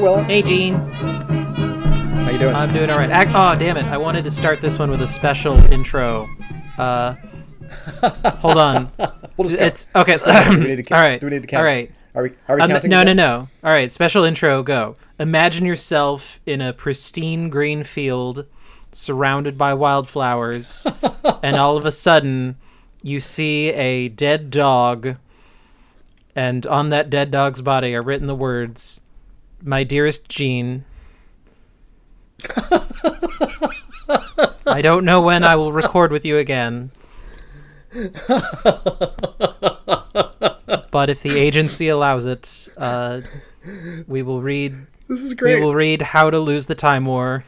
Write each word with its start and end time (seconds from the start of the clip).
Will. 0.00 0.22
Hey, 0.22 0.40
Gene. 0.42 0.74
How 0.74 2.30
you 2.30 2.38
doing? 2.38 2.54
I'm 2.54 2.72
doing 2.72 2.90
all 2.90 2.98
right. 2.98 3.10
Ac- 3.10 3.32
oh, 3.34 3.54
damn 3.54 3.76
it! 3.76 3.84
I 3.86 3.98
wanted 3.98 4.24
to 4.24 4.30
start 4.30 4.60
this 4.60 4.78
one 4.78 4.90
with 4.90 5.02
a 5.02 5.06
special 5.06 5.56
intro. 5.72 6.26
Uh, 6.78 7.14
hold 8.38 8.56
on. 8.56 8.90
we'll 9.36 9.46
just 9.48 9.58
go. 9.58 9.64
It's 9.66 9.86
okay. 9.94 10.16
Do 10.16 10.60
we 10.60 10.66
need 10.68 10.76
to 10.76 10.82
count? 10.82 10.92
all 11.02 11.08
right. 11.08 11.20
Do 11.20 11.26
we 11.26 11.30
need 11.32 11.42
to 11.42 11.48
count? 11.48 11.60
All 11.60 11.64
right. 11.64 11.90
Are 12.14 12.22
we? 12.22 12.30
Are 12.48 12.56
we 12.56 12.62
Um, 12.62 12.70
counting? 12.70 12.90
no, 12.90 13.02
no, 13.02 13.12
no. 13.12 13.48
All 13.62 13.70
right. 13.72 13.92
Special 13.92 14.24
intro. 14.24 14.62
Go. 14.62 14.96
Imagine 15.18 15.66
yourself 15.66 16.40
in 16.46 16.60
a 16.62 16.72
pristine 16.72 17.50
green 17.50 17.84
field, 17.84 18.46
surrounded 18.92 19.58
by 19.58 19.74
wildflowers, 19.74 20.86
and 21.42 21.56
all 21.56 21.76
of 21.76 21.84
a 21.84 21.90
sudden, 21.90 22.56
you 23.02 23.20
see 23.20 23.68
a 23.70 24.08
dead 24.08 24.50
dog, 24.50 25.16
and 26.34 26.66
on 26.66 26.88
that 26.88 27.10
dead 27.10 27.30
dog's 27.30 27.60
body 27.60 27.94
are 27.94 28.02
written 28.02 28.26
the 28.26 28.34
words, 28.34 29.02
"My 29.62 29.84
dearest 29.84 30.28
Gene." 30.28 30.84
I 34.66 34.80
don't 34.82 35.04
know 35.04 35.20
when 35.20 35.44
I 35.44 35.56
will 35.56 35.72
record 35.72 36.12
with 36.12 36.24
you 36.24 36.38
again. 36.38 36.90
but 40.90 41.10
if 41.10 41.22
the 41.22 41.36
agency 41.38 41.88
allows 41.88 42.24
it, 42.24 42.68
uh, 42.76 43.20
we 44.06 44.22
will 44.22 44.40
read. 44.40 44.74
This 45.08 45.20
is 45.20 45.34
great. 45.34 45.56
We 45.56 45.60
will 45.64 45.74
read 45.74 46.02
"How 46.02 46.30
to 46.30 46.38
Lose 46.38 46.66
the 46.66 46.74
Time 46.74 47.04
War." 47.04 47.44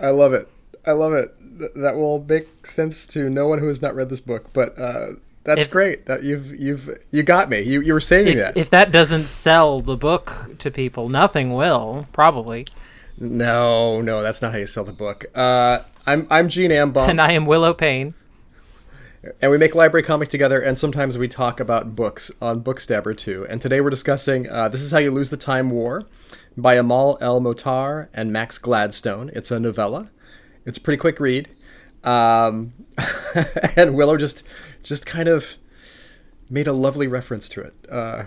I 0.00 0.08
love 0.08 0.32
it. 0.32 0.48
I 0.86 0.92
love 0.92 1.12
it. 1.12 1.34
Th- 1.58 1.70
that 1.76 1.94
will 1.94 2.24
make 2.26 2.66
sense 2.66 3.06
to 3.08 3.28
no 3.28 3.46
one 3.46 3.58
who 3.58 3.68
has 3.68 3.82
not 3.82 3.94
read 3.94 4.08
this 4.08 4.20
book, 4.20 4.52
but 4.52 4.76
uh, 4.78 5.12
that's 5.44 5.64
If- 5.66 5.70
great. 5.70 6.06
That 6.06 6.22
you've 6.22 6.54
you've 6.58 6.98
you 7.10 7.22
got 7.22 7.48
me. 7.50 7.60
You 7.60 7.80
you 7.80 7.92
were 7.94 8.00
saving 8.00 8.34
If, 8.34 8.38
that. 8.38 8.56
if 8.56 8.70
that 8.70 8.92
doesn't 8.92 9.24
sell 9.24 9.80
the 9.80 9.96
book 9.96 10.56
to 10.58 10.70
people, 10.70 11.08
nothing 11.08 11.52
will 11.54 12.06
probably. 12.12 12.66
no, 13.18 14.00
no, 14.00 14.22
that's 14.22 14.40
not 14.42 14.52
how 14.52 14.58
you 14.58 14.66
sell 14.66 14.84
the 14.84 14.92
book. 14.92 15.26
Uh, 15.34 15.80
I'm 16.06 16.26
I'm 16.30 16.48
Gene 16.48 16.70
Ambaum, 16.72 17.08
And 17.10 17.20
I 17.20 17.32
am 17.32 17.46
Willow 17.46 17.74
Payne. 17.74 18.14
and 19.40 19.50
we 19.52 19.58
make 19.58 19.74
library 19.74 20.02
comic 20.02 20.28
together, 20.28 20.60
and 20.60 20.76
sometimes 20.76 21.16
we 21.18 21.28
talk 21.28 21.60
about 21.60 21.94
books 21.94 22.30
on 22.40 22.62
Bookstabber 22.62 23.16
too. 23.16 23.46
And 23.48 23.60
today 23.60 23.80
we're 23.80 23.90
discussing 23.90 24.48
uh, 24.50 24.68
"This 24.68 24.80
Is 24.82 24.90
How 24.90 24.98
You 24.98 25.10
Lose 25.12 25.30
the 25.30 25.36
Time 25.36 25.70
War" 25.70 26.02
by 26.56 26.74
Amal 26.74 27.18
El-Mohtar 27.20 28.08
and 28.12 28.32
Max 28.32 28.58
Gladstone. 28.58 29.30
It's 29.34 29.50
a 29.50 29.58
novella. 29.60 30.10
It's 30.66 30.78
a 30.78 30.80
pretty 30.80 31.00
quick 31.00 31.18
read, 31.20 31.48
um, 32.04 32.72
and 33.76 33.94
Willow 33.94 34.16
just 34.16 34.44
just 34.82 35.06
kind 35.06 35.28
of 35.28 35.56
made 36.50 36.66
a 36.66 36.72
lovely 36.72 37.06
reference 37.06 37.48
to 37.50 37.60
it. 37.62 37.74
Uh, 37.90 38.24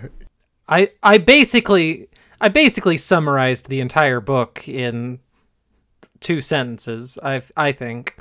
I 0.67 0.91
I 1.03 1.17
basically 1.17 2.09
I 2.41 2.49
basically 2.49 2.97
summarized 2.97 3.69
the 3.69 3.79
entire 3.79 4.19
book 4.19 4.67
in 4.67 5.19
two 6.19 6.41
sentences. 6.41 7.17
I 7.21 7.41
I 7.55 7.71
think. 7.71 8.17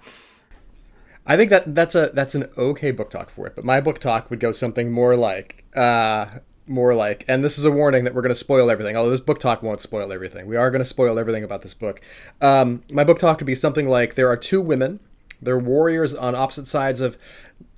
I 1.26 1.36
think 1.36 1.48
that 1.50 1.74
that's 1.74 1.94
a 1.94 2.10
that's 2.12 2.34
an 2.34 2.50
okay 2.58 2.90
book 2.90 3.10
talk 3.10 3.30
for 3.30 3.46
it, 3.46 3.54
but 3.56 3.64
my 3.64 3.80
book 3.80 3.98
talk 3.98 4.28
would 4.28 4.40
go 4.40 4.52
something 4.52 4.92
more 4.92 5.16
like 5.16 5.64
uh 5.74 6.26
more 6.66 6.94
like 6.94 7.24
and 7.28 7.42
this 7.42 7.58
is 7.58 7.64
a 7.64 7.70
warning 7.70 8.04
that 8.04 8.14
we're 8.14 8.22
going 8.22 8.30
to 8.30 8.34
spoil 8.34 8.70
everything. 8.70 8.94
Although 8.96 9.10
this 9.10 9.20
book 9.20 9.38
talk 9.38 9.62
won't 9.62 9.80
spoil 9.80 10.12
everything. 10.12 10.46
We 10.46 10.56
are 10.56 10.70
going 10.70 10.80
to 10.80 10.84
spoil 10.84 11.18
everything 11.18 11.42
about 11.42 11.62
this 11.62 11.72
book. 11.74 12.02
Um 12.42 12.82
my 12.90 13.04
book 13.04 13.18
talk 13.18 13.38
would 13.38 13.46
be 13.46 13.54
something 13.54 13.88
like 13.88 14.16
there 14.16 14.28
are 14.28 14.36
two 14.36 14.60
women, 14.60 15.00
they're 15.40 15.58
warriors 15.58 16.14
on 16.14 16.34
opposite 16.34 16.68
sides 16.68 17.00
of 17.00 17.16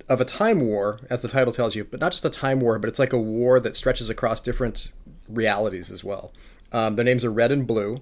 of 0.09 0.21
a 0.21 0.25
time 0.25 0.61
war 0.61 0.99
as 1.09 1.21
the 1.21 1.27
title 1.27 1.53
tells 1.53 1.75
you, 1.75 1.83
but 1.83 1.99
not 1.99 2.11
just 2.11 2.25
a 2.25 2.29
time 2.29 2.59
war, 2.59 2.79
but 2.79 2.87
it's 2.87 2.99
like 2.99 3.13
a 3.13 3.17
war 3.17 3.59
that 3.59 3.75
stretches 3.75 4.09
across 4.09 4.39
different 4.39 4.91
realities 5.27 5.91
as 5.91 6.03
well. 6.03 6.31
Um, 6.71 6.95
their 6.95 7.05
names 7.05 7.25
are 7.25 7.31
Red 7.31 7.51
and 7.51 7.67
Blue 7.67 8.01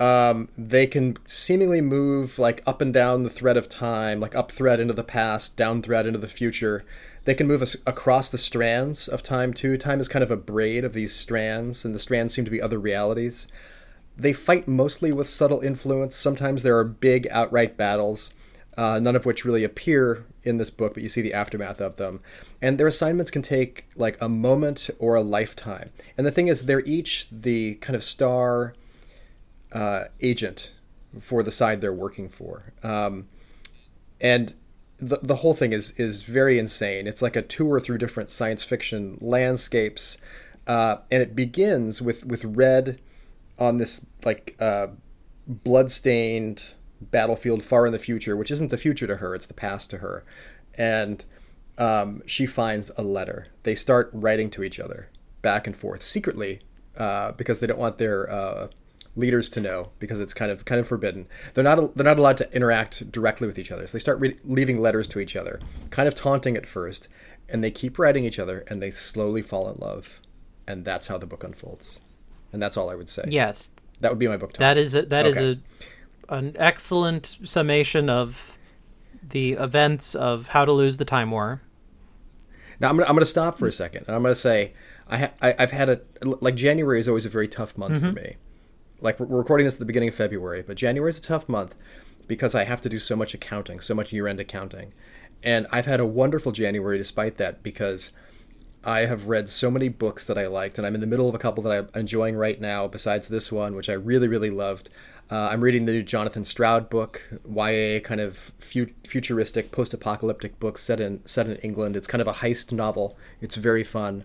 um, 0.00 0.48
they 0.56 0.86
can 0.86 1.18
seemingly 1.26 1.82
move 1.82 2.38
like 2.38 2.62
up 2.66 2.80
and 2.80 2.92
down 2.92 3.22
the 3.22 3.30
thread 3.30 3.58
of 3.58 3.68
time, 3.68 4.18
like 4.18 4.34
up 4.34 4.50
thread 4.50 4.80
into 4.80 4.94
the 4.94 5.04
past, 5.04 5.56
down 5.56 5.82
thread 5.82 6.06
into 6.06 6.18
the 6.18 6.26
future. 6.26 6.82
They 7.26 7.34
can 7.34 7.46
move 7.46 7.62
across 7.86 8.30
the 8.30 8.38
strands 8.38 9.06
of 9.06 9.22
time 9.22 9.52
too. 9.52 9.76
Time 9.76 10.00
is 10.00 10.08
kind 10.08 10.22
of 10.22 10.30
a 10.30 10.38
braid 10.38 10.84
of 10.84 10.94
these 10.94 11.14
strands, 11.14 11.84
and 11.84 11.94
the 11.94 11.98
strands 11.98 12.32
seem 12.32 12.46
to 12.46 12.50
be 12.50 12.62
other 12.62 12.78
realities. 12.78 13.46
They 14.16 14.32
fight 14.32 14.66
mostly 14.66 15.12
with 15.12 15.28
subtle 15.28 15.60
influence. 15.60 16.16
Sometimes 16.16 16.62
there 16.62 16.78
are 16.78 16.84
big 16.84 17.28
outright 17.30 17.76
battles, 17.76 18.32
uh, 18.80 18.98
none 18.98 19.14
of 19.14 19.26
which 19.26 19.44
really 19.44 19.62
appear 19.62 20.24
in 20.42 20.56
this 20.56 20.70
book, 20.70 20.94
but 20.94 21.02
you 21.02 21.08
see 21.10 21.20
the 21.20 21.34
aftermath 21.34 21.82
of 21.82 21.96
them. 21.96 22.22
And 22.62 22.78
their 22.78 22.86
assignments 22.86 23.30
can 23.30 23.42
take 23.42 23.84
like 23.94 24.16
a 24.22 24.28
moment 24.28 24.88
or 24.98 25.16
a 25.16 25.20
lifetime. 25.20 25.90
And 26.16 26.26
the 26.26 26.30
thing 26.30 26.48
is, 26.48 26.64
they're 26.64 26.80
each 26.86 27.26
the 27.30 27.74
kind 27.74 27.94
of 27.94 28.02
star 28.02 28.72
uh, 29.70 30.04
agent 30.22 30.72
for 31.20 31.42
the 31.42 31.50
side 31.50 31.82
they're 31.82 31.92
working 31.92 32.30
for. 32.30 32.72
Um, 32.82 33.28
and 34.18 34.54
the, 34.98 35.18
the 35.22 35.36
whole 35.36 35.52
thing 35.52 35.74
is 35.74 35.90
is 35.98 36.22
very 36.22 36.58
insane. 36.58 37.06
It's 37.06 37.20
like 37.20 37.36
a 37.36 37.42
tour 37.42 37.80
through 37.80 37.98
different 37.98 38.30
science 38.30 38.64
fiction 38.64 39.18
landscapes, 39.20 40.16
uh, 40.66 40.96
and 41.10 41.22
it 41.22 41.36
begins 41.36 42.00
with 42.00 42.24
with 42.24 42.46
Red 42.46 42.98
on 43.58 43.76
this 43.76 44.06
like 44.24 44.56
uh, 44.58 44.86
bloodstained 45.46 46.72
battlefield 47.00 47.62
far 47.62 47.86
in 47.86 47.92
the 47.92 47.98
future, 47.98 48.36
which 48.36 48.50
isn't 48.50 48.70
the 48.70 48.78
future 48.78 49.06
to 49.06 49.16
her; 49.16 49.34
it's 49.34 49.46
the 49.46 49.54
past 49.54 49.90
to 49.90 49.98
her, 49.98 50.24
and 50.74 51.24
um, 51.78 52.22
she 52.26 52.46
finds 52.46 52.90
a 52.96 53.02
letter. 53.02 53.46
They 53.62 53.74
start 53.74 54.10
writing 54.12 54.50
to 54.50 54.62
each 54.62 54.78
other 54.78 55.08
back 55.42 55.66
and 55.66 55.76
forth 55.76 56.02
secretly 56.02 56.60
uh, 56.96 57.32
because 57.32 57.60
they 57.60 57.66
don't 57.66 57.78
want 57.78 57.96
their 57.98 58.30
uh, 58.30 58.68
leaders 59.16 59.48
to 59.50 59.60
know 59.60 59.90
because 59.98 60.20
it's 60.20 60.34
kind 60.34 60.50
of 60.52 60.64
kind 60.64 60.78
of 60.80 60.86
forbidden. 60.86 61.26
They're 61.54 61.64
not 61.64 61.96
they're 61.96 62.04
not 62.04 62.18
allowed 62.18 62.36
to 62.38 62.54
interact 62.54 63.10
directly 63.10 63.46
with 63.46 63.58
each 63.58 63.72
other. 63.72 63.86
So 63.86 63.92
they 63.92 63.98
start 63.98 64.20
re- 64.20 64.36
leaving 64.44 64.80
letters 64.80 65.08
to 65.08 65.20
each 65.20 65.36
other, 65.36 65.58
kind 65.90 66.06
of 66.06 66.14
taunting 66.14 66.56
at 66.56 66.66
first, 66.66 67.08
and 67.48 67.64
they 67.64 67.70
keep 67.70 67.98
writing 67.98 68.24
each 68.24 68.38
other, 68.38 68.64
and 68.68 68.82
they 68.82 68.90
slowly 68.90 69.42
fall 69.42 69.70
in 69.70 69.78
love, 69.80 70.20
and 70.68 70.84
that's 70.84 71.08
how 71.08 71.16
the 71.18 71.26
book 71.26 71.42
unfolds. 71.44 72.00
And 72.52 72.60
that's 72.60 72.76
all 72.76 72.90
I 72.90 72.94
would 72.96 73.08
say. 73.08 73.24
Yes, 73.28 73.70
That 74.00 74.10
would 74.10 74.18
be 74.18 74.26
my 74.26 74.36
book 74.36 74.52
talk. 74.52 74.58
that 74.58 74.76
is 74.76 74.96
a, 74.96 75.02
that 75.02 75.24
is 75.24 75.36
Okay. 75.36 75.52
a 75.52 75.99
an 76.30 76.56
excellent 76.58 77.38
summation 77.44 78.08
of 78.08 78.56
the 79.22 79.52
events 79.52 80.14
of 80.14 80.48
How 80.48 80.64
to 80.64 80.72
Lose 80.72 80.96
the 80.96 81.04
Time 81.04 81.30
War. 81.30 81.60
Now 82.80 82.88
I'm 82.88 82.96
gonna, 82.96 83.08
I'm 83.08 83.14
gonna 83.14 83.26
stop 83.26 83.58
for 83.58 83.66
a 83.66 83.72
second, 83.72 84.04
and 84.06 84.16
I'm 84.16 84.22
gonna 84.22 84.34
say 84.34 84.72
I, 85.08 85.18
ha- 85.18 85.32
I 85.42 85.54
I've 85.58 85.70
had 85.70 85.90
a 85.90 86.00
like 86.22 86.54
January 86.54 86.98
is 86.98 87.08
always 87.08 87.26
a 87.26 87.28
very 87.28 87.48
tough 87.48 87.76
month 87.76 88.00
for 88.00 88.06
mm-hmm. 88.06 88.14
me. 88.14 88.36
Like 89.00 89.20
we're 89.20 89.26
we're 89.26 89.38
recording 89.38 89.66
this 89.66 89.74
at 89.74 89.80
the 89.80 89.86
beginning 89.86 90.08
of 90.08 90.14
February, 90.14 90.62
but 90.62 90.76
January 90.76 91.10
is 91.10 91.18
a 91.18 91.22
tough 91.22 91.48
month 91.48 91.74
because 92.26 92.54
I 92.54 92.64
have 92.64 92.80
to 92.82 92.88
do 92.88 92.98
so 92.98 93.16
much 93.16 93.34
accounting, 93.34 93.80
so 93.80 93.94
much 93.94 94.12
year-end 94.12 94.40
accounting, 94.40 94.92
and 95.42 95.66
I've 95.72 95.86
had 95.86 96.00
a 96.00 96.06
wonderful 96.06 96.52
January 96.52 96.96
despite 96.96 97.36
that 97.38 97.62
because 97.62 98.12
I 98.84 99.00
have 99.00 99.26
read 99.26 99.48
so 99.50 99.70
many 99.70 99.88
books 99.88 100.24
that 100.26 100.38
I 100.38 100.46
liked, 100.46 100.78
and 100.78 100.86
I'm 100.86 100.94
in 100.94 101.00
the 101.00 101.06
middle 101.06 101.28
of 101.28 101.34
a 101.34 101.38
couple 101.38 101.62
that 101.64 101.72
I'm 101.72 102.00
enjoying 102.00 102.36
right 102.36 102.60
now. 102.60 102.88
Besides 102.88 103.28
this 103.28 103.52
one, 103.52 103.74
which 103.74 103.88
I 103.88 103.94
really 103.94 104.28
really 104.28 104.50
loved. 104.50 104.90
Uh, 105.30 105.48
I'm 105.52 105.60
reading 105.60 105.86
the 105.86 105.92
new 105.92 106.02
Jonathan 106.02 106.44
Stroud 106.44 106.90
book, 106.90 107.22
YA 107.48 108.00
kind 108.00 108.20
of 108.20 108.52
fu- 108.58 108.90
futuristic, 109.06 109.70
post-apocalyptic 109.70 110.58
book 110.58 110.76
set 110.76 111.00
in 111.00 111.20
set 111.24 111.48
in 111.48 111.56
England. 111.56 111.96
It's 111.96 112.08
kind 112.08 112.20
of 112.20 112.26
a 112.26 112.32
heist 112.32 112.72
novel. 112.72 113.16
It's 113.40 113.54
very 113.54 113.84
fun. 113.84 114.24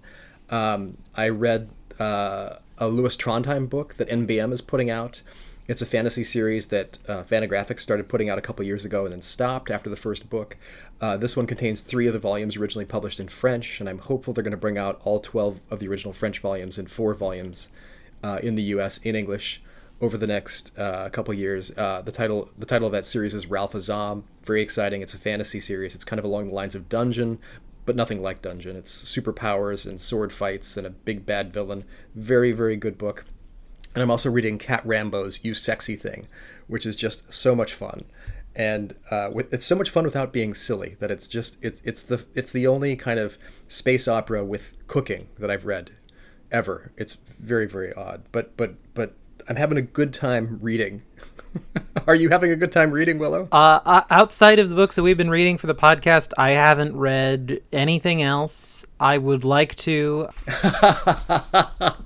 Um, 0.49 0.97
I 1.13 1.29
read 1.29 1.69
uh, 1.99 2.55
a 2.77 2.87
Lewis 2.87 3.15
Trondheim 3.15 3.69
book 3.69 3.95
that 3.95 4.09
NBM 4.09 4.51
is 4.51 4.61
putting 4.61 4.89
out. 4.89 5.21
It's 5.67 5.81
a 5.81 5.85
fantasy 5.87 6.23
series 6.23 6.67
that 6.67 6.99
uh, 7.07 7.23
Fantagraphics 7.23 7.79
started 7.79 8.07
putting 8.07 8.29
out 8.29 8.37
a 8.37 8.41
couple 8.41 8.63
years 8.63 8.85
ago 8.85 9.05
and 9.05 9.11
then 9.11 9.23
stopped 9.23 9.71
after 9.71 9.89
the 9.89 9.95
first 9.95 10.29
book. 10.29 10.57
Uh, 11.01 11.17
this 11.17 11.35
one 11.35 11.47
contains 11.47 11.81
three 11.81 12.05
of 12.05 12.13
the 12.13 12.19
volumes 12.19 12.55
originally 12.55 12.85
published 12.85 13.19
in 13.19 13.27
French, 13.27 13.79
and 13.79 13.89
I'm 13.89 13.97
hopeful 13.97 14.31
they're 14.31 14.43
going 14.43 14.51
to 14.51 14.57
bring 14.57 14.77
out 14.77 15.01
all 15.03 15.19
12 15.19 15.61
of 15.71 15.79
the 15.79 15.87
original 15.87 16.13
French 16.13 16.39
volumes 16.39 16.77
in 16.77 16.85
four 16.85 17.15
volumes 17.15 17.69
uh, 18.23 18.39
in 18.43 18.53
the 18.53 18.61
U.S. 18.63 18.99
in 18.99 19.15
English 19.15 19.59
over 20.01 20.17
the 20.19 20.27
next 20.27 20.71
uh, 20.77 21.09
couple 21.09 21.33
years. 21.33 21.75
Uh, 21.75 22.01
the 22.03 22.11
title 22.11 22.51
the 22.59 22.65
title 22.67 22.85
of 22.85 22.91
that 22.91 23.07
series 23.07 23.33
is 23.33 23.47
Ralph 23.47 23.73
Azam. 23.73 24.21
Very 24.43 24.61
exciting. 24.61 25.01
It's 25.01 25.15
a 25.15 25.19
fantasy 25.19 25.59
series. 25.59 25.95
It's 25.95 26.03
kind 26.03 26.19
of 26.19 26.25
along 26.25 26.49
the 26.49 26.53
lines 26.53 26.75
of 26.75 26.89
Dungeon, 26.89 27.39
but 27.87 27.95
nothing 27.95 28.21
like 28.21 28.43
Dungeon. 28.43 28.75
It's 28.75 28.93
superpowers 28.93 29.87
and 29.87 29.99
sword 29.99 30.31
fights 30.31 30.77
and 30.77 30.85
a 30.85 30.91
big 30.91 31.25
bad 31.25 31.51
villain. 31.51 31.85
Very 32.13 32.51
very 32.51 32.75
good 32.75 32.99
book. 32.99 33.25
And 33.95 34.03
I'm 34.03 34.11
also 34.11 34.29
reading 34.29 34.57
Cat 34.57 34.85
Rambo's 34.85 35.43
"You 35.43 35.53
Sexy 35.53 35.95
Thing," 35.95 36.27
which 36.67 36.85
is 36.85 36.95
just 36.95 37.31
so 37.33 37.55
much 37.55 37.73
fun. 37.73 38.03
And 38.55 38.95
uh, 39.09 39.29
with, 39.33 39.53
it's 39.53 39.65
so 39.65 39.75
much 39.75 39.89
fun 39.89 40.03
without 40.05 40.31
being 40.31 40.53
silly 40.53 40.95
that 40.99 41.09
it's 41.09 41.27
just 41.27 41.57
it's 41.61 41.81
it's 41.83 42.03
the 42.03 42.25
it's 42.35 42.51
the 42.51 42.67
only 42.67 42.95
kind 42.95 43.19
of 43.19 43.37
space 43.67 44.07
opera 44.07 44.45
with 44.45 44.77
cooking 44.87 45.29
that 45.39 45.49
I've 45.49 45.65
read 45.65 45.91
ever. 46.51 46.91
It's 46.97 47.13
very 47.13 47.65
very 47.67 47.93
odd, 47.93 48.23
but 48.31 48.55
but 48.57 48.75
but 48.93 49.13
I'm 49.47 49.55
having 49.55 49.77
a 49.77 49.81
good 49.81 50.13
time 50.13 50.59
reading. 50.61 51.03
Are 52.07 52.15
you 52.15 52.29
having 52.29 52.51
a 52.51 52.55
good 52.55 52.71
time 52.71 52.91
reading, 52.91 53.17
Willow? 53.17 53.47
Uh, 53.51 54.01
outside 54.09 54.59
of 54.59 54.69
the 54.69 54.75
books 54.75 54.95
that 54.95 55.03
we've 55.03 55.17
been 55.17 55.29
reading 55.29 55.57
for 55.57 55.67
the 55.67 55.75
podcast, 55.75 56.33
I 56.37 56.51
haven't 56.51 56.95
read 56.95 57.61
anything 57.71 58.21
else. 58.21 58.85
I 58.99 59.17
would 59.17 59.43
like 59.43 59.75
to. 59.77 60.29
I 60.47 61.65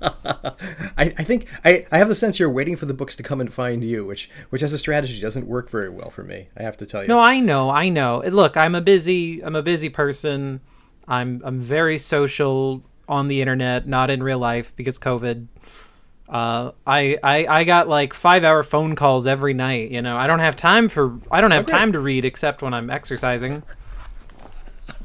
I, 1.00 1.14
I 1.18 1.24
think 1.24 1.46
I, 1.64 1.86
I 1.90 1.98
have 1.98 2.08
the 2.08 2.14
sense 2.14 2.38
you're 2.38 2.50
waiting 2.50 2.76
for 2.76 2.86
the 2.86 2.94
books 2.94 3.16
to 3.16 3.22
come 3.22 3.40
and 3.40 3.52
find 3.52 3.82
you, 3.82 4.04
which 4.04 4.30
which 4.50 4.62
as 4.62 4.72
a 4.72 4.78
strategy 4.78 5.20
doesn't 5.20 5.46
work 5.46 5.70
very 5.70 5.88
well 5.88 6.10
for 6.10 6.22
me. 6.22 6.48
I 6.56 6.62
have 6.62 6.76
to 6.78 6.86
tell 6.86 7.02
you. 7.02 7.08
No, 7.08 7.18
I 7.18 7.40
know, 7.40 7.70
I 7.70 7.88
know. 7.88 8.22
Look, 8.26 8.56
I'm 8.56 8.74
a 8.74 8.80
busy 8.80 9.42
I'm 9.42 9.56
a 9.56 9.62
busy 9.62 9.88
person. 9.88 10.60
I'm 11.08 11.40
I'm 11.44 11.60
very 11.60 11.98
social 11.98 12.82
on 13.08 13.28
the 13.28 13.40
internet, 13.40 13.88
not 13.88 14.10
in 14.10 14.22
real 14.22 14.38
life 14.38 14.74
because 14.76 14.98
COVID. 14.98 15.46
Uh, 16.30 16.70
I, 16.86 17.18
I 17.24 17.46
I 17.48 17.64
got 17.64 17.88
like 17.88 18.14
five 18.14 18.44
hour 18.44 18.62
phone 18.62 18.94
calls 18.94 19.26
every 19.26 19.52
night. 19.52 19.90
You 19.90 20.00
know, 20.00 20.16
I 20.16 20.28
don't 20.28 20.38
have 20.38 20.54
time 20.54 20.88
for 20.88 21.18
I 21.30 21.40
don't 21.40 21.50
have 21.50 21.64
Okay. 21.64 21.76
time 21.76 21.92
to 21.92 21.98
read 22.00 22.24
except 22.24 22.62
when 22.62 22.72
I'm 22.72 22.88
exercising. 22.88 23.64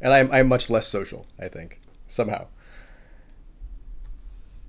and 0.00 0.12
I'm 0.12 0.30
I'm 0.30 0.48
much 0.48 0.70
less 0.70 0.86
social. 0.86 1.26
I 1.38 1.48
think 1.48 1.80
somehow. 2.06 2.46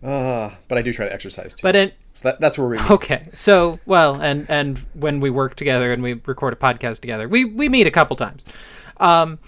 Uh, 0.01 0.51
but 0.69 0.77
I 0.77 0.81
do 0.81 0.93
try 0.93 1.05
to 1.05 1.13
exercise 1.13 1.53
too. 1.53 1.61
But 1.61 1.75
it 1.75 1.93
so 2.13 2.29
that, 2.29 2.39
that's 2.39 2.57
where 2.57 2.67
we. 2.67 2.77
meet. 2.77 2.89
okay. 2.91 3.27
So 3.33 3.79
well, 3.85 4.19
and 4.19 4.49
and 4.49 4.79
when 4.93 5.19
we 5.19 5.29
work 5.29 5.55
together 5.55 5.91
and 5.93 6.01
we 6.01 6.13
record 6.25 6.53
a 6.53 6.55
podcast 6.55 7.01
together, 7.01 7.27
we 7.27 7.45
we 7.45 7.69
meet 7.69 7.85
a 7.85 7.91
couple 7.91 8.15
times. 8.15 8.45
Um, 8.97 9.39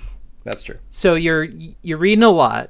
That's 0.43 0.61
true. 0.61 0.77
so 0.89 1.15
you're 1.15 1.45
you're 1.81 1.97
reading 1.97 2.23
a 2.23 2.29
lot, 2.29 2.69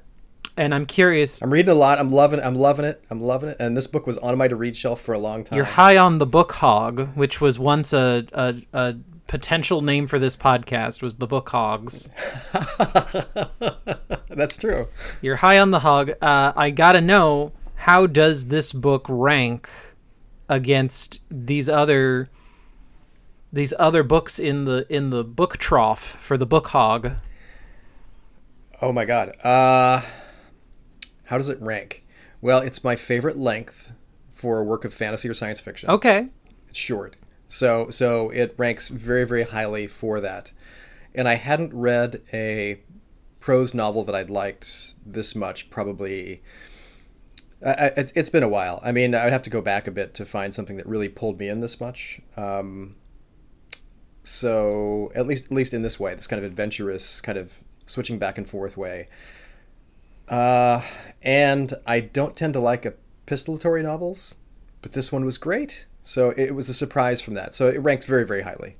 and 0.57 0.73
I'm 0.73 0.85
curious. 0.85 1.41
I'm 1.41 1.51
reading 1.51 1.71
a 1.71 1.75
lot. 1.75 1.99
I'm 1.99 2.11
loving. 2.11 2.39
I'm 2.39 2.55
loving 2.55 2.85
it. 2.85 3.03
I'm 3.09 3.21
loving 3.21 3.49
it. 3.49 3.57
And 3.59 3.75
this 3.75 3.87
book 3.87 4.05
was 4.05 4.17
on 4.17 4.37
my 4.37 4.47
to 4.47 4.55
read 4.55 4.75
shelf 4.75 5.01
for 5.01 5.13
a 5.13 5.19
long 5.19 5.43
time. 5.43 5.57
You're 5.57 5.65
high 5.65 5.97
on 5.97 6.17
the 6.17 6.25
book 6.25 6.51
hog, 6.53 7.15
which 7.15 7.39
was 7.41 7.57
once 7.57 7.93
a, 7.93 8.25
a, 8.33 8.55
a 8.73 8.95
potential 9.27 9.81
name 9.81 10.07
for 10.07 10.19
this 10.19 10.35
podcast 10.35 11.01
was 11.01 11.17
the 11.17 11.27
book 11.27 11.49
hogs. 11.49 12.09
That's 14.29 14.57
true. 14.57 14.87
You're 15.21 15.37
high 15.37 15.59
on 15.59 15.71
the 15.71 15.79
hog. 15.79 16.11
Uh, 16.21 16.51
I 16.55 16.69
gotta 16.69 17.01
know 17.01 17.53
how 17.75 18.07
does 18.07 18.47
this 18.47 18.73
book 18.73 19.05
rank 19.07 19.69
against 20.49 21.21
these 21.31 21.69
other 21.69 22.29
these 23.53 23.73
other 23.79 24.03
books 24.03 24.37
in 24.37 24.65
the 24.65 24.85
in 24.89 25.09
the 25.09 25.23
book 25.23 25.57
trough 25.57 26.01
for 26.01 26.37
the 26.37 26.45
book 26.45 26.67
hog? 26.67 27.11
Oh 28.81 28.91
my 28.91 29.05
god. 29.05 29.35
Uh, 29.45 30.01
how 31.31 31.37
does 31.37 31.49
it 31.49 31.59
rank? 31.61 32.05
Well, 32.41 32.59
it's 32.59 32.83
my 32.83 32.95
favorite 32.95 33.37
length 33.37 33.91
for 34.33 34.59
a 34.59 34.63
work 34.63 34.83
of 34.85 34.93
fantasy 34.93 35.27
or 35.29 35.33
science 35.33 35.59
fiction. 35.61 35.89
Okay, 35.89 36.27
It's 36.69 36.77
short, 36.77 37.15
so 37.47 37.89
so 37.89 38.29
it 38.31 38.53
ranks 38.57 38.89
very 38.89 39.23
very 39.25 39.43
highly 39.43 39.87
for 39.87 40.19
that. 40.21 40.51
And 41.15 41.27
I 41.27 41.35
hadn't 41.35 41.73
read 41.73 42.21
a 42.31 42.79
prose 43.39 43.73
novel 43.73 44.03
that 44.03 44.13
I'd 44.15 44.29
liked 44.29 44.95
this 45.05 45.33
much 45.35 45.69
probably. 45.69 46.41
I, 47.65 47.91
it- 47.97 48.11
it's 48.15 48.29
been 48.29 48.43
a 48.43 48.49
while. 48.49 48.79
I 48.83 48.91
mean, 48.91 49.13
I'd 49.15 49.31
have 49.33 49.43
to 49.43 49.49
go 49.49 49.61
back 49.61 49.87
a 49.87 49.91
bit 49.91 50.13
to 50.15 50.25
find 50.25 50.53
something 50.53 50.77
that 50.77 50.85
really 50.87 51.09
pulled 51.09 51.39
me 51.39 51.47
in 51.47 51.61
this 51.61 51.79
much. 51.79 52.19
Um, 52.35 52.95
so 54.23 55.11
at 55.15 55.25
least 55.27 55.45
at 55.45 55.51
least 55.51 55.73
in 55.73 55.81
this 55.81 55.99
way, 55.99 56.13
this 56.15 56.27
kind 56.27 56.43
of 56.43 56.49
adventurous, 56.49 57.21
kind 57.21 57.37
of 57.37 57.55
switching 57.85 58.17
back 58.19 58.37
and 58.37 58.49
forth 58.49 58.77
way. 58.77 59.05
Uh, 60.31 60.81
and 61.21 61.73
I 61.85 61.99
don't 61.99 62.35
tend 62.35 62.53
to 62.53 62.59
like 62.59 62.85
epistolatory 63.27 63.83
novels, 63.83 64.35
but 64.81 64.93
this 64.93 65.11
one 65.11 65.25
was 65.25 65.37
great. 65.37 65.85
So 66.03 66.33
it 66.35 66.55
was 66.55 66.69
a 66.69 66.73
surprise 66.73 67.21
from 67.21 67.35
that. 67.35 67.53
So 67.53 67.67
it 67.67 67.77
ranked 67.77 68.05
very 68.05 68.25
very 68.25 68.41
highly. 68.41 68.75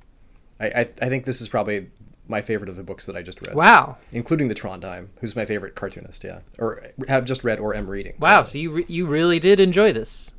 I 0.58 0.66
I, 0.66 0.80
I 1.02 1.08
think 1.08 1.24
this 1.24 1.40
is 1.40 1.48
probably 1.48 1.90
my 2.28 2.40
favorite 2.40 2.68
of 2.68 2.76
the 2.76 2.82
books 2.82 3.06
that 3.06 3.16
I 3.16 3.22
just 3.22 3.40
read, 3.46 3.54
wow, 3.54 3.98
including 4.10 4.48
the 4.48 4.54
Trondheim, 4.54 5.08
who's 5.20 5.36
my 5.36 5.44
favorite 5.44 5.74
cartoonist. 5.74 6.24
Yeah, 6.24 6.40
or 6.58 6.82
have 7.06 7.24
just 7.24 7.44
read 7.44 7.60
or 7.60 7.74
am 7.74 7.88
reading. 7.88 8.14
wow. 8.18 8.42
So 8.42 8.58
you 8.58 8.70
re- 8.72 8.86
you 8.88 9.06
really 9.06 9.38
did 9.38 9.60
enjoy 9.60 9.92
this. 9.92 10.32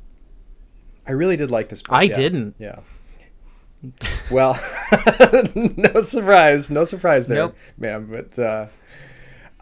I 1.06 1.12
really 1.12 1.36
did 1.36 1.50
like 1.50 1.68
this 1.68 1.82
book. 1.82 1.96
I 1.96 2.02
yeah. 2.04 2.14
didn't. 2.14 2.54
Yeah. 2.58 2.80
Well, 4.30 4.54
no 5.54 6.00
surprise, 6.02 6.70
no 6.70 6.84
surprise 6.84 7.26
there, 7.26 7.36
Nope. 7.36 7.56
ma'am. 7.76 8.08
But 8.10 8.38
uh, 8.38 8.66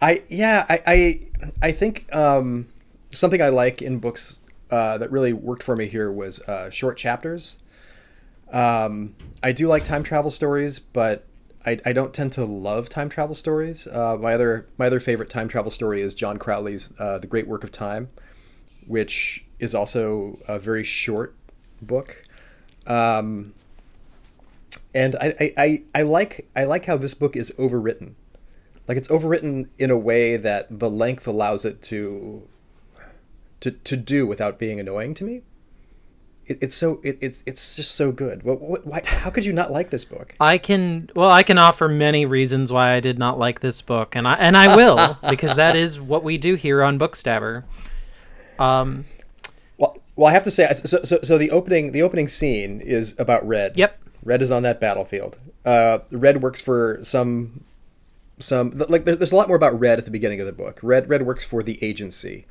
I, 0.02 0.22
yeah, 0.28 0.66
I, 0.68 0.80
I, 0.86 1.20
I 1.68 1.72
think 1.72 2.14
um, 2.14 2.68
something 3.12 3.40
I 3.40 3.50
like 3.50 3.80
in 3.80 4.00
books 4.00 4.40
uh, 4.70 4.98
that 4.98 5.12
really 5.12 5.32
worked 5.32 5.62
for 5.62 5.76
me 5.76 5.86
here 5.86 6.10
was 6.10 6.40
uh, 6.42 6.70
short 6.70 6.96
chapters. 6.96 7.60
Um, 8.52 9.14
I 9.42 9.52
do 9.52 9.68
like 9.68 9.84
time 9.84 10.02
travel 10.02 10.32
stories, 10.32 10.80
but 10.80 11.24
I, 11.64 11.78
I 11.86 11.92
don't 11.92 12.12
tend 12.12 12.32
to 12.32 12.44
love 12.44 12.88
time 12.88 13.08
travel 13.08 13.36
stories. 13.36 13.86
Uh, 13.86 14.16
my 14.20 14.34
other 14.34 14.66
my 14.76 14.86
other 14.86 14.98
favorite 14.98 15.30
time 15.30 15.48
travel 15.48 15.70
story 15.70 16.00
is 16.00 16.14
John 16.14 16.36
Crowley's 16.36 16.92
uh, 16.98 17.18
The 17.18 17.28
Great 17.28 17.46
Work 17.46 17.62
of 17.62 17.70
Time, 17.70 18.10
which 18.86 19.44
is 19.60 19.74
also 19.74 20.40
a 20.48 20.58
very 20.58 20.82
short 20.82 21.36
book. 21.80 22.24
Um, 22.86 23.54
and 24.94 25.14
I, 25.16 25.34
I, 25.40 25.52
I, 25.56 25.82
I 25.94 26.02
like 26.02 26.48
I 26.56 26.64
like 26.64 26.86
how 26.86 26.96
this 26.96 27.14
book 27.14 27.36
is 27.36 27.52
overwritten. 27.52 28.14
Like 28.92 28.98
it's 28.98 29.08
overwritten 29.08 29.68
in 29.78 29.90
a 29.90 29.96
way 29.96 30.36
that 30.36 30.66
the 30.78 30.90
length 30.90 31.26
allows 31.26 31.64
it 31.64 31.80
to 31.84 32.46
to, 33.60 33.70
to 33.70 33.96
do 33.96 34.26
without 34.26 34.58
being 34.58 34.78
annoying 34.78 35.14
to 35.14 35.24
me. 35.24 35.40
It, 36.44 36.58
it's 36.60 36.74
so 36.74 37.00
it, 37.02 37.16
it's 37.22 37.42
it's 37.46 37.74
just 37.74 37.94
so 37.94 38.12
good. 38.12 38.42
What, 38.42 38.60
what, 38.60 38.86
why, 38.86 39.00
how 39.02 39.30
could 39.30 39.46
you 39.46 39.54
not 39.54 39.72
like 39.72 39.88
this 39.88 40.04
book? 40.04 40.34
I 40.38 40.58
can 40.58 41.08
well, 41.16 41.30
I 41.30 41.42
can 41.42 41.56
offer 41.56 41.88
many 41.88 42.26
reasons 42.26 42.70
why 42.70 42.92
I 42.92 43.00
did 43.00 43.18
not 43.18 43.38
like 43.38 43.60
this 43.60 43.80
book, 43.80 44.14
and 44.14 44.28
I 44.28 44.34
and 44.34 44.58
I 44.58 44.76
will 44.76 45.16
because 45.30 45.56
that 45.56 45.74
is 45.74 45.98
what 45.98 46.22
we 46.22 46.36
do 46.36 46.54
here 46.54 46.82
on 46.82 46.98
Bookstabber. 46.98 47.64
Um, 48.58 49.06
Well, 49.78 49.96
well, 50.16 50.28
I 50.28 50.32
have 50.32 50.44
to 50.44 50.50
say, 50.50 50.70
so, 50.74 51.02
so, 51.02 51.18
so 51.22 51.38
the 51.38 51.50
opening 51.50 51.92
the 51.92 52.02
opening 52.02 52.28
scene 52.28 52.82
is 52.82 53.18
about 53.18 53.48
Red. 53.48 53.78
Yep. 53.78 53.98
Red 54.22 54.42
is 54.42 54.50
on 54.50 54.62
that 54.64 54.80
battlefield. 54.80 55.38
Uh, 55.64 56.00
Red 56.10 56.42
works 56.42 56.60
for 56.60 56.98
some 57.00 57.64
some 58.42 58.72
like 58.88 59.04
there's, 59.04 59.18
there's 59.18 59.32
a 59.32 59.36
lot 59.36 59.48
more 59.48 59.56
about 59.56 59.78
Red 59.78 59.98
at 59.98 60.04
the 60.04 60.10
beginning 60.10 60.40
of 60.40 60.46
the 60.46 60.52
book. 60.52 60.80
Red 60.82 61.08
Red 61.08 61.22
works 61.26 61.44
for 61.44 61.62
the 61.62 61.82
agency 61.82 62.44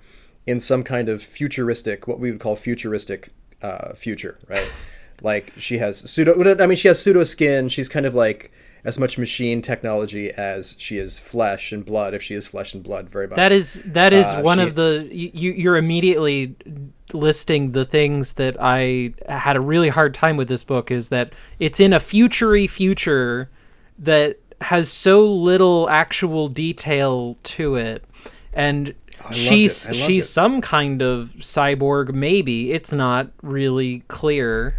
in 0.48 0.60
some 0.60 0.84
kind 0.84 1.08
of 1.10 1.22
futuristic, 1.22 2.08
what 2.08 2.20
we 2.20 2.32
would 2.32 2.40
call 2.40 2.56
futuristic 2.56 3.30
uh, 3.62 3.94
future, 3.94 4.40
right? 4.50 4.72
like 5.22 5.54
she 5.58 5.78
has 5.78 6.10
pseudo. 6.10 6.34
I 6.62 6.66
mean, 6.66 6.78
she 6.78 6.88
has 6.88 7.00
pseudo 7.02 7.24
skin. 7.24 7.70
She's 7.70 7.88
kind 7.90 8.06
of 8.08 8.16
like 8.16 8.52
as 8.84 8.98
much 8.98 9.20
machine 9.20 9.62
technology 9.62 10.32
as 10.32 10.76
she 10.80 10.98
is 10.98 11.20
flesh 11.20 11.72
and 11.72 11.86
blood. 11.86 12.16
If 12.16 12.24
she 12.24 12.34
is 12.34 12.48
flesh 12.48 12.74
and 12.74 12.82
blood, 12.82 13.10
very 13.10 13.28
much. 13.28 13.36
that 13.36 13.52
is 13.52 13.80
that 13.86 14.12
is 14.14 14.26
Uh, 14.26 14.42
one 14.42 14.58
she- 14.58 14.64
of 14.64 14.74
the 14.76 15.08
you 15.12 15.52
you're 15.52 15.78
immediately 15.78 16.56
listing 17.14 17.74
the 17.74 17.86
things 17.86 18.34
that 18.34 18.56
I 18.60 19.14
had 19.28 19.56
a 19.56 19.60
really 19.62 19.90
hard 19.90 20.14
time 20.14 20.38
with 20.38 20.48
this 20.48 20.64
book 20.64 20.90
is 20.92 21.10
that 21.10 21.34
it's 21.60 21.80
in 21.80 21.94
a 21.94 22.00
futury 22.00 22.68
future 22.68 23.50
that 24.00 24.38
has 24.62 24.90
so 24.92 25.26
little 25.26 25.90
actual 25.90 26.48
detail 26.48 27.38
to 27.44 27.76
it 27.76 28.04
and 28.54 28.94
oh, 29.20 29.24
loved 29.26 29.38
she's 29.38 29.86
it. 29.86 29.90
I 29.90 29.92
loved 29.92 30.06
she's 30.08 30.26
it. 30.26 30.28
some 30.30 30.62
kind 30.62 31.02
of 31.02 31.34
cyborg 31.40 32.14
maybe 32.14 32.72
it's 32.72 32.94
not 32.94 33.30
really 33.42 34.04
clear 34.08 34.76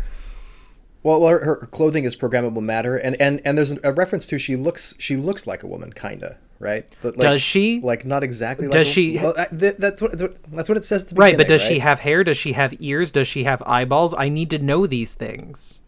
Well, 1.02 1.20
well 1.20 1.30
her, 1.30 1.44
her 1.44 1.56
clothing 1.72 2.04
is 2.04 2.14
programmable 2.14 2.62
matter, 2.62 2.96
and, 2.96 3.20
and, 3.20 3.40
and 3.44 3.58
there's 3.58 3.72
a 3.72 3.92
reference 3.92 4.26
to 4.28 4.38
she 4.38 4.54
looks 4.54 4.94
she 4.98 5.16
looks 5.16 5.46
like 5.48 5.64
a 5.64 5.66
woman, 5.66 5.92
kinda, 5.92 6.36
right? 6.60 6.86
But 7.02 7.16
like, 7.16 7.22
Does 7.32 7.42
she? 7.42 7.80
Like 7.80 8.04
not 8.06 8.22
exactly. 8.22 8.68
Does 8.68 8.86
like 8.86 8.94
she- 8.94 9.18
Well, 9.18 9.34
I- 9.36 9.46
th- 9.46 9.76
that's 9.78 10.00
what 10.00 10.16
that's 10.52 10.68
what 10.68 10.78
it 10.78 10.84
says. 10.84 11.12
Right, 11.12 11.36
but 11.36 11.48
does 11.48 11.60
she 11.60 11.80
have 11.80 11.98
hair? 11.98 12.22
Does 12.22 12.36
she 12.38 12.52
have 12.52 12.72
ears? 12.78 13.10
Does 13.10 13.26
she 13.26 13.42
have 13.44 13.60
eyeballs? 13.66 14.14
I 14.14 14.28
need 14.28 14.48
to 14.50 14.58
know 14.58 14.86
these 14.86 15.14
things. 15.14 15.81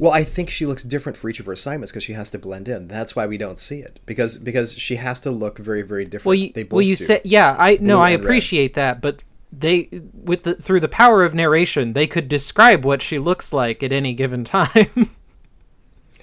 Well, 0.00 0.12
I 0.12 0.24
think 0.24 0.48
she 0.48 0.64
looks 0.64 0.82
different 0.82 1.18
for 1.18 1.28
each 1.28 1.40
of 1.40 1.46
her 1.46 1.52
assignments 1.52 1.92
because 1.92 2.02
she 2.02 2.14
has 2.14 2.30
to 2.30 2.38
blend 2.38 2.68
in. 2.68 2.88
That's 2.88 3.14
why 3.14 3.26
we 3.26 3.36
don't 3.36 3.58
see 3.58 3.80
it 3.80 4.00
because 4.06 4.38
because 4.38 4.72
she 4.72 4.96
has 4.96 5.20
to 5.20 5.30
look 5.30 5.58
very 5.58 5.82
very 5.82 6.06
different. 6.06 6.24
Well, 6.24 6.34
you, 6.34 6.68
well, 6.70 6.80
you 6.80 6.96
said, 6.96 7.20
yeah, 7.22 7.54
I 7.58 7.76
no, 7.82 8.00
I 8.00 8.10
and 8.10 8.22
red. 8.22 8.26
appreciate 8.26 8.72
that, 8.74 9.02
but 9.02 9.22
they 9.52 9.90
with 10.14 10.44
the 10.44 10.54
through 10.54 10.80
the 10.80 10.88
power 10.88 11.22
of 11.22 11.34
narration, 11.34 11.92
they 11.92 12.06
could 12.06 12.28
describe 12.28 12.82
what 12.82 13.02
she 13.02 13.18
looks 13.18 13.52
like 13.52 13.82
at 13.82 13.92
any 13.92 14.14
given 14.14 14.42
time. 14.44 15.10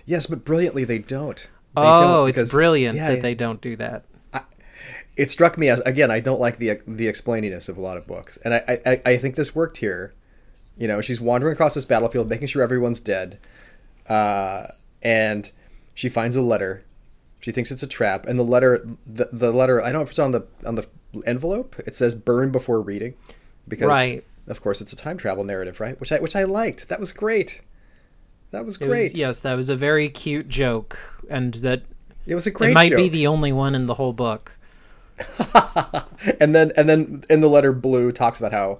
yes, 0.08 0.26
but 0.26 0.44
brilliantly 0.44 0.84
they 0.84 0.98
don't. 0.98 1.38
They 1.76 1.82
oh, 1.84 2.26
don't 2.26 2.30
it's 2.36 2.52
brilliant 2.52 2.96
yeah, 2.96 3.12
that 3.12 3.22
they 3.22 3.36
don't 3.36 3.62
do 3.62 3.76
that. 3.76 4.06
it 5.16 5.30
struck 5.30 5.56
me 5.58 5.70
as 5.70 5.80
again 5.82 6.12
i 6.12 6.20
don't 6.20 6.40
like 6.40 6.58
the 6.58 6.80
the 6.88 7.08
explaininess 7.08 7.70
of 7.70 7.78
a 7.78 7.82
lot 7.82 7.98
of 7.98 8.06
books 8.06 8.38
and 8.46 8.54
i 8.54 8.80
i, 8.86 9.02
I 9.04 9.18
think 9.18 9.34
this 9.34 9.56
worked 9.56 9.78
here 9.78 10.14
you 10.78 10.88
know 10.88 11.02
she's 11.02 11.20
wandering 11.20 11.54
across 11.54 11.74
this 11.74 11.86
battlefield 11.86 12.30
making 12.30 12.48
sure 12.48 12.62
everyone's 12.62 13.00
dead 13.00 13.40
uh, 14.10 14.68
and 15.02 15.52
she 15.94 16.10
finds 16.10 16.36
a 16.36 16.42
letter. 16.42 16.84
She 17.40 17.52
thinks 17.52 17.72
it's 17.72 17.84
a 17.84 17.88
trap. 17.88 18.26
And 18.26 18.38
the 18.40 18.44
letter 18.44 18.86
the, 19.06 19.30
the 19.32 19.52
letter 19.52 19.82
i 19.82 19.86
don't 19.86 19.94
know 20.00 20.02
if 20.02 20.10
it's 20.10 20.20
on 20.20 20.32
the 20.32 20.46
on 20.66 20.76
the 20.76 20.88
envelope. 21.26 21.76
It 21.86 21.96
says 21.96 22.16
burn 22.16 22.52
before 22.52 22.82
reading 22.82 23.14
because 23.68 23.88
Right. 23.88 24.24
of 24.48 24.62
course 24.62 24.82
it's 24.82 24.94
a 24.94 24.96
time 24.96 25.18
travel 25.18 25.44
narrative 25.44 25.80
right? 25.80 26.00
Which 26.00 26.12
i 26.12 26.20
which 26.20 26.36
i 26.36 26.44
liked. 26.44 26.88
That 26.90 27.00
was 27.00 27.12
great. 27.12 27.62
That 28.52 28.66
was 28.66 28.76
It 28.82 28.88
was- 28.88 28.98
great. 28.98 29.18
yes, 29.18 29.42
that 29.42 29.54
was 29.56 29.70
a 29.70 29.76
very 29.76 30.10
cute 30.10 30.48
joke, 30.50 30.98
and 31.30 31.54
that 31.56 31.84
it 32.26 32.34
was 32.36 32.48
a 32.48 32.52
great 32.52 32.72
it 32.72 32.74
might 32.74 32.96
be 32.96 33.10
the 33.10 33.28
only 33.28 33.52
one 33.52 33.76
in 33.76 33.86
the 33.88 33.94
whole 33.96 34.14
book. 34.14 34.58
and 36.40 36.54
then 36.56 36.72
and 36.78 36.88
then 36.90 37.24
in 37.30 37.42
the 37.42 37.50
letter, 37.50 37.72
Blue 37.74 38.12
talks 38.12 38.40
about 38.40 38.52
how 38.52 38.80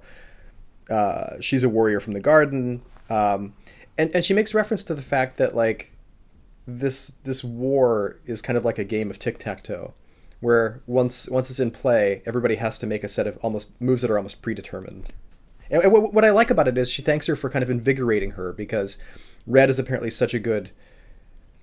uh, 0.94 1.36
she's 1.40 1.64
a 1.64 1.68
warrior 1.68 2.00
from 2.00 2.12
the 2.14 2.20
garden, 2.20 2.80
um, 3.10 3.54
and 3.98 4.14
and 4.14 4.24
she 4.24 4.32
makes 4.32 4.54
reference 4.54 4.84
to 4.84 4.94
the 4.94 5.02
fact 5.02 5.36
that 5.36 5.54
like 5.54 5.92
this 6.66 7.12
this 7.24 7.42
war 7.42 8.18
is 8.24 8.40
kind 8.40 8.56
of 8.56 8.64
like 8.64 8.78
a 8.78 8.84
game 8.84 9.10
of 9.10 9.18
tic 9.18 9.38
tac 9.38 9.62
toe, 9.62 9.92
where 10.40 10.80
once 10.86 11.28
once 11.28 11.50
it's 11.50 11.60
in 11.60 11.70
play, 11.70 12.22
everybody 12.24 12.54
has 12.54 12.78
to 12.78 12.86
make 12.86 13.02
a 13.02 13.08
set 13.08 13.26
of 13.26 13.36
almost 13.38 13.78
moves 13.80 14.02
that 14.02 14.10
are 14.10 14.16
almost 14.16 14.40
predetermined. 14.40 15.12
And 15.70 15.82
and 15.82 15.92
what 15.92 16.14
what 16.14 16.24
I 16.24 16.30
like 16.30 16.50
about 16.50 16.68
it 16.68 16.78
is 16.78 16.90
she 16.90 17.02
thanks 17.02 17.26
her 17.26 17.36
for 17.36 17.50
kind 17.50 17.62
of 17.62 17.70
invigorating 17.70 18.32
her 18.32 18.52
because 18.52 18.96
Red 19.46 19.68
is 19.68 19.78
apparently 19.78 20.10
such 20.10 20.32
a 20.32 20.38
good 20.38 20.70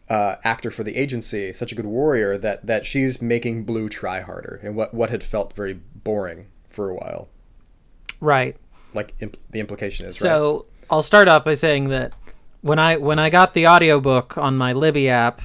uh, 0.10 0.36
actor 0.44 0.70
for 0.70 0.84
the 0.84 0.96
agency, 0.96 1.54
such 1.54 1.72
a 1.72 1.76
good 1.76 1.86
warrior 1.86 2.38
that 2.38 2.66
that 2.66 2.86
she's 2.86 3.22
making 3.22 3.64
Blue 3.64 3.90
try 3.90 4.22
harder, 4.22 4.60
and 4.62 4.76
what 4.76 4.94
what 4.94 5.10
had 5.10 5.24
felt 5.24 5.54
very 5.54 5.74
boring 5.74 6.48
for 6.70 6.90
a 6.90 6.96
while. 6.96 7.30
Right. 8.20 8.58
Like 8.94 9.14
imp- 9.20 9.38
the 9.52 9.60
implication 9.60 10.06
is 10.06 10.20
right. 10.22 10.28
So 10.28 10.66
I'll 10.90 11.02
start 11.02 11.28
off 11.28 11.46
by 11.46 11.54
saying 11.54 11.90
that 11.90 12.14
when 12.66 12.80
I 12.80 12.98
when 12.98 13.20
I 13.20 13.30
got 13.30 13.54
the 13.54 13.68
audiobook 13.68 14.40
on 14.40 14.58
my 14.58 14.74
Libby 14.74 15.08
app, 15.08 15.40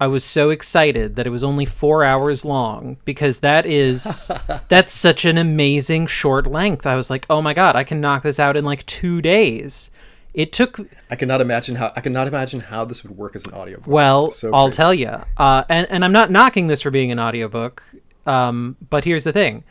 I 0.00 0.08
was 0.08 0.24
so 0.24 0.50
excited 0.50 1.14
that 1.14 1.24
it 1.24 1.30
was 1.30 1.44
only 1.44 1.64
four 1.64 2.02
hours 2.02 2.44
long 2.44 2.96
because 3.04 3.38
that 3.40 3.64
is 3.64 4.28
that's 4.68 4.92
such 4.92 5.24
an 5.24 5.38
amazing 5.38 6.08
short 6.08 6.48
length. 6.48 6.84
I 6.84 6.96
was 6.96 7.10
like, 7.10 7.26
oh 7.30 7.40
my 7.40 7.54
god, 7.54 7.76
I 7.76 7.84
can 7.84 8.00
knock 8.00 8.24
this 8.24 8.40
out 8.40 8.56
in 8.56 8.64
like 8.64 8.84
two 8.86 9.22
days. 9.22 9.92
It 10.34 10.52
took 10.52 10.80
I 11.08 11.14
cannot 11.14 11.40
imagine 11.40 11.76
how 11.76 11.92
I 11.94 12.00
cannot 12.00 12.26
imagine 12.26 12.58
how 12.58 12.84
this 12.84 13.04
would 13.04 13.16
work 13.16 13.36
as 13.36 13.46
an 13.46 13.54
audiobook. 13.54 13.86
well, 13.86 14.30
So 14.32 14.52
I'll 14.52 14.72
tell 14.72 14.92
you. 14.92 15.14
Uh, 15.36 15.62
and 15.68 15.86
and 15.88 16.04
I'm 16.04 16.12
not 16.12 16.32
knocking 16.32 16.66
this 16.66 16.80
for 16.80 16.90
being 16.90 17.12
an 17.12 17.20
audiobook. 17.20 17.84
Um, 18.26 18.76
but 18.90 19.04
here's 19.04 19.22
the 19.22 19.32
thing: 19.32 19.62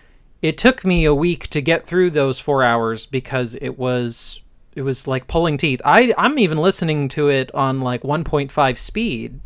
it 0.41 0.57
took 0.57 0.85
me 0.85 1.03
a 1.03 1.13
week 1.13 1.49
to 1.49 1.59
get 1.59 1.85
through 1.85 2.11
those 2.11 2.39
four 2.39 2.63
hours 2.63 3.05
because 3.05 3.55
it 3.55 3.77
was 3.77 4.39
it 4.77 4.83
was 4.83 5.07
like 5.07 5.27
pulling 5.27 5.57
teeth. 5.57 5.81
I 5.83 6.13
I'm 6.17 6.37
even 6.37 6.59
listening 6.59 7.07
to 7.09 7.29
it 7.29 7.53
on 7.55 7.81
like 7.81 8.03
1.5 8.03 8.77
speed, 8.77 9.41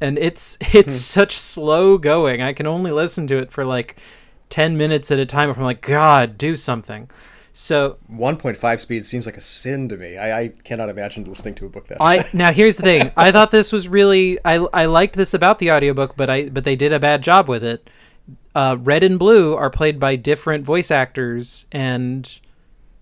and 0.00 0.18
it's 0.18 0.56
it's 0.72 0.96
such 0.96 1.38
slow 1.38 1.98
going. 1.98 2.40
I 2.40 2.54
can 2.54 2.66
only 2.66 2.90
listen 2.90 3.26
to 3.28 3.36
it 3.36 3.52
for 3.52 3.64
like 3.66 3.98
10 4.48 4.78
minutes 4.78 5.10
at 5.10 5.18
a 5.18 5.26
time. 5.26 5.50
If 5.50 5.58
I'm 5.58 5.64
like, 5.64 5.82
God, 5.82 6.38
do 6.38 6.56
something. 6.56 7.10
So 7.52 7.98
1.5 8.10 8.80
speed 8.80 9.04
seems 9.04 9.26
like 9.26 9.36
a 9.36 9.42
sin 9.42 9.90
to 9.90 9.98
me. 9.98 10.16
I, 10.16 10.40
I 10.44 10.48
cannot 10.48 10.88
imagine 10.88 11.24
listening 11.24 11.54
to 11.56 11.66
a 11.66 11.68
book 11.68 11.86
that. 11.88 11.98
I 12.00 12.26
now 12.32 12.50
here's 12.50 12.78
the 12.78 12.82
thing. 12.82 13.12
I 13.14 13.30
thought 13.30 13.50
this 13.50 13.72
was 13.72 13.88
really 13.88 14.38
I 14.42 14.54
I 14.72 14.86
liked 14.86 15.16
this 15.16 15.34
about 15.34 15.58
the 15.58 15.70
audiobook, 15.70 16.16
but 16.16 16.30
I 16.30 16.48
but 16.48 16.64
they 16.64 16.76
did 16.76 16.94
a 16.94 16.98
bad 16.98 17.22
job 17.22 17.46
with 17.46 17.62
it. 17.62 17.90
Uh, 18.54 18.76
Red 18.80 19.02
and 19.02 19.18
Blue 19.18 19.54
are 19.54 19.68
played 19.68 20.00
by 20.00 20.16
different 20.16 20.64
voice 20.64 20.90
actors, 20.90 21.66
and 21.72 22.40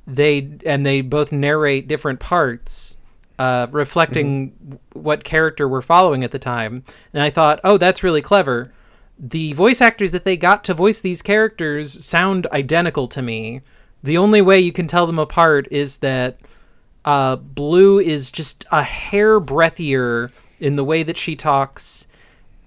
they 0.07 0.59
and 0.67 0.85
they 0.85 1.01
both 1.01 1.33
narrate 1.33 1.89
different 1.89 2.21
parts, 2.21 2.97
uh, 3.39 3.67
reflecting 3.71 4.79
what 4.93 5.25
character 5.25 5.69
we're 5.69 5.83
following 5.83 6.25
at 6.25 6.31
the 6.31 6.39
time. 6.39 6.85
And 7.13 7.23
I 7.23 7.31
thought, 7.31 7.61
oh, 7.65 7.79
that's 7.79 8.03
really 8.03 8.23
clever. 8.23 8.73
The 9.19 9.53
voice 9.53 9.81
actors 9.81 10.13
that 10.13 10.25
they 10.25 10.37
got 10.37 10.65
to 10.65 10.75
voice 10.75 11.01
these 11.01 11.23
characters 11.23 12.05
sound 12.05 12.47
identical 12.53 13.07
to 13.09 13.23
me. 13.23 13.61
The 14.03 14.17
only 14.17 14.41
way 14.41 14.61
you 14.61 14.73
can 14.73 14.87
tell 14.87 15.07
them 15.07 15.19
apart 15.19 15.69
is 15.71 15.99
that 15.99 16.39
uh, 17.05 17.37
Blue 17.37 17.99
is 17.99 18.31
just 18.31 18.65
a 18.71 18.83
hair 18.83 19.41
breathier 19.41 20.31
in 20.59 20.77
the 20.77 20.85
way 20.85 21.03
that 21.03 21.17
she 21.17 21.37
talks, 21.37 22.07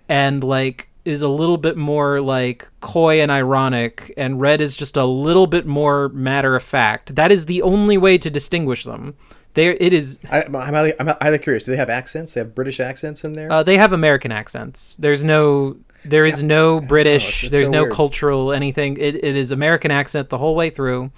and 0.10 0.44
like 0.44 0.90
is 1.06 1.22
a 1.22 1.28
little 1.28 1.58
bit 1.58 1.76
more 1.78 2.22
like 2.22 2.68
coy 2.80 3.22
and 3.22 3.32
ironic, 3.32 4.14
and 4.18 4.40
Red 4.40 4.62
is 4.62 4.76
just 4.76 4.96
a 4.98 5.06
little 5.06 5.48
bit 5.48 5.66
more 5.66 6.10
matter 6.10 6.56
of 6.56 6.64
fact. 6.64 7.16
That 7.16 7.32
is 7.32 7.46
the 7.46 7.62
only 7.62 7.98
way 7.98 8.18
to 8.18 8.30
distinguish 8.30 8.84
them. 8.86 9.16
There, 9.56 9.74
it 9.80 9.94
is. 9.94 10.20
I, 10.32 10.44
I'm, 10.44 10.54
highly, 10.54 10.94
I'm 11.00 11.08
highly 11.22 11.38
curious. 11.40 11.64
Do 11.64 11.72
they 11.72 11.78
have 11.78 11.90
accents? 11.90 12.34
They 12.34 12.40
have 12.42 12.56
British 12.56 12.80
accents 12.80 13.24
in 13.24 13.34
there? 13.34 13.52
Uh, 13.52 13.62
they 13.64 13.78
have 13.78 13.94
American 13.94 14.32
accents. 14.32 14.96
There's 14.98 15.24
no. 15.24 15.78
There 16.06 16.26
is 16.28 16.42
no 16.44 16.80
British. 16.82 17.24
it's- 17.24 17.44
it's 17.44 17.52
there's 17.52 17.68
so 17.68 17.72
no 17.72 17.82
weird. 17.84 17.94
cultural 17.94 18.52
anything. 18.52 18.98
It, 18.98 19.24
it 19.24 19.36
is 19.36 19.52
American 19.52 19.92
accent 19.92 20.30
the 20.30 20.38
whole 20.38 20.56
way 20.56 20.70
through. 20.70 21.12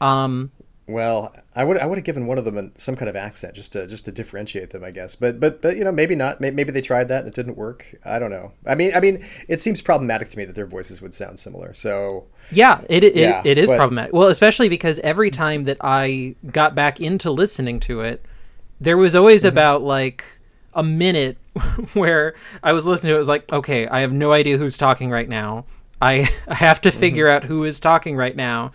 Um, 0.00 0.50
Well, 0.92 1.34
I 1.56 1.64
would 1.64 1.78
I 1.78 1.86
would 1.86 1.98
have 1.98 2.04
given 2.04 2.26
one 2.26 2.38
of 2.38 2.44
them 2.44 2.72
some 2.76 2.96
kind 2.96 3.08
of 3.08 3.16
accent 3.16 3.54
just 3.54 3.72
to 3.72 3.86
just 3.86 4.04
to 4.04 4.12
differentiate 4.12 4.70
them, 4.70 4.84
I 4.84 4.90
guess. 4.90 5.16
But 5.16 5.40
but 5.40 5.60
but 5.62 5.76
you 5.76 5.84
know 5.84 5.92
maybe 5.92 6.14
not. 6.14 6.40
Maybe 6.40 6.64
they 6.64 6.80
tried 6.80 7.08
that 7.08 7.20
and 7.20 7.28
it 7.28 7.34
didn't 7.34 7.56
work. 7.56 7.86
I 8.04 8.18
don't 8.18 8.30
know. 8.30 8.52
I 8.66 8.74
mean 8.74 8.92
I 8.94 9.00
mean 9.00 9.24
it 9.48 9.60
seems 9.60 9.80
problematic 9.82 10.30
to 10.30 10.38
me 10.38 10.44
that 10.44 10.54
their 10.54 10.66
voices 10.66 11.00
would 11.02 11.14
sound 11.14 11.38
similar. 11.40 11.74
So 11.74 12.26
Yeah, 12.50 12.80
it 12.88 13.04
it, 13.04 13.16
Yeah, 13.16 13.42
it 13.44 13.58
is 13.58 13.68
but- 13.68 13.76
problematic. 13.78 14.12
Well, 14.12 14.28
especially 14.28 14.68
because 14.68 14.98
every 15.00 15.30
time 15.30 15.64
that 15.64 15.78
I 15.80 16.34
got 16.50 16.74
back 16.74 17.00
into 17.00 17.30
listening 17.30 17.80
to 17.80 18.02
it, 18.02 18.24
there 18.80 18.96
was 18.96 19.14
always 19.14 19.42
Mm-hmm. 19.42 19.48
about 19.54 19.82
like 19.82 20.24
a 20.74 20.82
minute 20.82 21.36
where 21.92 22.34
I 22.62 22.72
was 22.72 22.86
listening 22.86 23.08
to 23.10 23.12
it. 23.12 23.16
it 23.16 23.18
was 23.18 23.28
like, 23.28 23.52
okay, 23.52 23.86
I 23.86 24.00
have 24.00 24.12
no 24.12 24.32
idea 24.32 24.56
who's 24.58 24.78
talking 24.78 25.10
right 25.10 25.28
now. 25.28 25.64
I 26.00 26.30
I 26.48 26.54
have 26.54 26.80
to 26.82 26.90
figure 26.90 27.26
Mm-hmm. 27.26 27.36
out 27.36 27.44
who 27.44 27.64
is 27.64 27.78
talking 27.78 28.16
right 28.16 28.34
now, 28.34 28.72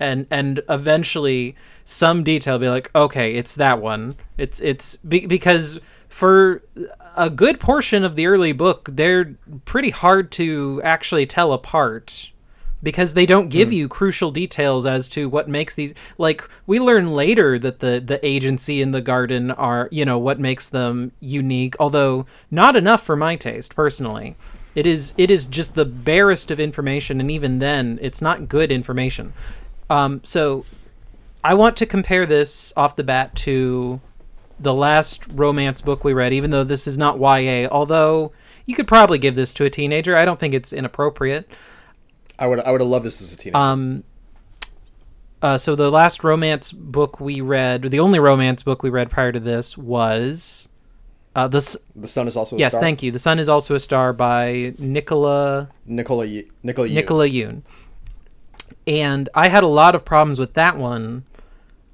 and 0.00 0.26
and 0.30 0.62
eventually 0.68 1.54
some 1.84 2.24
detail 2.24 2.54
will 2.54 2.60
be 2.60 2.68
like, 2.68 2.90
okay, 2.94 3.34
it's 3.34 3.54
that 3.56 3.80
one. 3.80 4.16
It's 4.38 4.60
it's 4.60 4.96
be, 4.96 5.26
because 5.26 5.78
for 6.08 6.62
a 7.16 7.30
good 7.30 7.60
portion 7.60 8.04
of 8.04 8.16
the 8.16 8.26
early 8.26 8.52
book, 8.52 8.88
they're 8.92 9.36
pretty 9.64 9.90
hard 9.90 10.32
to 10.32 10.80
actually 10.82 11.26
tell 11.26 11.52
apart 11.52 12.30
because 12.82 13.14
they 13.14 13.26
don't 13.26 13.48
give 13.48 13.68
hmm. 13.68 13.74
you 13.74 13.88
crucial 13.88 14.30
details 14.30 14.86
as 14.86 15.08
to 15.10 15.28
what 15.28 15.48
makes 15.48 15.74
these 15.74 15.94
like 16.18 16.48
we 16.66 16.80
learn 16.80 17.12
later 17.12 17.58
that 17.58 17.80
the 17.80 18.02
the 18.04 18.24
agency 18.26 18.80
and 18.80 18.94
the 18.94 19.02
garden 19.02 19.50
are 19.50 19.88
you 19.90 20.04
know 20.04 20.18
what 20.18 20.40
makes 20.40 20.70
them 20.70 21.12
unique 21.20 21.76
although 21.78 22.26
not 22.50 22.76
enough 22.76 23.02
for 23.02 23.16
my 23.16 23.36
taste 23.36 23.74
personally. 23.74 24.36
It 24.74 24.86
is 24.86 25.14
it 25.16 25.30
is 25.30 25.46
just 25.46 25.74
the 25.74 25.84
barest 25.84 26.50
of 26.50 26.60
information 26.60 27.20
and 27.20 27.30
even 27.30 27.58
then 27.58 27.98
it's 28.00 28.22
not 28.22 28.48
good 28.48 28.70
information 28.70 29.32
um 29.90 30.20
so 30.24 30.64
i 31.44 31.52
want 31.52 31.76
to 31.76 31.84
compare 31.84 32.24
this 32.24 32.72
off 32.76 32.96
the 32.96 33.04
bat 33.04 33.34
to 33.36 34.00
the 34.58 34.72
last 34.72 35.22
romance 35.32 35.80
book 35.82 36.04
we 36.04 36.12
read 36.12 36.32
even 36.32 36.50
though 36.50 36.64
this 36.64 36.86
is 36.86 36.96
not 36.96 37.18
YA 37.18 37.68
although 37.70 38.32
you 38.66 38.74
could 38.74 38.86
probably 38.88 39.18
give 39.18 39.34
this 39.34 39.52
to 39.54 39.64
a 39.64 39.70
teenager 39.70 40.16
i 40.16 40.24
don't 40.24 40.40
think 40.40 40.54
it's 40.54 40.72
inappropriate 40.72 41.50
I 42.38 42.46
would 42.46 42.58
I 42.60 42.70
would 42.70 42.80
have 42.80 42.88
loved 42.88 43.04
this 43.04 43.20
as 43.20 43.34
a 43.34 43.36
teenager. 43.36 43.58
um, 43.58 44.02
uh, 45.42 45.58
so 45.58 45.74
the 45.76 45.90
last 45.90 46.24
romance 46.24 46.72
book 46.72 47.20
we 47.20 47.40
read, 47.42 47.84
or 47.84 47.88
the 47.90 48.00
only 48.00 48.18
romance 48.18 48.62
book 48.62 48.82
we 48.82 48.88
read 48.90 49.10
prior 49.10 49.30
to 49.32 49.40
this 49.40 49.76
was 49.76 50.68
uh, 51.34 51.48
this. 51.48 51.76
the 51.96 52.08
sun 52.08 52.26
is 52.28 52.36
also 52.36 52.56
a 52.56 52.58
Yes, 52.58 52.72
star. 52.72 52.80
thank 52.80 53.02
you. 53.02 53.10
The 53.12 53.18
Sun 53.18 53.38
is 53.40 53.48
also 53.48 53.74
a 53.74 53.80
star 53.80 54.12
by 54.14 54.72
Nicola 54.78 55.68
Nicola 55.86 56.26
Nicola 56.62 56.88
Yoon. 56.88 56.94
Nicola 56.94 57.28
Yoon. 57.28 57.62
And 58.90 59.28
I 59.36 59.48
had 59.48 59.62
a 59.62 59.68
lot 59.68 59.94
of 59.94 60.04
problems 60.04 60.40
with 60.40 60.54
that 60.54 60.76
one. 60.76 61.22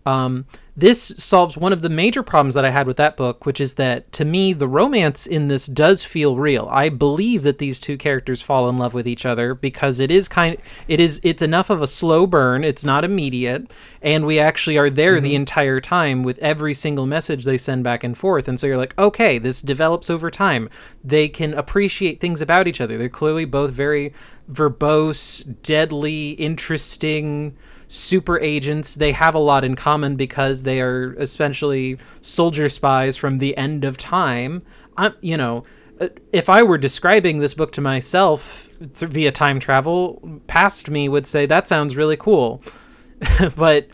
Um, 0.07 0.47
this 0.75 1.13
solves 1.19 1.57
one 1.57 1.73
of 1.73 1.83
the 1.83 1.91
major 1.91 2.23
problems 2.23 2.55
that 2.55 2.65
I 2.65 2.71
had 2.71 2.87
with 2.87 2.97
that 2.97 3.19
book, 3.19 3.45
which 3.45 3.61
is 3.61 3.75
that 3.75 4.11
to 4.13 4.25
me, 4.25 4.55
the 4.55 4.69
romance 4.69 5.27
in 5.27 5.49
this 5.49 5.67
does 5.67 6.05
feel 6.05 6.37
real. 6.37 6.69
I 6.71 6.89
believe 6.89 7.43
that 7.43 7.59
these 7.59 7.79
two 7.79 7.99
characters 7.99 8.41
fall 8.41 8.69
in 8.69 8.79
love 8.79 8.95
with 8.95 9.07
each 9.07 9.27
other 9.27 9.55
because 9.55 10.01
it 10.01 10.11
is 10.11 10.27
kind 10.27 10.57
it 10.89 11.01
is 11.01 11.21
it's 11.23 11.43
enough 11.43 11.69
of 11.69 11.83
a 11.83 11.87
slow 11.87 12.27
burn, 12.27 12.65
it's 12.65 12.85
not 12.85 13.05
immediate, 13.05 13.71
and 14.01 14.25
we 14.25 14.39
actually 14.39 14.79
are 14.79 14.91
there 14.91 15.21
the 15.21 15.35
entire 15.35 15.81
time 15.81 16.23
with 16.23 16.39
every 16.39 16.73
single 16.73 17.05
message 17.05 17.45
they 17.45 17.59
send 17.59 17.85
back 17.85 18.05
and 18.05 18.17
forth. 18.17 18.49
And 18.49 18.59
so 18.59 18.67
you're 18.67 18.77
like, 18.77 18.97
okay, 18.99 19.39
this 19.39 19.61
develops 19.61 20.09
over 20.09 20.31
time. 20.31 20.71
They 21.05 21.29
can 21.29 21.53
appreciate 21.53 22.21
things 22.21 22.41
about 22.41 22.69
each 22.69 22.81
other. 22.81 22.97
They're 22.97 23.09
clearly 23.11 23.45
both 23.45 23.73
very 23.73 24.15
verbose, 24.51 25.45
deadly, 25.63 26.33
interesting 26.33 27.57
super 27.89 28.39
agents. 28.41 28.95
They 28.95 29.13
have 29.13 29.35
a 29.35 29.39
lot 29.41 29.65
in 29.65 29.77
common 29.77 30.17
because 30.17 30.63
they 30.63 30.81
are 30.81 31.15
essentially 31.15 31.99
soldier 32.21 32.69
spies 32.69 33.17
from 33.17 33.39
the 33.39 33.57
end 33.57 33.85
of 33.85 33.97
time. 33.97 34.63
I'm, 34.97 35.15
you 35.21 35.37
know, 35.37 35.65
uh, 36.01 36.09
if 36.33 36.49
I 36.49 36.63
were 36.63 36.79
describing 36.79 37.39
this 37.39 37.55
book 37.55 37.73
to 37.73 37.81
myself 37.81 38.69
th- 38.79 39.11
via 39.11 39.33
time 39.33 39.61
travel, 39.61 40.41
past 40.47 40.91
me 40.91 41.09
would 41.09 41.27
say 41.27 41.47
that 41.47 41.69
sounds 41.69 41.97
really 41.97 42.17
cool, 42.17 42.63
but 43.57 43.89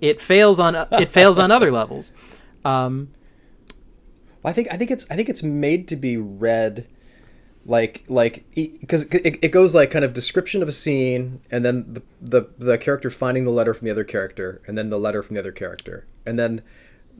it 0.00 0.20
fails 0.20 0.60
on 0.60 0.74
it 0.92 1.10
fails 1.10 1.38
on 1.38 1.50
other 1.50 1.72
levels. 1.72 2.12
Um, 2.64 3.08
I 4.44 4.52
think 4.52 4.68
I 4.72 4.76
think 4.76 4.90
it's 4.90 5.06
I 5.10 5.16
think 5.16 5.28
it's 5.28 5.42
made 5.42 5.88
to 5.88 5.96
be 5.96 6.16
read 6.16 6.86
like 7.68 8.02
like 8.08 8.44
because 8.52 9.04
it, 9.04 9.38
it 9.40 9.52
goes 9.52 9.74
like 9.74 9.90
kind 9.90 10.04
of 10.04 10.12
description 10.12 10.62
of 10.62 10.68
a 10.68 10.72
scene 10.72 11.40
and 11.50 11.64
then 11.64 11.84
the, 11.92 12.02
the 12.20 12.48
the 12.58 12.78
character 12.78 13.10
finding 13.10 13.44
the 13.44 13.50
letter 13.50 13.74
from 13.74 13.84
the 13.84 13.90
other 13.92 14.04
character 14.04 14.60
and 14.66 14.76
then 14.76 14.90
the 14.90 14.98
letter 14.98 15.22
from 15.22 15.34
the 15.34 15.40
other 15.40 15.52
character 15.52 16.06
and 16.24 16.38
then 16.38 16.62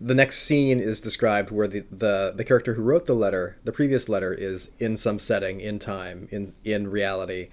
the 0.00 0.14
next 0.14 0.38
scene 0.38 0.78
is 0.78 1.00
described 1.00 1.50
where 1.50 1.66
the, 1.66 1.84
the 1.90 2.32
the 2.34 2.44
character 2.44 2.74
who 2.74 2.82
wrote 2.82 3.06
the 3.06 3.14
letter, 3.14 3.58
the 3.64 3.72
previous 3.72 4.08
letter, 4.08 4.32
is 4.32 4.70
in 4.78 4.96
some 4.96 5.18
setting, 5.18 5.60
in 5.60 5.78
time, 5.78 6.28
in 6.30 6.54
in 6.64 6.88
reality, 6.88 7.48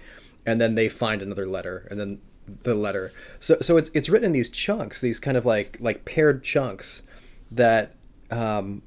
and 0.46 0.60
then 0.60 0.76
they 0.76 0.88
find 0.88 1.22
another 1.22 1.46
letter, 1.46 1.88
and 1.90 1.98
then 1.98 2.20
the 2.62 2.74
letter. 2.74 3.10
So 3.40 3.56
so 3.60 3.76
it's 3.76 3.90
it's 3.94 4.08
written 4.08 4.26
in 4.26 4.32
these 4.32 4.48
chunks, 4.48 5.00
these 5.00 5.18
kind 5.18 5.36
of 5.36 5.44
like 5.44 5.76
like 5.80 6.04
paired 6.04 6.44
chunks 6.44 7.02
that 7.50 7.96
um, 8.30 8.82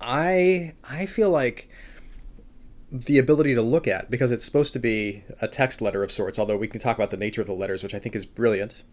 I 0.00 0.74
I 0.84 1.06
feel 1.06 1.30
like 1.30 1.68
the 2.94 3.18
ability 3.18 3.56
to 3.56 3.62
look 3.62 3.88
at 3.88 4.08
because 4.08 4.30
it's 4.30 4.44
supposed 4.44 4.72
to 4.72 4.78
be 4.78 5.24
a 5.40 5.48
text 5.48 5.82
letter 5.82 6.04
of 6.04 6.12
sorts. 6.12 6.38
Although 6.38 6.56
we 6.56 6.68
can 6.68 6.80
talk 6.80 6.96
about 6.96 7.10
the 7.10 7.16
nature 7.16 7.40
of 7.40 7.48
the 7.48 7.52
letters, 7.52 7.82
which 7.82 7.92
I 7.92 7.98
think 7.98 8.14
is 8.14 8.24
brilliant. 8.24 8.84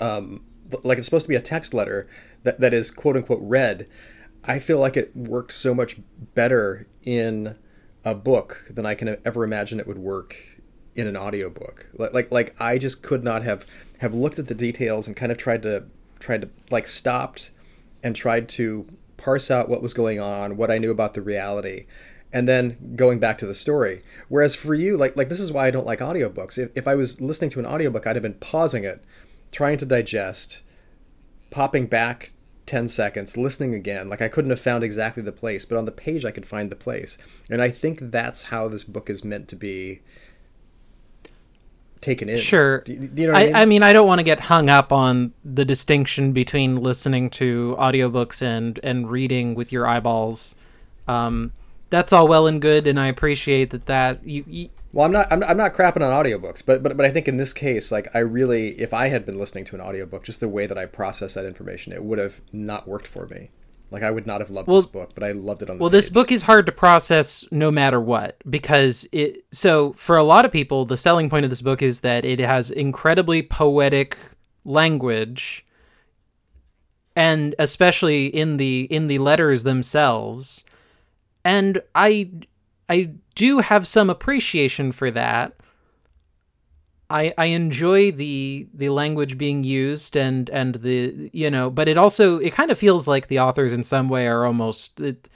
Um, 0.00 0.44
like 0.82 0.98
it's 0.98 1.06
supposed 1.06 1.26
to 1.26 1.28
be 1.28 1.36
a 1.36 1.40
text 1.40 1.72
letter 1.72 2.08
that, 2.42 2.58
that 2.58 2.74
is 2.74 2.90
quote 2.90 3.16
unquote 3.16 3.38
read. 3.40 3.86
I 4.42 4.58
feel 4.58 4.80
like 4.80 4.96
it 4.96 5.16
worked 5.16 5.52
so 5.52 5.74
much 5.74 5.96
better 6.34 6.88
in 7.04 7.56
a 8.04 8.16
book 8.16 8.64
than 8.68 8.84
I 8.84 8.96
can 8.96 9.16
ever 9.24 9.44
imagine 9.44 9.78
it 9.78 9.86
would 9.86 9.98
work 9.98 10.36
in 10.96 11.06
an 11.06 11.16
audiobook. 11.16 11.86
Like 11.96 12.12
like 12.12 12.32
like 12.32 12.60
I 12.60 12.78
just 12.78 13.00
could 13.00 13.22
not 13.22 13.44
have 13.44 13.64
have 13.98 14.12
looked 14.12 14.40
at 14.40 14.48
the 14.48 14.54
details 14.56 15.06
and 15.06 15.16
kind 15.16 15.30
of 15.30 15.38
tried 15.38 15.62
to 15.62 15.84
tried 16.18 16.40
to 16.40 16.50
like 16.70 16.88
stopped 16.88 17.52
and 18.02 18.16
tried 18.16 18.48
to 18.50 18.86
parse 19.16 19.52
out 19.52 19.68
what 19.68 19.82
was 19.82 19.94
going 19.94 20.18
on, 20.18 20.56
what 20.56 20.72
I 20.72 20.78
knew 20.78 20.90
about 20.90 21.14
the 21.14 21.22
reality, 21.22 21.86
and 22.34 22.48
then 22.48 22.94
going 22.96 23.20
back 23.20 23.38
to 23.38 23.46
the 23.46 23.54
story. 23.54 24.02
Whereas 24.28 24.56
for 24.56 24.74
you, 24.74 24.96
like 24.98 25.16
like 25.16 25.28
this 25.28 25.40
is 25.40 25.52
why 25.52 25.68
I 25.68 25.70
don't 25.70 25.86
like 25.86 26.00
audiobooks. 26.00 26.58
If 26.58 26.76
if 26.76 26.88
I 26.88 26.96
was 26.96 27.20
listening 27.20 27.50
to 27.50 27.60
an 27.60 27.66
audiobook, 27.66 28.06
I'd 28.06 28.16
have 28.16 28.22
been 28.24 28.34
pausing 28.34 28.84
it, 28.84 29.02
trying 29.52 29.78
to 29.78 29.86
digest, 29.86 30.60
popping 31.50 31.86
back 31.86 32.32
10 32.66 32.88
seconds, 32.88 33.36
listening 33.36 33.72
again. 33.72 34.08
Like 34.08 34.20
I 34.20 34.28
couldn't 34.28 34.50
have 34.50 34.60
found 34.60 34.82
exactly 34.82 35.22
the 35.22 35.32
place, 35.32 35.64
but 35.64 35.78
on 35.78 35.84
the 35.84 35.92
page 35.92 36.24
I 36.24 36.32
could 36.32 36.44
find 36.44 36.70
the 36.70 36.76
place. 36.76 37.16
And 37.48 37.62
I 37.62 37.70
think 37.70 38.00
that's 38.10 38.44
how 38.44 38.68
this 38.68 38.82
book 38.82 39.08
is 39.08 39.22
meant 39.22 39.46
to 39.48 39.56
be 39.56 40.00
taken 42.00 42.28
in. 42.28 42.38
Sure. 42.38 42.80
Do, 42.80 42.96
do 42.96 43.22
you 43.22 43.28
know 43.28 43.34
I, 43.34 43.42
I, 43.42 43.44
mean? 43.44 43.54
I 43.54 43.64
mean, 43.64 43.82
I 43.84 43.92
don't 43.92 44.08
want 44.08 44.18
to 44.18 44.24
get 44.24 44.40
hung 44.40 44.68
up 44.68 44.92
on 44.92 45.32
the 45.44 45.64
distinction 45.64 46.32
between 46.32 46.82
listening 46.82 47.30
to 47.30 47.76
audiobooks 47.78 48.42
and 48.42 48.80
and 48.82 49.08
reading 49.08 49.54
with 49.54 49.70
your 49.70 49.86
eyeballs. 49.86 50.56
Um, 51.06 51.52
that's 51.94 52.12
all 52.12 52.26
well 52.26 52.48
and 52.48 52.60
good, 52.60 52.86
and 52.88 52.98
I 52.98 53.06
appreciate 53.06 53.70
that. 53.70 53.86
That 53.86 54.26
you, 54.26 54.44
you 54.48 54.68
Well, 54.92 55.06
I'm 55.06 55.12
not, 55.12 55.30
I'm 55.30 55.38
not 55.38 55.50
I'm 55.50 55.56
not 55.56 55.74
crapping 55.74 56.02
on 56.02 56.24
audiobooks, 56.24 56.64
but 56.64 56.82
but 56.82 56.96
but 56.96 57.06
I 57.06 57.10
think 57.10 57.28
in 57.28 57.36
this 57.36 57.52
case, 57.52 57.92
like 57.92 58.08
I 58.14 58.18
really, 58.18 58.70
if 58.80 58.92
I 58.92 59.08
had 59.08 59.24
been 59.24 59.38
listening 59.38 59.64
to 59.66 59.76
an 59.76 59.80
audiobook, 59.80 60.24
just 60.24 60.40
the 60.40 60.48
way 60.48 60.66
that 60.66 60.76
I 60.76 60.86
process 60.86 61.34
that 61.34 61.46
information, 61.46 61.92
it 61.92 62.02
would 62.02 62.18
have 62.18 62.40
not 62.52 62.88
worked 62.88 63.06
for 63.06 63.26
me. 63.28 63.50
Like 63.92 64.02
I 64.02 64.10
would 64.10 64.26
not 64.26 64.40
have 64.40 64.50
loved 64.50 64.66
Well- 64.66 64.78
this 64.78 64.86
book, 64.86 65.12
but 65.14 65.22
I 65.22 65.30
loved 65.30 65.62
it 65.62 65.70
on 65.70 65.76
the 65.76 65.82
well, 65.82 65.90
this 65.90 66.08
book 66.08 66.32
is 66.32 66.42
hard 66.42 66.66
to 66.66 66.72
process 66.72 67.46
no 67.52 67.70
matter 67.70 68.00
what 68.00 68.36
because 68.50 69.06
it. 69.12 69.44
So 69.52 69.92
for 69.92 70.16
a 70.16 70.24
lot 70.24 70.44
of 70.44 70.50
people, 70.50 70.84
the 70.84 70.96
selling 70.96 71.30
point 71.30 71.44
of 71.44 71.50
this 71.50 71.62
book 71.62 71.80
is 71.80 72.00
that 72.00 72.24
it 72.24 72.40
has 72.40 72.72
incredibly 72.72 73.40
poetic 73.40 74.18
language, 74.64 75.64
and 77.14 77.54
especially 77.60 78.26
in 78.26 78.56
the 78.56 78.82
in 78.90 79.06
the 79.06 79.18
letters 79.18 79.62
themselves. 79.62 80.64
And 81.44 81.82
I 81.94 82.30
I 82.88 83.10
do 83.34 83.58
have 83.58 83.86
some 83.86 84.10
appreciation 84.10 84.92
for 84.92 85.10
that. 85.10 85.54
I 87.10 87.34
I 87.36 87.46
enjoy 87.46 88.12
the 88.12 88.66
the 88.72 88.88
language 88.88 89.36
being 89.38 89.64
used 89.64 90.16
and 90.16 90.48
and 90.50 90.76
the 90.76 91.30
you 91.32 91.50
know, 91.50 91.70
but 91.70 91.88
it 91.88 91.98
also 91.98 92.38
it 92.38 92.52
kind 92.52 92.70
of 92.70 92.78
feels 92.78 93.06
like 93.06 93.28
the 93.28 93.40
authors 93.40 93.72
in 93.72 93.82
some 93.82 94.08
way 94.08 94.26
are 94.26 94.44
almost 94.44 95.00
it, 95.00 95.28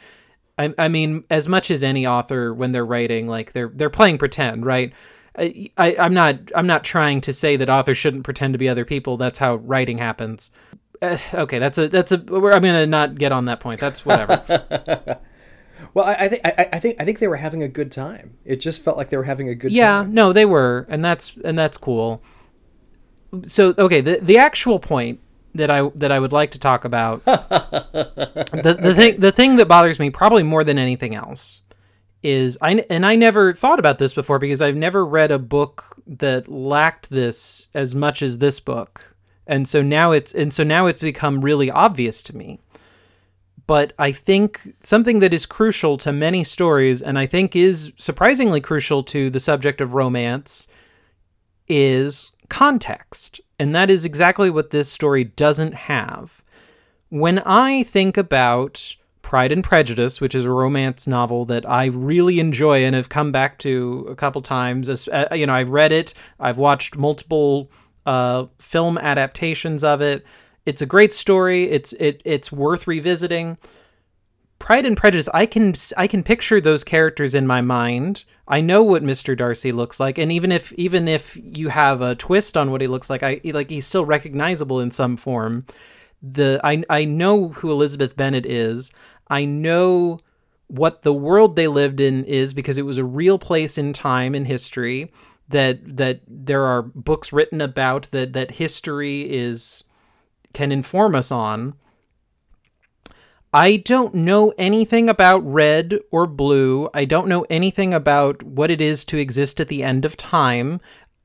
I 0.59 0.73
I 0.79 0.89
mean 0.89 1.25
as 1.31 1.49
much 1.49 1.71
as 1.71 1.83
any 1.83 2.07
author 2.07 2.55
when 2.55 2.73
they're 2.73 2.87
writing 2.87 3.29
like 3.29 3.53
they're 3.53 3.71
they're 3.75 3.91
playing 3.91 4.19
pretend, 4.19 4.65
right? 4.65 4.93
I, 5.39 5.71
I 5.77 5.97
I'm 5.99 6.15
not 6.15 6.37
I'm 6.55 6.67
not 6.67 6.85
trying 6.85 7.21
to 7.23 7.33
say 7.33 7.57
that 7.57 7.69
authors 7.69 7.99
shouldn't 7.99 8.25
pretend 8.25 8.55
to 8.55 8.59
be 8.59 8.69
other 8.69 8.85
people. 8.85 9.17
That's 9.17 9.39
how 9.39 9.57
writing 9.57 9.99
happens. 9.99 10.51
Uh, 11.01 11.19
okay, 11.35 11.59
that's 11.59 11.79
a 11.79 11.89
that's 11.89 12.13
a 12.13 12.17
I'm 12.17 12.41
gonna 12.41 12.87
not 12.87 13.19
get 13.19 13.31
on 13.31 13.45
that 13.45 13.61
point. 13.61 13.79
That's 13.79 14.05
whatever. 14.05 15.21
Well, 15.95 16.05
I, 16.07 16.15
I 16.15 16.29
think 16.29 16.43
I, 16.45 16.69
I 16.73 16.79
think 16.79 16.97
I 17.01 17.05
think 17.05 17.19
they 17.19 17.29
were 17.29 17.37
having 17.37 17.63
a 17.63 17.69
good 17.69 17.91
time. 17.93 18.37
It 18.45 18.57
just 18.57 18.83
felt 18.83 18.97
like 18.97 19.09
they 19.11 19.17
were 19.17 19.25
having 19.25 19.49
a 19.49 19.55
good 19.55 19.73
yeah 19.73 19.99
time. 20.03 20.15
no 20.15 20.33
they 20.33 20.45
were 20.45 20.87
and 20.89 21.05
that's 21.05 21.37
and 21.45 21.59
that's 21.59 21.77
cool 21.77 22.23
so 23.45 23.75
okay 23.79 24.01
the 24.01 24.19
the 24.23 24.39
actual 24.39 24.79
point 24.79 25.21
that 25.55 25.71
i 25.71 25.89
that 25.95 26.11
i 26.13 26.19
would 26.19 26.33
like 26.33 26.51
to 26.53 26.59
talk 26.59 26.85
about 26.85 27.25
the 27.25 28.77
the 28.81 28.95
thing 28.95 29.21
the 29.21 29.33
thing 29.33 29.57
that 29.57 29.67
bothers 29.69 29.99
me 29.99 30.11
probably 30.11 30.43
more 30.43 30.65
than 30.65 30.79
anything 30.79 31.15
else 31.15 31.63
is 32.23 32.59
i 32.61 32.85
and 32.91 33.05
i 33.05 33.15
never 33.15 33.55
thought 33.55 33.79
about 33.79 33.99
this 33.99 34.15
before 34.15 34.39
because 34.39 34.63
i've 34.63 34.77
never 34.77 35.05
read 35.05 35.31
a 35.31 35.39
book 35.39 35.97
that 36.07 36.49
lacked 36.49 37.11
this 37.11 37.69
as 37.75 37.95
much 37.95 38.23
as 38.23 38.39
this 38.39 38.61
book 38.61 39.15
and 39.47 39.69
so 39.69 39.83
now 39.83 40.13
it's 40.13 40.35
and 40.35 40.53
so 40.53 40.63
now 40.65 40.87
it's 40.87 41.01
become 41.01 41.41
really 41.43 41.71
obvious 41.71 42.23
to 42.23 42.37
me 42.37 42.61
but 43.69 43.93
I 43.99 44.13
think 44.13 44.75
something 44.83 45.19
that 45.19 45.35
is 45.35 45.45
crucial 45.45 45.99
to 45.99 46.11
many 46.11 46.43
stories, 46.43 47.03
and 47.03 47.19
I 47.19 47.27
think 47.27 47.55
is 47.55 47.93
surprisingly 47.97 48.63
crucial 48.63 49.03
to 49.05 49.29
the 49.29 49.39
subject 49.39 49.83
of 49.83 49.93
romance, 49.93 50.67
is 51.69 52.33
context. 52.49 53.43
And 53.59 53.75
that 53.75 53.91
is 53.91 54.07
exactly 54.07 54.49
what 54.49 54.71
this 54.71 54.91
story 54.91 55.23
doesn't 55.23 55.75
have. 55.75 56.43
When 57.11 57.41
I 57.41 57.83
think 57.83 58.17
about 58.17 58.97
Pride 59.21 59.53
and 59.53 59.63
Prejudice, 59.63 60.19
which 60.19 60.35
is 60.35 60.47
a 60.47 60.51
romance 60.51 61.07
novel 61.07 61.45
that 61.45 61.69
I 61.69 61.85
really 61.85 62.41
enjoy 62.41 62.87
and 62.87 62.95
have 62.95 63.11
come 63.11 63.33
back 63.33 63.59
to 63.59 64.07
a 64.09 64.15
couple 64.15 64.41
times, 64.41 64.89
as, 64.89 65.09
uh, 65.09 65.29
you 65.33 65.47
know, 65.47 65.53
I've 65.53 65.69
read 65.69 65.93
it, 65.93 66.15
I've 66.41 66.57
watched 66.57 66.97
multiple 66.97 67.71
uh, 68.07 68.47
film 68.59 68.97
adaptations 68.97 69.85
of 69.85 70.01
it. 70.01 70.25
It's 70.69 70.83
a 70.83 70.87
great 70.87 71.15
story. 71.15 71.71
It's 71.71 71.95
it 71.95 72.21
it's 72.27 72.53
worth 72.53 72.87
revisiting. 72.87 73.57
Pride 74.59 74.85
and 74.85 74.99
Prejudice, 74.99 75.31
I 75.33 75.47
can 75.47 75.73
I 75.97 76.07
can 76.07 76.23
picture 76.23 76.61
those 76.61 76.85
characters 76.85 77.35
in 77.35 77.47
my 77.47 77.63
mind. 77.63 78.25
I 78.47 78.61
know 78.61 78.83
what 78.83 79.03
Mr. 79.03 79.35
Darcy 79.35 79.73
looks 79.73 79.99
like, 79.99 80.19
and 80.19 80.31
even 80.31 80.53
if 80.53 80.71
even 80.75 81.09
if 81.09 81.39
you 81.43 81.71
have 81.71 82.03
a 82.03 82.17
twist 82.17 82.55
on 82.59 82.71
what 82.71 82.83
he 82.83 82.87
looks 82.87 83.09
like, 83.09 83.23
I 83.23 83.41
like 83.47 83.71
he's 83.71 83.87
still 83.87 84.05
recognizable 84.05 84.79
in 84.79 84.91
some 84.91 85.17
form. 85.17 85.65
The 86.21 86.61
I 86.63 86.85
I 86.91 87.07
know 87.07 87.49
who 87.49 87.71
Elizabeth 87.71 88.15
Bennet 88.15 88.45
is. 88.45 88.93
I 89.29 89.47
know 89.47 90.21
what 90.67 91.01
the 91.01 91.15
world 91.15 91.57
they 91.57 91.69
lived 91.69 91.99
in 91.99 92.25
is 92.25 92.53
because 92.53 92.77
it 92.77 92.85
was 92.85 92.99
a 92.99 93.05
real 93.05 93.39
place 93.39 93.79
in 93.79 93.95
time 93.95 94.35
in 94.35 94.45
history 94.45 95.11
that 95.49 95.97
that 95.97 96.21
there 96.29 96.67
are 96.67 96.83
books 96.83 97.33
written 97.33 97.63
about 97.63 98.11
that 98.11 98.35
that 98.35 98.51
history 98.51 99.23
is 99.35 99.85
can 100.59 100.73
inform 100.73 101.15
us 101.15 101.31
on. 101.31 101.73
I 103.53 103.77
don't 103.77 104.13
know 104.13 104.53
anything 104.59 105.09
about 105.09 105.39
red 105.47 106.01
or 106.11 106.27
blue. 106.27 106.91
I 106.93 107.05
don't 107.05 107.29
know 107.29 107.47
anything 107.49 107.95
about 107.95 108.43
what 108.43 108.69
it 108.69 108.81
is 108.81 109.05
to 109.05 109.19
exist 109.19 109.61
at 109.61 109.69
the 109.69 109.85
end 109.85 110.05
of 110.05 110.17
time. 110.17 110.81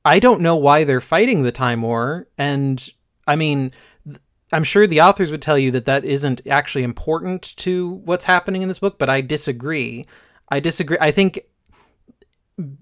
I 0.05 0.19
don't 0.19 0.41
know 0.41 0.55
why 0.55 0.83
they're 0.83 1.01
fighting 1.01 1.41
the 1.41 1.51
time 1.51 1.81
war. 1.81 2.27
And 2.37 2.87
I 3.25 3.35
mean, 3.35 3.71
I'm 4.51 4.63
sure 4.63 4.85
the 4.85 5.01
authors 5.01 5.31
would 5.31 5.41
tell 5.41 5.57
you 5.57 5.71
that 5.71 5.85
that 5.85 6.05
isn't 6.05 6.41
actually 6.45 6.83
important 6.83 7.57
to 7.57 7.89
what's 8.05 8.25
happening 8.25 8.61
in 8.61 8.67
this 8.67 8.77
book, 8.77 8.99
but 8.99 9.09
I 9.09 9.21
disagree. 9.21 10.05
I 10.49 10.59
disagree. 10.59 10.97
I 11.01 11.09
think 11.09 11.39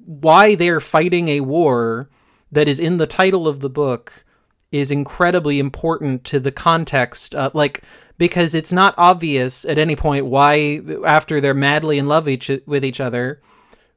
why 0.05 0.55
they're 0.55 0.81
fighting 0.81 1.29
a 1.29 1.39
war 1.39 2.09
that 2.51 2.67
is 2.67 2.81
in 2.81 2.97
the 2.97 3.07
title 3.07 3.47
of 3.47 3.61
the 3.61 3.69
book 3.69 4.25
is 4.71 4.91
incredibly 4.91 5.59
important 5.59 6.23
to 6.23 6.39
the 6.39 6.51
context 6.51 7.35
uh, 7.35 7.49
like 7.53 7.81
because 8.17 8.53
it's 8.53 8.71
not 8.71 8.93
obvious 8.97 9.65
at 9.65 9.77
any 9.77 9.95
point 9.95 10.25
why 10.25 10.81
after 11.05 11.41
they're 11.41 11.53
madly 11.53 11.97
in 11.97 12.07
love 12.07 12.29
each, 12.29 12.49
with 12.65 12.85
each 12.85 12.99
other 12.99 13.41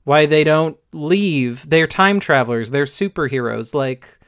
why 0.04 0.26
they 0.26 0.44
don't 0.44 0.76
leave 0.92 1.68
they're 1.70 1.86
time 1.86 2.20
travelers 2.20 2.70
they're 2.70 2.84
superheroes 2.84 3.74
like 3.74 4.18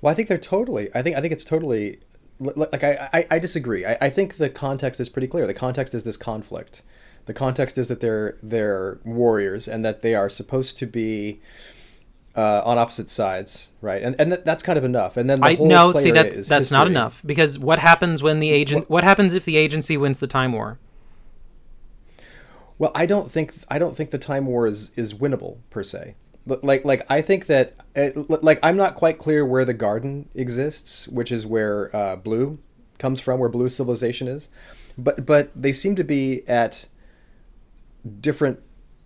Well, 0.00 0.12
I 0.12 0.14
think 0.14 0.28
they're 0.28 0.38
totally. 0.38 0.88
I 0.94 1.02
think 1.02 1.16
I 1.16 1.20
think 1.20 1.32
it's 1.32 1.44
totally. 1.44 2.00
Like 2.38 2.84
I, 2.84 3.08
I, 3.12 3.26
I 3.30 3.38
disagree. 3.38 3.86
I, 3.86 3.96
I 4.00 4.10
think 4.10 4.36
the 4.36 4.50
context 4.50 5.00
is 5.00 5.08
pretty 5.08 5.26
clear. 5.26 5.46
The 5.46 5.54
context 5.54 5.94
is 5.94 6.04
this 6.04 6.18
conflict. 6.18 6.82
The 7.24 7.32
context 7.32 7.78
is 7.78 7.88
that 7.88 8.00
they're 8.00 8.36
they're 8.42 8.98
warriors 9.04 9.68
and 9.68 9.84
that 9.84 10.02
they 10.02 10.14
are 10.14 10.28
supposed 10.28 10.76
to 10.78 10.86
be 10.86 11.40
uh, 12.36 12.62
on 12.64 12.78
opposite 12.78 13.10
sides, 13.10 13.68
right? 13.80 14.02
And 14.02 14.14
and 14.20 14.32
that, 14.32 14.44
that's 14.44 14.62
kind 14.62 14.78
of 14.78 14.84
enough. 14.84 15.16
And 15.16 15.28
then 15.28 15.40
the 15.40 15.46
I 15.46 15.54
whole 15.54 15.68
no 15.68 15.92
see 15.92 16.10
that's 16.10 16.46
that's 16.48 16.70
not 16.70 16.86
enough 16.86 17.22
because 17.24 17.58
what 17.58 17.78
happens 17.78 18.22
when 18.22 18.40
the 18.40 18.50
agent 18.50 18.88
what 18.90 19.04
happens 19.04 19.32
if 19.34 19.44
the 19.44 19.56
agency 19.56 19.96
wins 19.96 20.20
the 20.20 20.26
time 20.26 20.52
war 20.52 20.78
Well, 22.78 22.92
I 22.94 23.06
don't 23.06 23.30
think 23.30 23.54
I 23.68 23.78
don't 23.78 23.96
think 23.96 24.10
the 24.10 24.18
time 24.18 24.46
war 24.46 24.66
is 24.66 24.92
is 24.96 25.14
winnable 25.14 25.58
per 25.70 25.82
se. 25.82 26.14
But 26.46 26.62
like 26.62 26.84
like 26.84 27.10
I 27.10 27.22
think 27.22 27.46
that 27.46 27.74
uh, 27.96 28.10
like 28.26 28.58
I'm 28.62 28.76
not 28.76 28.94
quite 28.94 29.18
clear 29.18 29.44
where 29.44 29.64
the 29.64 29.74
garden 29.74 30.28
exists, 30.34 31.08
which 31.08 31.32
is 31.32 31.46
where 31.46 31.94
uh, 31.96 32.16
Blue 32.16 32.58
comes 32.98 33.20
from, 33.20 33.40
where 33.40 33.48
blue 33.48 33.68
civilization 33.68 34.28
is, 34.28 34.48
but 34.96 35.26
but 35.26 35.50
they 35.54 35.72
seem 35.72 35.96
to 35.96 36.04
be 36.04 36.46
at 36.48 36.86
different 38.20 38.60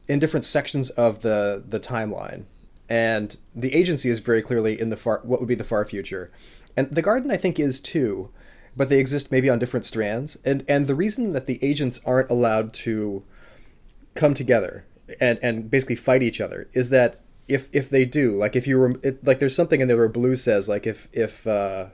in 0.09 0.19
different 0.19 0.45
sections 0.45 0.90
of 0.90 1.23
the 1.23 1.62
the 1.66 1.81
timeline, 1.81 2.45
and 2.90 3.37
the 3.55 3.72
agency 3.72 4.11
is 4.11 4.18
very 4.18 4.42
clearly 4.42 4.79
in 4.79 4.90
the 4.90 4.96
far 4.96 5.20
what 5.22 5.40
would 5.40 5.48
be 5.48 5.55
the 5.55 5.64
far 5.64 5.85
future, 5.87 6.31
and 6.76 6.90
the 6.90 7.03
garden 7.03 7.31
I 7.31 7.37
think 7.37 7.59
is 7.59 7.81
too, 7.81 8.31
but 8.76 8.90
they 8.90 8.98
exist 8.98 9.33
maybe 9.33 9.48
on 9.48 9.59
different 9.59 9.87
strands, 9.87 10.37
and 10.44 10.64
and 10.68 10.87
the 10.87 10.94
reason 10.94 11.33
that 11.33 11.46
the 11.46 11.62
agents 11.62 12.00
aren't 12.05 12.31
allowed 12.31 12.74
to 12.74 13.22
come 14.14 14.35
together 14.35 14.85
and 15.20 15.38
and 15.42 15.70
basically 15.70 15.96
fight 15.96 16.22
each 16.22 16.40
other 16.40 16.68
is 16.72 16.90
that 16.90 17.20
if 17.48 17.68
if 17.72 17.90
they 17.90 18.05
do 18.05 18.37
like 18.37 18.55
if 18.55 18.66
you 18.66 18.79
were 18.79 18.94
like 19.22 19.38
there's 19.38 19.55
something 19.55 19.81
in 19.81 19.88
there 19.88 19.96
where 19.96 20.09
blue 20.09 20.37
says 20.37 20.68
like 20.68 20.87
if 20.87 21.09
if 21.12 21.46
uh 21.46 21.87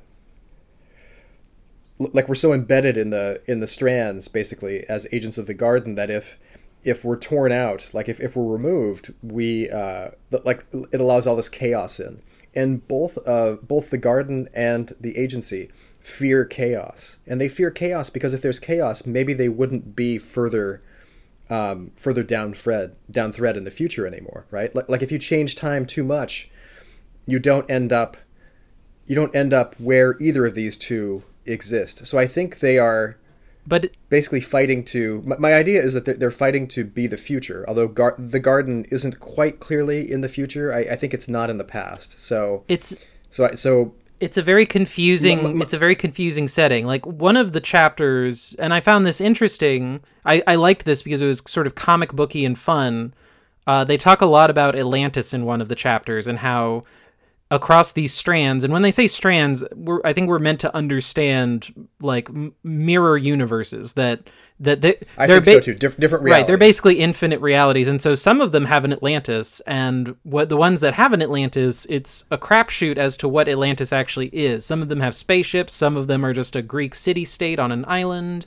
like 1.99 2.29
we're 2.29 2.35
so 2.35 2.53
embedded 2.53 2.97
in 2.97 3.11
the 3.11 3.41
in 3.47 3.61
the 3.61 3.67
strands 3.67 4.29
basically 4.29 4.85
as 4.89 5.07
agents 5.13 5.39
of 5.39 5.47
the 5.47 5.55
garden 5.55 5.95
that 5.95 6.11
if 6.11 6.39
if 6.87 7.05
we're 7.05 7.19
torn 7.19 7.53
out 7.53 7.91
like 7.93 8.09
if, 8.09 8.21
if 8.21 8.37
we're 8.37 8.53
removed 8.53 9.13
we 9.23 9.69
uh 9.71 10.09
like 10.45 10.65
it 10.93 11.01
allows 11.01 11.27
all 11.27 11.37
this 11.37 11.49
chaos 11.49 12.01
in 12.01 12.23
and 12.55 12.87
both 12.89 13.19
uh 13.27 13.57
both 13.63 13.91
the 13.91 13.99
garden 13.99 14.49
and 14.55 14.95
the 15.01 15.17
agency 15.17 15.71
fear 16.01 16.45
chaos 16.45 17.19
and 17.27 17.41
they 17.41 17.49
fear 17.49 17.71
chaos 17.71 18.09
because 18.09 18.33
if 18.33 18.41
there's 18.41 18.59
chaos 18.59 19.05
maybe 19.05 19.35
they 19.35 19.49
wouldn't 19.49 19.97
be 19.97 20.17
further 20.17 20.81
um, 21.49 21.93
further 21.97 22.23
down 22.23 22.55
thread 22.55 22.97
down 23.11 23.33
thread 23.33 23.57
in 23.57 23.65
the 23.65 23.71
future 23.71 24.07
anymore, 24.07 24.47
right? 24.51 24.75
Like, 24.75 24.89
like 24.89 25.03
if 25.03 25.13
you 25.13 25.19
change 25.19 25.55
time 25.55 25.87
too 25.87 26.05
much, 26.05 26.51
you 27.27 27.39
don't 27.39 27.71
end 27.71 27.93
up 27.93 28.17
you 29.07 29.15
don't 29.15 29.35
end 29.35 29.53
up 29.53 29.75
where 29.79 30.17
either 30.21 30.47
of 30.47 30.55
these 30.55 30.77
two 30.77 31.23
exist. 31.45 32.07
So 32.07 32.19
I 32.19 32.27
think 32.27 32.59
they 32.59 32.79
are 32.79 33.17
but 33.67 33.91
basically 34.09 34.41
fighting 34.41 34.85
to 34.85 35.23
my, 35.25 35.37
my 35.37 35.55
idea 35.55 35.83
is 35.83 35.95
that 35.95 36.05
they're, 36.05 36.15
they're, 36.15 36.31
fighting 36.31 36.69
to 36.69 36.85
be 36.85 37.07
the 37.07 37.17
future 37.17 37.65
although 37.69 37.89
gar- 37.89 38.15
the 38.19 38.39
garden 38.39 38.85
isn't 38.91 39.21
quite 39.21 39.61
clearly 39.61 40.11
in 40.11 40.21
the 40.21 40.29
future. 40.29 40.73
I, 40.73 40.81
I, 40.81 40.97
think 40.97 41.15
it's 41.15 41.29
not 41.29 41.51
in 41.51 41.59
the 41.59 41.65
past. 41.65 42.21
So 42.21 42.65
it's 42.69 42.95
so 43.31 43.55
so 43.55 43.95
it's 44.21 44.37
a 44.37 44.43
very 44.43 44.67
confusing 44.67 45.41
m- 45.41 45.47
m- 45.47 45.63
it's 45.63 45.73
a 45.73 45.79
very 45.79 45.97
confusing 45.97 46.49
setting. 46.49 46.87
Like 46.87 47.05
one 47.07 47.37
of 47.37 47.53
the 47.53 47.61
chapters 47.61 48.55
and 48.59 48.73
i 48.73 48.81
found 48.81 49.07
this 49.07 49.21
interesting 49.21 50.01
i, 50.25 50.43
I 50.47 50.55
liked 50.55 50.85
this 50.85 51.03
because 51.03 51.23
it 51.23 51.27
was 51.27 51.43
sort 51.47 51.67
of 51.67 51.75
comic 51.75 52.13
booky 52.13 52.45
and 52.45 52.59
fun. 52.59 53.15
Uh, 53.67 53.83
they 53.83 53.97
talk 53.97 54.21
a 54.21 54.27
lot 54.27 54.49
about 54.49 54.77
atlantis 54.77 55.35
in 55.35 55.45
one 55.45 55.61
of 55.61 55.69
the 55.69 55.75
chapters 55.75 56.29
and 56.29 56.39
how 56.39 56.85
across 57.51 57.93
these 57.93 58.13
strands 58.13 58.65
and 58.65 58.73
when 58.73 58.83
they 58.83 58.91
say 58.91 59.07
strands 59.07 59.63
i 60.05 60.13
think 60.13 60.29
we're 60.29 60.39
meant 60.39 60.59
to 60.59 60.75
understand 60.75 61.89
like 62.01 62.29
m- 62.29 62.53
mirror 62.65 63.17
universes 63.17 63.93
that 63.93 64.29
that 64.59 64.81
they, 64.81 64.97
I 65.19 65.27
think 65.27 65.45
ba- 65.45 65.53
so 65.53 65.61
too. 65.61 65.75
Dif- 65.75 65.99
different 65.99 66.25
realities. 66.25 66.43
Right, 66.43 66.47
they're 66.47 66.57
basically 66.57 66.99
infinite 66.99 67.41
realities, 67.41 67.89
and 67.89 68.01
so 68.01 68.15
some 68.15 68.41
of 68.41 68.53
them 68.53 68.65
have 68.65 68.87
an 68.87 68.93
Atlantis, 68.93 69.61
and 69.67 70.17
what 70.23 70.49
the 70.49 70.57
ones 70.57 70.81
that 70.81 70.95
have 70.95 71.13
an 71.13 71.21
Atlantis, 71.21 71.87
it's 71.91 72.25
a 72.31 72.39
crapshoot 72.39 72.97
as 72.97 73.19
to 73.19 73.29
what 73.29 73.49
Atlantis 73.49 73.93
actually 73.93 74.29
is. 74.29 74.65
Some 74.65 74.81
of 74.81 74.89
them 74.89 75.01
have 75.01 75.15
spaceships, 75.15 75.75
some 75.75 75.97
of 75.97 76.07
them 76.07 76.25
are 76.25 76.33
just 76.33 76.57
a 76.57 76.63
Greek 76.63 76.95
city-state 76.95 77.59
on 77.59 77.71
an 77.71 77.85
island. 77.87 78.47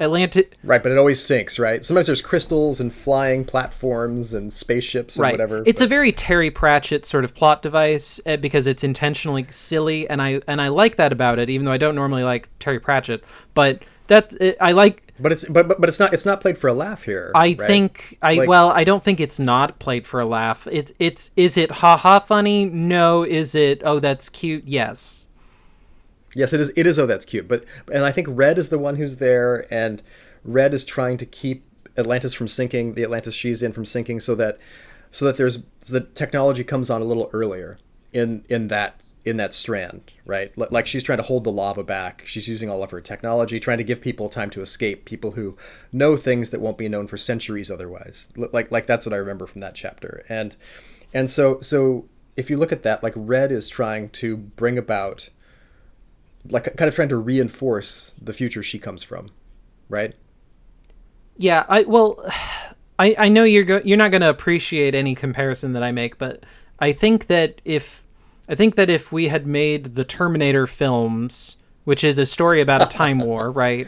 Atlantis. 0.00 0.46
Right, 0.62 0.82
but 0.82 0.92
it 0.92 0.98
always 0.98 1.22
sinks, 1.22 1.58
right? 1.58 1.84
Sometimes 1.84 2.06
there's 2.06 2.22
crystals 2.22 2.80
and 2.80 2.92
flying 2.92 3.44
platforms 3.44 4.34
and 4.34 4.52
spaceships 4.52 5.16
and 5.16 5.22
right. 5.22 5.32
whatever. 5.32 5.62
It's 5.66 5.80
but... 5.80 5.86
a 5.86 5.88
very 5.88 6.12
Terry 6.12 6.50
Pratchett 6.50 7.06
sort 7.06 7.24
of 7.24 7.34
plot 7.34 7.62
device 7.62 8.20
uh, 8.26 8.36
because 8.36 8.66
it's 8.66 8.84
intentionally 8.84 9.44
silly, 9.50 10.08
and 10.08 10.20
I 10.22 10.40
and 10.46 10.60
I 10.60 10.68
like 10.68 10.96
that 10.96 11.12
about 11.12 11.38
it, 11.38 11.50
even 11.50 11.64
though 11.64 11.72
I 11.72 11.78
don't 11.78 11.94
normally 11.94 12.24
like 12.24 12.48
Terry 12.58 12.80
Pratchett. 12.80 13.22
But 13.54 13.82
that 14.08 14.34
I 14.60 14.72
like 14.72 15.08
but 15.20 15.32
it's 15.32 15.44
but, 15.44 15.68
but 15.68 15.80
but 15.80 15.88
it's 15.88 16.00
not 16.00 16.12
it's 16.12 16.26
not 16.26 16.40
played 16.40 16.58
for 16.58 16.68
a 16.68 16.72
laugh 16.72 17.02
here. 17.02 17.30
I 17.34 17.56
right? 17.58 17.58
think 17.58 18.18
I 18.22 18.34
like, 18.34 18.48
well 18.48 18.70
I 18.70 18.84
don't 18.84 19.02
think 19.02 19.20
it's 19.20 19.38
not 19.38 19.78
played 19.78 20.06
for 20.06 20.20
a 20.20 20.26
laugh. 20.26 20.66
It's 20.70 20.92
it's 20.98 21.30
is 21.36 21.56
it 21.56 21.70
ha 21.70 21.96
ha 21.96 22.18
funny? 22.18 22.64
No. 22.64 23.22
Is 23.22 23.54
it 23.54 23.82
oh 23.84 24.00
that's 24.00 24.28
cute? 24.28 24.64
Yes. 24.66 25.27
Yes, 26.34 26.52
it 26.52 26.60
is. 26.60 26.72
It 26.76 26.86
is. 26.86 26.98
Oh, 26.98 27.06
that's 27.06 27.24
cute. 27.24 27.48
But 27.48 27.64
and 27.92 28.04
I 28.04 28.12
think 28.12 28.28
Red 28.30 28.58
is 28.58 28.68
the 28.68 28.78
one 28.78 28.96
who's 28.96 29.16
there, 29.16 29.66
and 29.72 30.02
Red 30.44 30.74
is 30.74 30.84
trying 30.84 31.16
to 31.18 31.26
keep 31.26 31.64
Atlantis 31.96 32.34
from 32.34 32.48
sinking, 32.48 32.94
the 32.94 33.02
Atlantis 33.02 33.34
she's 33.34 33.62
in 33.62 33.72
from 33.72 33.84
sinking, 33.84 34.20
so 34.20 34.34
that 34.34 34.58
so 35.10 35.24
that 35.24 35.36
there's 35.36 35.64
so 35.82 35.94
the 35.94 36.00
technology 36.00 36.64
comes 36.64 36.90
on 36.90 37.00
a 37.00 37.04
little 37.04 37.30
earlier 37.32 37.76
in 38.12 38.44
in 38.48 38.68
that 38.68 39.04
in 39.24 39.36
that 39.36 39.52
strand, 39.52 40.10
right? 40.24 40.56
Like 40.56 40.86
she's 40.86 41.02
trying 41.02 41.18
to 41.18 41.24
hold 41.24 41.44
the 41.44 41.52
lava 41.52 41.84
back. 41.84 42.22
She's 42.26 42.48
using 42.48 42.70
all 42.70 42.82
of 42.82 42.90
her 42.92 43.00
technology, 43.00 43.60
trying 43.60 43.78
to 43.78 43.84
give 43.84 44.00
people 44.00 44.28
time 44.28 44.48
to 44.50 44.62
escape, 44.62 45.04
people 45.04 45.32
who 45.32 45.56
know 45.92 46.16
things 46.16 46.50
that 46.50 46.60
won't 46.60 46.78
be 46.78 46.88
known 46.88 47.06
for 47.06 47.16
centuries 47.18 47.70
otherwise. 47.70 48.28
Like 48.36 48.70
like 48.70 48.86
that's 48.86 49.04
what 49.04 49.12
I 49.12 49.18
remember 49.18 49.46
from 49.46 49.60
that 49.60 49.74
chapter. 49.74 50.24
And 50.28 50.56
and 51.12 51.30
so 51.30 51.60
so 51.60 52.06
if 52.36 52.48
you 52.48 52.56
look 52.56 52.72
at 52.72 52.84
that, 52.84 53.02
like 53.02 53.12
Red 53.16 53.50
is 53.52 53.68
trying 53.68 54.10
to 54.10 54.36
bring 54.36 54.78
about 54.78 55.28
like 56.50 56.64
kind 56.76 56.88
of 56.88 56.94
trying 56.94 57.08
to 57.10 57.16
reinforce 57.16 58.14
the 58.20 58.32
future 58.32 58.62
she 58.62 58.78
comes 58.78 59.02
from, 59.02 59.28
right? 59.88 60.14
Yeah, 61.36 61.64
I 61.68 61.82
well 61.82 62.24
I 62.98 63.14
I 63.18 63.28
know 63.28 63.44
you're 63.44 63.64
go- 63.64 63.82
you're 63.84 63.96
not 63.96 64.10
going 64.10 64.22
to 64.22 64.30
appreciate 64.30 64.94
any 64.94 65.14
comparison 65.14 65.72
that 65.74 65.82
I 65.82 65.92
make, 65.92 66.18
but 66.18 66.44
I 66.78 66.92
think 66.92 67.26
that 67.26 67.60
if 67.64 68.02
I 68.48 68.54
think 68.54 68.76
that 68.76 68.88
if 68.90 69.12
we 69.12 69.28
had 69.28 69.46
made 69.46 69.94
the 69.94 70.04
Terminator 70.04 70.66
films, 70.66 71.56
which 71.84 72.02
is 72.02 72.18
a 72.18 72.26
story 72.26 72.60
about 72.60 72.82
a 72.82 72.86
time 72.86 73.18
war, 73.24 73.50
right? 73.50 73.86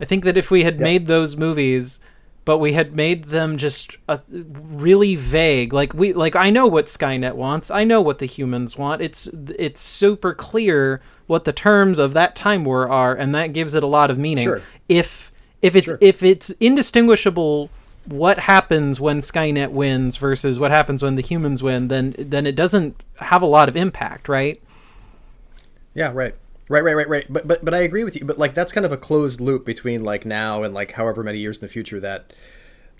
I 0.00 0.04
think 0.04 0.24
that 0.24 0.36
if 0.36 0.50
we 0.50 0.64
had 0.64 0.74
yep. 0.74 0.82
made 0.82 1.06
those 1.06 1.36
movies, 1.36 2.00
but 2.44 2.58
we 2.58 2.74
had 2.74 2.94
made 2.94 3.24
them 3.24 3.56
just 3.56 3.96
uh, 4.08 4.18
really 4.28 5.16
vague, 5.16 5.72
like 5.72 5.94
we 5.94 6.12
like 6.12 6.36
I 6.36 6.50
know 6.50 6.66
what 6.66 6.86
Skynet 6.86 7.34
wants, 7.34 7.70
I 7.70 7.84
know 7.84 8.00
what 8.00 8.18
the 8.18 8.26
humans 8.26 8.76
want. 8.76 9.00
It's 9.00 9.28
it's 9.58 9.80
super 9.80 10.34
clear 10.34 11.00
what 11.26 11.44
the 11.44 11.52
terms 11.52 11.98
of 11.98 12.12
that 12.12 12.36
time 12.36 12.64
war 12.64 12.88
are, 12.88 13.14
and 13.14 13.34
that 13.34 13.52
gives 13.52 13.74
it 13.74 13.82
a 13.82 13.86
lot 13.86 14.10
of 14.10 14.18
meaning. 14.18 14.44
Sure. 14.44 14.62
If 14.88 15.30
if 15.62 15.74
it's 15.74 15.88
sure. 15.88 15.98
if 16.00 16.22
it's 16.22 16.50
indistinguishable 16.60 17.70
what 18.06 18.38
happens 18.38 19.00
when 19.00 19.18
Skynet 19.18 19.70
wins 19.70 20.18
versus 20.18 20.58
what 20.58 20.70
happens 20.70 21.02
when 21.02 21.14
the 21.14 21.22
humans 21.22 21.62
win, 21.62 21.88
then 21.88 22.14
then 22.18 22.46
it 22.46 22.54
doesn't 22.54 23.02
have 23.16 23.40
a 23.40 23.46
lot 23.46 23.68
of 23.68 23.76
impact, 23.76 24.28
right? 24.28 24.60
Yeah, 25.94 26.10
right. 26.12 26.34
Right, 26.68 26.82
right, 26.82 26.94
right, 26.94 27.08
right. 27.08 27.26
But 27.28 27.46
but 27.46 27.64
but 27.64 27.74
I 27.74 27.80
agree 27.80 28.04
with 28.04 28.16
you. 28.16 28.24
But 28.24 28.38
like 28.38 28.54
that's 28.54 28.72
kind 28.72 28.86
of 28.86 28.92
a 28.92 28.96
closed 28.96 29.40
loop 29.40 29.64
between 29.64 30.02
like 30.02 30.24
now 30.24 30.62
and 30.62 30.72
like 30.72 30.92
however 30.92 31.22
many 31.22 31.38
years 31.38 31.58
in 31.58 31.62
the 31.62 31.68
future 31.68 32.00
that 32.00 32.32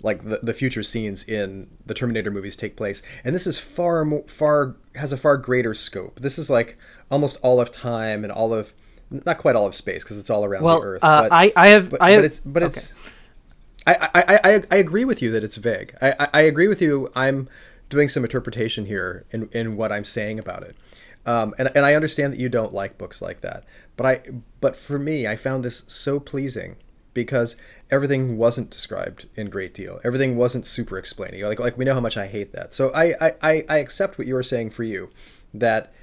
like 0.03 0.23
the, 0.23 0.39
the 0.43 0.53
future 0.53 0.83
scenes 0.83 1.23
in 1.23 1.67
the 1.85 1.93
Terminator 1.93 2.29
movies 2.29 2.55
take 2.55 2.75
place. 2.75 3.01
And 3.23 3.33
this 3.33 3.47
is 3.47 3.57
far 3.57 4.05
more 4.05 4.23
far 4.27 4.75
has 4.95 5.11
a 5.11 5.17
far 5.17 5.37
greater 5.37 5.73
scope. 5.73 6.19
This 6.19 6.37
is 6.37 6.49
like 6.49 6.77
almost 7.09 7.39
all 7.41 7.59
of 7.59 7.71
time 7.71 8.23
and 8.23 8.31
all 8.31 8.53
of 8.53 8.73
not 9.09 9.37
quite 9.37 9.55
all 9.55 9.65
of 9.65 9.73
space 9.73 10.03
because 10.03 10.19
it's 10.19 10.29
all 10.29 10.45
around 10.45 10.63
well, 10.63 10.79
the 10.79 10.85
Earth. 10.85 11.03
Uh, 11.03 11.23
but, 11.23 11.31
I 11.33 11.51
I 11.55 11.67
have 11.67 11.89
but, 11.89 12.01
I 12.01 12.11
have, 12.11 12.21
but 12.21 12.25
it's 12.25 12.39
but 12.41 12.63
okay. 12.63 12.69
it's 12.69 12.93
I, 13.87 14.09
I, 14.15 14.39
I, 14.43 14.63
I 14.71 14.75
agree 14.77 15.05
with 15.05 15.21
you 15.21 15.31
that 15.31 15.43
it's 15.43 15.57
vague. 15.57 15.95
I, 16.01 16.27
I 16.33 16.41
agree 16.41 16.67
with 16.67 16.81
you. 16.81 17.11
I'm 17.15 17.47
doing 17.89 18.09
some 18.09 18.23
interpretation 18.23 18.87
here 18.87 19.25
in, 19.29 19.47
in 19.51 19.77
what 19.77 19.91
I'm 19.91 20.03
saying 20.03 20.39
about 20.39 20.63
it. 20.63 20.75
Um, 21.25 21.55
and, 21.57 21.71
and 21.75 21.85
I 21.85 21.95
understand 21.95 22.33
that 22.33 22.39
you 22.39 22.49
don't 22.49 22.73
like 22.73 22.97
books 22.97 23.21
like 23.21 23.41
that. 23.41 23.63
But 23.97 24.05
I 24.05 24.21
but 24.61 24.75
for 24.75 24.99
me, 24.99 25.27
I 25.27 25.35
found 25.35 25.63
this 25.63 25.83
so 25.87 26.19
pleasing 26.19 26.75
because 27.13 27.55
everything 27.89 28.37
wasn't 28.37 28.69
described 28.69 29.27
in 29.35 29.49
great 29.49 29.73
deal. 29.73 29.99
Everything 30.03 30.37
wasn't 30.37 30.65
super 30.65 30.97
explaining. 30.97 31.41
Like 31.43 31.59
like 31.59 31.77
we 31.77 31.85
know 31.85 31.93
how 31.93 31.99
much 31.99 32.17
I 32.17 32.27
hate 32.27 32.51
that. 32.53 32.73
So 32.73 32.91
I, 32.93 33.33
I, 33.41 33.65
I 33.67 33.77
accept 33.77 34.17
what 34.17 34.27
you 34.27 34.35
were 34.35 34.43
saying 34.43 34.71
for 34.71 34.83
you, 34.83 35.09
that 35.53 35.93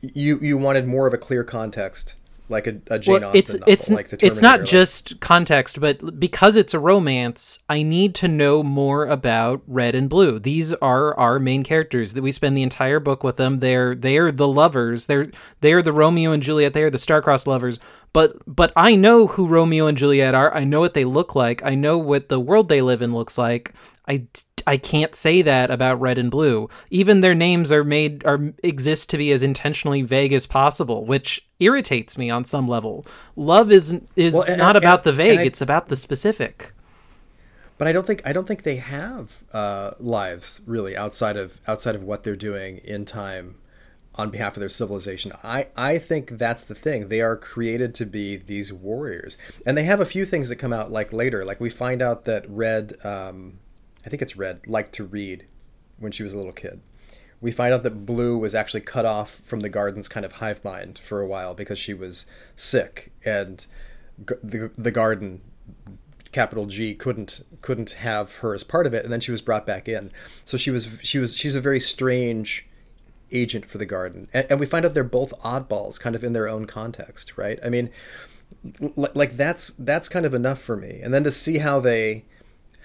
you 0.00 0.38
you 0.40 0.58
wanted 0.58 0.86
more 0.86 1.06
of 1.06 1.14
a 1.14 1.18
clear 1.18 1.42
context 1.44 2.14
like 2.48 2.66
a, 2.66 2.80
a 2.88 2.98
Jane 2.98 3.20
well, 3.20 3.24
Austen 3.30 3.38
it's, 3.38 3.54
novel, 3.54 3.72
it's, 3.72 3.90
like 3.90 4.08
the 4.08 4.26
It's 4.26 4.42
not 4.42 4.60
like. 4.60 4.68
just 4.68 5.20
context, 5.20 5.80
but 5.80 6.20
because 6.20 6.56
it's 6.56 6.74
a 6.74 6.78
romance, 6.78 7.60
I 7.68 7.82
need 7.82 8.14
to 8.16 8.28
know 8.28 8.62
more 8.62 9.06
about 9.06 9.62
Red 9.66 9.94
and 9.94 10.08
Blue. 10.08 10.38
These 10.38 10.74
are 10.74 11.18
our 11.18 11.38
main 11.38 11.62
characters 11.62 12.12
that 12.12 12.22
we 12.22 12.32
spend 12.32 12.56
the 12.56 12.62
entire 12.62 13.00
book 13.00 13.24
with 13.24 13.36
them. 13.36 13.60
They're 13.60 13.94
they're 13.94 14.30
the 14.30 14.48
lovers. 14.48 15.06
They're 15.06 15.30
they're 15.60 15.82
the 15.82 15.92
Romeo 15.92 16.32
and 16.32 16.42
Juliet. 16.42 16.74
They 16.74 16.82
are 16.82 16.90
the 16.90 16.98
star-crossed 16.98 17.46
lovers. 17.46 17.78
But 18.12 18.36
but 18.46 18.72
I 18.76 18.94
know 18.94 19.26
who 19.26 19.46
Romeo 19.46 19.86
and 19.86 19.96
Juliet 19.96 20.34
are. 20.34 20.54
I 20.54 20.64
know 20.64 20.80
what 20.80 20.94
they 20.94 21.04
look 21.04 21.34
like. 21.34 21.64
I 21.64 21.74
know 21.74 21.96
what 21.98 22.28
the 22.28 22.40
world 22.40 22.68
they 22.68 22.82
live 22.82 23.00
in 23.00 23.14
looks 23.14 23.38
like. 23.38 23.72
I 24.06 24.26
I 24.66 24.76
can't 24.76 25.14
say 25.14 25.42
that 25.42 25.70
about 25.70 26.00
red 26.00 26.18
and 26.18 26.30
blue. 26.30 26.68
Even 26.90 27.20
their 27.20 27.34
names 27.34 27.70
are 27.70 27.84
made 27.84 28.24
are 28.24 28.52
exist 28.62 29.10
to 29.10 29.18
be 29.18 29.32
as 29.32 29.42
intentionally 29.42 30.02
vague 30.02 30.32
as 30.32 30.46
possible, 30.46 31.04
which 31.04 31.46
irritates 31.60 32.16
me 32.18 32.30
on 32.30 32.44
some 32.44 32.68
level. 32.68 33.06
Love 33.36 33.70
is 33.70 33.98
is 34.16 34.34
well, 34.34 34.44
and, 34.48 34.58
not 34.58 34.76
and, 34.76 34.84
about 34.84 35.00
and, 35.00 35.04
the 35.04 35.12
vague; 35.12 35.40
I, 35.40 35.44
it's 35.44 35.60
about 35.60 35.88
the 35.88 35.96
specific. 35.96 36.72
But 37.76 37.88
I 37.88 37.92
don't 37.92 38.06
think 38.06 38.22
I 38.24 38.32
don't 38.32 38.46
think 38.46 38.62
they 38.62 38.76
have 38.76 39.44
uh, 39.52 39.92
lives 39.98 40.60
really 40.66 40.96
outside 40.96 41.36
of 41.36 41.60
outside 41.66 41.94
of 41.94 42.02
what 42.02 42.22
they're 42.22 42.36
doing 42.36 42.78
in 42.78 43.04
time 43.04 43.56
on 44.16 44.30
behalf 44.30 44.56
of 44.56 44.60
their 44.60 44.68
civilization. 44.68 45.32
I, 45.42 45.68
I 45.76 45.98
think 45.98 46.30
that's 46.30 46.64
the 46.64 46.74
thing. 46.74 47.08
They 47.08 47.20
are 47.20 47.36
created 47.36 47.94
to 47.96 48.06
be 48.06 48.36
these 48.36 48.72
warriors. 48.72 49.38
And 49.66 49.76
they 49.76 49.84
have 49.84 50.00
a 50.00 50.06
few 50.06 50.24
things 50.24 50.48
that 50.48 50.56
come 50.56 50.72
out 50.72 50.92
like 50.92 51.12
later. 51.12 51.44
Like 51.44 51.60
we 51.60 51.70
find 51.70 52.00
out 52.00 52.24
that 52.26 52.48
Red, 52.48 52.96
um, 53.04 53.58
I 54.04 54.08
think 54.08 54.22
it's 54.22 54.36
Red, 54.36 54.66
liked 54.66 54.92
to 54.94 55.04
read 55.04 55.46
when 55.98 56.12
she 56.12 56.22
was 56.22 56.32
a 56.32 56.36
little 56.36 56.52
kid. 56.52 56.80
We 57.40 57.50
find 57.50 57.74
out 57.74 57.82
that 57.82 58.06
Blue 58.06 58.38
was 58.38 58.54
actually 58.54 58.80
cut 58.80 59.04
off 59.04 59.40
from 59.44 59.60
the 59.60 59.68
garden's 59.68 60.08
kind 60.08 60.24
of 60.24 60.32
hive 60.32 60.64
mind 60.64 60.98
for 60.98 61.20
a 61.20 61.26
while 61.26 61.54
because 61.54 61.78
she 61.78 61.94
was 61.94 62.26
sick 62.56 63.12
and 63.24 63.66
the, 64.42 64.70
the 64.78 64.90
garden 64.90 65.40
capital 66.32 66.66
G 66.66 66.94
couldn't 66.94 67.44
couldn't 67.60 67.90
have 67.92 68.36
her 68.36 68.54
as 68.54 68.64
part 68.64 68.86
of 68.86 68.94
it 68.94 69.04
and 69.04 69.12
then 69.12 69.20
she 69.20 69.30
was 69.30 69.40
brought 69.40 69.66
back 69.66 69.88
in. 69.88 70.10
So 70.44 70.56
she 70.56 70.70
was 70.70 70.98
she 71.02 71.18
was 71.18 71.36
she's 71.36 71.54
a 71.54 71.60
very 71.60 71.80
strange 71.80 72.66
agent 73.32 73.66
for 73.66 73.78
the 73.78 73.86
garden 73.86 74.28
and, 74.32 74.46
and 74.50 74.60
we 74.60 74.66
find 74.66 74.84
out 74.84 74.94
they're 74.94 75.04
both 75.04 75.32
oddballs 75.40 75.98
kind 75.98 76.14
of 76.14 76.22
in 76.22 76.32
their 76.32 76.48
own 76.48 76.66
context 76.66 77.36
right 77.36 77.58
i 77.64 77.68
mean 77.68 77.90
l- 78.80 79.08
like 79.14 79.36
that's 79.36 79.70
that's 79.78 80.08
kind 80.08 80.24
of 80.24 80.34
enough 80.34 80.60
for 80.60 80.76
me 80.76 81.00
and 81.02 81.12
then 81.12 81.24
to 81.24 81.30
see 81.30 81.58
how 81.58 81.80
they 81.80 82.24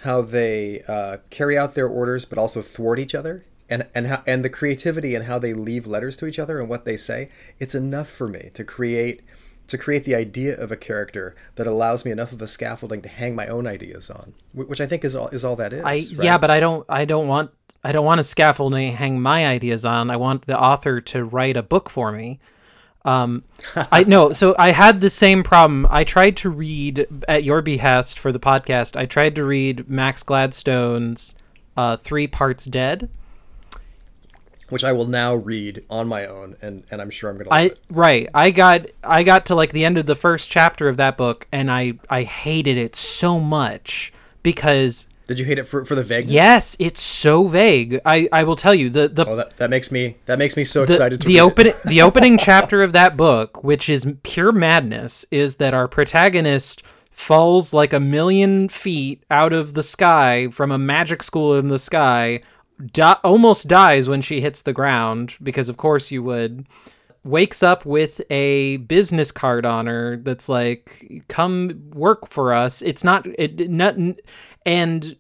how 0.01 0.21
they 0.21 0.81
uh, 0.87 1.17
carry 1.29 1.57
out 1.57 1.73
their 1.73 1.87
orders 1.87 2.25
but 2.25 2.37
also 2.37 2.61
thwart 2.61 2.99
each 2.99 3.15
other 3.15 3.43
and 3.69 3.85
and 3.93 4.07
how, 4.07 4.23
and 4.25 4.43
the 4.43 4.49
creativity 4.49 5.15
and 5.15 5.25
how 5.25 5.39
they 5.39 5.53
leave 5.53 5.85
letters 5.85 6.17
to 6.17 6.25
each 6.25 6.39
other 6.39 6.59
and 6.59 6.69
what 6.69 6.85
they 6.85 6.97
say 6.97 7.29
it's 7.59 7.75
enough 7.75 8.09
for 8.09 8.27
me 8.27 8.49
to 8.53 8.63
create 8.63 9.21
to 9.67 9.77
create 9.77 10.03
the 10.03 10.15
idea 10.15 10.57
of 10.57 10.71
a 10.71 10.75
character 10.75 11.35
that 11.55 11.67
allows 11.67 12.03
me 12.03 12.11
enough 12.11 12.31
of 12.31 12.41
a 12.41 12.47
scaffolding 12.47 13.01
to 13.03 13.09
hang 13.09 13.35
my 13.35 13.47
own 13.47 13.67
ideas 13.67 14.09
on 14.09 14.33
which 14.53 14.81
i 14.81 14.85
think 14.87 15.03
is 15.03 15.15
all 15.15 15.27
is 15.27 15.45
all 15.45 15.55
that 15.55 15.73
is 15.73 15.83
I 15.83 15.93
right? 15.93 16.09
yeah, 16.11 16.37
but 16.37 16.49
I 16.49 16.59
don't 16.59 16.85
I 16.89 17.05
don't 17.05 17.27
want 17.27 17.51
I 17.83 17.91
don't 17.91 18.05
want 18.05 18.19
a 18.19 18.23
scaffolding 18.23 18.91
to 18.91 18.97
hang 18.97 19.21
my 19.21 19.47
ideas 19.47 19.85
on. 19.85 20.11
I 20.11 20.17
want 20.17 20.45
the 20.45 20.59
author 20.59 20.99
to 21.01 21.23
write 21.23 21.55
a 21.55 21.63
book 21.63 21.89
for 21.89 22.11
me. 22.11 22.39
Um, 23.05 23.43
I 23.91 24.03
know. 24.03 24.33
so 24.33 24.55
I 24.59 24.71
had 24.71 24.99
the 24.99 25.09
same 25.09 25.43
problem. 25.43 25.87
I 25.89 26.03
tried 26.03 26.37
to 26.37 26.49
read 26.49 27.07
at 27.27 27.43
your 27.43 27.61
behest 27.61 28.19
for 28.19 28.31
the 28.31 28.39
podcast. 28.39 28.95
I 28.95 29.05
tried 29.05 29.35
to 29.35 29.43
read 29.45 29.89
Max 29.89 30.23
Gladstone's 30.23 31.35
uh, 31.77 31.97
Three 31.97 32.27
Parts 32.27 32.65
Dead. 32.65 33.09
which 34.69 34.83
i 34.83 34.91
will 34.91 35.07
now 35.07 35.33
read 35.33 35.83
on 35.89 36.07
my 36.07 36.25
own 36.27 36.55
and 36.61 36.83
and 36.91 37.01
i'm 37.01 37.09
sure 37.09 37.29
i'm 37.29 37.37
gonna 37.37 37.49
I 37.49 37.61
it 37.67 37.79
right. 37.89 38.29
I 38.35 38.51
got 38.51 38.85
I 39.03 39.23
got 39.23 39.45
to 39.47 39.55
like 39.55 39.71
the 39.71 39.85
end 39.85 39.97
of 39.97 40.05
the 40.05 40.13
first 40.15 40.49
chapter 40.49 40.87
of 40.87 40.97
that 40.97 41.17
book, 41.17 41.47
and 41.51 41.71
I 41.71 41.93
I 42.09 42.23
hated 42.23 42.77
it 42.77 42.95
so 42.95 43.39
much 43.39 44.13
because 44.43 45.07
did 45.29 45.37
you 45.37 45.45
hate 45.45 45.59
it 45.59 45.65
for, 45.65 45.85
for 45.85 45.93
the 45.93 46.03
vagueness 46.03 46.33
yes, 46.33 46.75
it's 46.79 47.01
so 47.01 47.45
vague. 47.45 48.01
I 48.03 48.27
I 48.31 48.43
will 48.43 48.55
tell 48.55 48.73
you 48.73 48.89
the 48.89 49.07
the 49.07 49.27
Oh, 49.27 49.35
that, 49.35 49.55
that 49.57 49.69
makes 49.69 49.91
me 49.91 50.17
that 50.25 50.39
makes 50.39 50.57
me 50.57 50.63
so 50.63 50.87
the, 50.87 50.93
excited 50.93 51.21
to 51.21 51.27
the 51.27 51.35
read 51.35 51.41
open 51.41 51.73
the 51.85 52.01
opening 52.01 52.39
chapter 52.39 52.81
of 52.81 52.93
that 52.93 53.15
book, 53.15 53.63
which 53.63 53.89
is 53.89 54.11
pure 54.23 54.51
madness, 54.51 55.25
is 55.29 55.57
that 55.57 55.75
our 55.75 55.87
protagonist 55.87 56.81
falls 57.11 57.73
like 57.73 57.93
a 57.93 57.99
million 57.99 58.69
feet 58.69 59.23
out 59.29 59.53
of 59.53 59.75
the 59.75 59.83
sky 59.83 60.47
from 60.49 60.71
a 60.71 60.79
magic 60.79 61.21
school 61.21 61.59
in 61.59 61.67
the 61.67 61.77
sky, 61.77 62.41
di- 62.91 63.19
almost 63.23 63.67
dies 63.67 64.09
when 64.09 64.21
she 64.21 64.41
hits 64.41 64.63
the 64.63 64.73
ground 64.73 65.35
because 65.43 65.69
of 65.69 65.77
course 65.77 66.09
you 66.09 66.23
would. 66.23 66.65
Wakes 67.23 67.61
up 67.61 67.85
with 67.85 68.21
a 68.31 68.77
business 68.77 69.29
card 69.29 69.65
on 69.65 69.85
her 69.85 70.17
that's 70.23 70.49
like, 70.49 71.21
"Come 71.27 71.91
work 71.93 72.29
for 72.29 72.51
us." 72.51 72.81
It's 72.81 73.03
not 73.03 73.27
it 73.37 73.69
not 73.69 73.95
and 74.65 75.15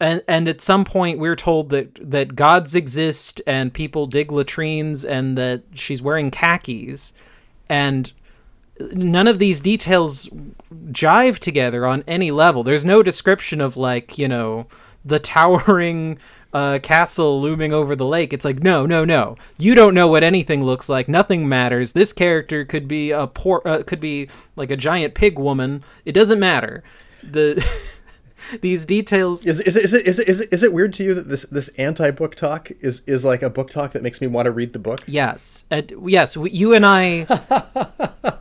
and 0.00 0.22
and 0.26 0.48
at 0.48 0.60
some 0.60 0.84
point 0.84 1.18
we're 1.18 1.36
told 1.36 1.70
that 1.70 2.10
that 2.10 2.34
gods 2.34 2.74
exist 2.74 3.40
and 3.46 3.72
people 3.72 4.06
dig 4.06 4.32
latrines 4.32 5.04
and 5.04 5.38
that 5.38 5.62
she's 5.74 6.02
wearing 6.02 6.30
khakis. 6.30 7.12
And 7.68 8.12
none 8.92 9.28
of 9.28 9.38
these 9.38 9.60
details 9.60 10.28
jive 10.90 11.38
together 11.38 11.86
on 11.86 12.02
any 12.06 12.30
level. 12.30 12.64
There's 12.64 12.84
no 12.84 13.02
description 13.02 13.60
of 13.60 13.76
like 13.76 14.18
you 14.18 14.28
know 14.28 14.66
the 15.04 15.18
towering 15.18 16.18
uh, 16.52 16.78
castle 16.82 17.40
looming 17.40 17.72
over 17.72 17.96
the 17.96 18.04
lake. 18.06 18.32
It's 18.32 18.44
like 18.44 18.62
no 18.62 18.86
no 18.86 19.04
no. 19.04 19.36
You 19.58 19.74
don't 19.74 19.94
know 19.94 20.08
what 20.08 20.24
anything 20.24 20.64
looks 20.64 20.88
like. 20.88 21.08
Nothing 21.08 21.48
matters. 21.48 21.92
This 21.92 22.12
character 22.12 22.64
could 22.64 22.88
be 22.88 23.10
a 23.10 23.26
poor 23.26 23.62
uh, 23.64 23.82
could 23.84 24.00
be 24.00 24.28
like 24.56 24.70
a 24.70 24.76
giant 24.76 25.14
pig 25.14 25.38
woman. 25.38 25.84
It 26.04 26.12
doesn't 26.12 26.40
matter. 26.40 26.82
The 27.22 27.64
these 28.60 28.84
details 28.84 29.46
Is, 29.46 29.60
is, 29.60 29.76
it, 29.76 29.84
is, 29.84 29.94
it, 29.94 30.06
is, 30.06 30.18
it, 30.18 30.28
is, 30.28 30.40
it, 30.40 30.52
is 30.52 30.62
it 30.62 30.72
weird 30.72 30.92
to 30.94 31.04
you 31.04 31.14
that 31.14 31.28
this, 31.28 31.42
this 31.44 31.68
anti 31.70 32.10
book 32.10 32.34
talk 32.34 32.70
is, 32.80 33.02
is 33.06 33.24
like 33.24 33.42
a 33.42 33.50
book 33.50 33.70
talk 33.70 33.92
that 33.92 34.02
makes 34.02 34.20
me 34.20 34.26
want 34.26 34.46
to 34.46 34.50
read 34.50 34.72
the 34.72 34.78
book? 34.78 35.00
Yes, 35.06 35.64
uh, 35.70 35.82
yes. 36.06 36.36
You 36.36 36.74
and 36.74 36.84
I, 36.86 37.26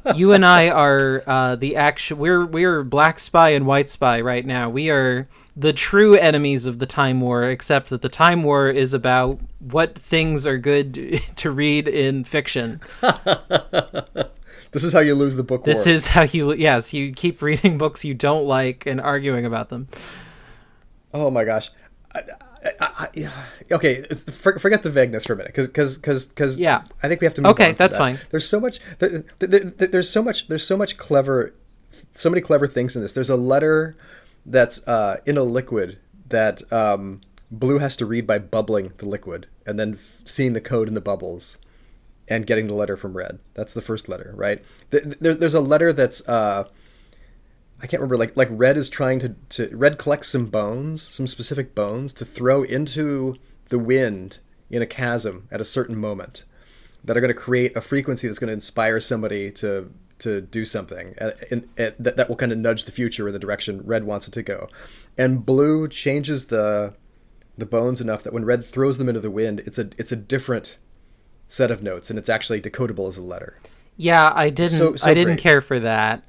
you 0.16 0.34
and 0.34 0.46
I 0.46 0.70
are 0.70 1.24
uh, 1.28 1.56
the 1.56 1.76
actual. 1.76 2.18
We're 2.18 2.46
we're 2.46 2.84
black 2.84 3.20
spy 3.20 3.50
and 3.50 3.66
white 3.66 3.90
spy 3.90 4.22
right 4.22 4.46
now. 4.46 4.70
We 4.70 4.90
are 4.90 5.28
the 5.56 5.74
true 5.74 6.16
enemies 6.16 6.66
of 6.66 6.80
the 6.80 6.86
time 6.86 7.22
war, 7.22 7.44
except 7.44 7.90
that 7.90 8.02
the 8.02 8.10
time 8.10 8.44
war 8.44 8.70
is 8.70 8.94
about 8.94 9.40
what 9.60 9.98
things 9.98 10.48
are 10.48 10.58
good 10.58 11.22
to 11.36 11.52
read 11.52 11.88
in 11.88 12.24
fiction. 12.24 12.80
This 14.72 14.84
is 14.84 14.94
how 14.94 15.00
you 15.00 15.16
lose 15.16 15.36
the 15.36 15.44
book 15.44 15.64
This 15.66 15.86
war. 15.86 15.96
is 15.96 16.08
how 16.08 16.24
you. 16.24 16.54
Yes, 16.54 16.94
you 16.94 17.12
keep 17.14 17.42
reading 17.42 17.78
books 17.78 18.06
you 18.06 18.14
don't 18.14 18.46
like 18.46 18.86
and 18.86 19.00
arguing 19.02 19.46
about 19.46 19.70
them. 19.70 19.88
Oh 21.14 21.30
my 21.30 21.44
gosh. 21.44 21.70
I, 22.16 22.22
I, 22.80 22.90
I, 23.16 23.30
okay, 23.72 24.04
forget 24.04 24.84
the 24.84 24.90
vagueness 24.92 25.26
for 25.26 25.34
a 25.34 25.36
minute, 25.36 25.52
because 25.54 25.68
because 25.98 26.28
because 26.28 26.60
Yeah. 26.60 26.84
I 27.04 27.08
think 27.08 27.20
we 27.22 27.26
have 27.26 27.34
to 27.36 27.42
move 27.42 27.52
Okay, 27.52 27.72
that's 27.74 27.96
that. 27.96 28.00
fine. 28.00 28.20
There's 28.30 28.48
so 28.48 28.60
much. 28.60 28.80
There, 29.00 29.24
there, 29.40 29.48
there- 29.60 29.88
there's 29.88 30.10
so 30.10 30.22
much. 30.24 30.48
There's 30.48 30.66
so 30.66 30.78
much 30.78 30.98
clever, 30.98 31.54
so 32.14 32.30
many 32.30 32.42
clever 32.42 32.68
things 32.68 32.96
in 32.96 33.02
this. 33.02 33.14
There's 33.14 33.30
a 33.30 33.36
letter 33.36 33.96
that's 34.46 34.88
uh, 34.88 35.18
in 35.26 35.38
a 35.38 35.44
liquid 35.44 35.98
that 36.30 36.72
um, 36.72 37.20
Blue 37.50 37.80
has 37.80 37.98
to 37.98 38.06
read 38.06 38.26
by 38.28 38.40
bubbling 38.40 38.94
the 38.98 39.06
liquid 39.06 39.48
and 39.66 39.80
then 39.80 39.94
f- 39.94 40.22
seeing 40.26 40.54
the 40.54 40.62
code 40.62 40.88
in 40.88 40.94
the 40.94 41.02
bubbles 41.02 41.58
and 42.32 42.48
getting 42.48 42.68
the 42.68 42.74
letter 42.74 42.96
from 42.96 43.16
Red. 43.16 43.40
That's 43.56 43.74
the 43.74 43.82
first 43.82 44.08
letter, 44.08 44.32
right? 44.36 44.64
Th- 44.90 45.04
There, 45.20 45.36
there's 45.36 45.54
a 45.54 45.60
letter 45.60 45.92
that's. 45.92 46.28
Uh, 46.28 46.64
I 47.82 47.88
can't 47.88 48.00
remember. 48.00 48.16
Like 48.16 48.38
like 48.38 48.48
Red 48.52 48.78
is 48.78 48.90
trying 48.90 49.20
to, 49.20 49.36
to 49.50 49.76
Red 49.76 49.98
collects 49.98 50.30
some 50.30 50.46
bones, 50.46 51.02
some 51.02 51.28
specific 51.28 51.76
bones, 51.76 52.14
to 52.14 52.26
throw 52.26 52.64
into 52.64 53.36
the 53.68 53.80
wind 53.80 54.40
in 54.70 54.82
a 54.82 54.86
chasm 54.86 55.48
at 55.52 55.60
a 55.60 55.66
certain 55.66 55.98
moment, 55.98 56.46
that 57.04 57.18
are 57.18 57.22
going 57.22 57.36
to 57.36 57.42
create 57.48 57.76
a 57.76 57.82
frequency 57.82 58.28
that's 58.28 58.40
going 58.40 58.48
to 58.48 58.54
inspire 58.54 59.00
somebody 59.02 59.52
to 59.52 59.92
to 60.20 60.40
do 60.40 60.64
something, 60.66 61.16
and, 61.18 61.34
and, 61.50 61.70
and 61.78 61.96
that 62.00 62.16
that 62.16 62.30
will 62.30 62.38
kind 62.38 62.54
of 62.54 62.58
nudge 62.60 62.86
the 62.86 62.92
future 62.92 63.28
in 63.28 63.34
the 63.34 63.40
direction 63.40 63.82
Red 63.84 64.06
wants 64.06 64.28
it 64.28 64.34
to 64.36 64.44
go, 64.44 64.70
and 65.18 65.46
Blue 65.46 65.88
changes 65.90 66.46
the 66.46 66.94
the 67.58 67.66
bones 67.66 68.00
enough 68.00 68.24
that 68.24 68.32
when 68.32 68.46
Red 68.46 68.64
throws 68.64 68.98
them 69.00 69.10
into 69.10 69.20
the 69.20 69.32
wind, 69.32 69.60
it's 69.62 69.80
a 69.80 69.90
it's 69.98 70.14
a 70.14 70.16
different 70.16 70.78
set 71.52 71.70
of 71.70 71.84
notes, 71.84 72.10
and 72.10 72.18
it's 72.18 72.30
actually 72.30 72.62
decodable 72.62 73.10
as 73.10 73.18
a 73.18 73.22
letter. 73.22 73.56
Yeah, 73.98 74.32
I 74.34 74.50
didn't. 74.50 74.78
So- 74.80 74.96
so 74.96 75.06
I 75.08 75.14
didn't 75.14 75.34
great. 75.34 75.40
care 75.40 75.60
for 75.62 75.80
that. 75.82 76.24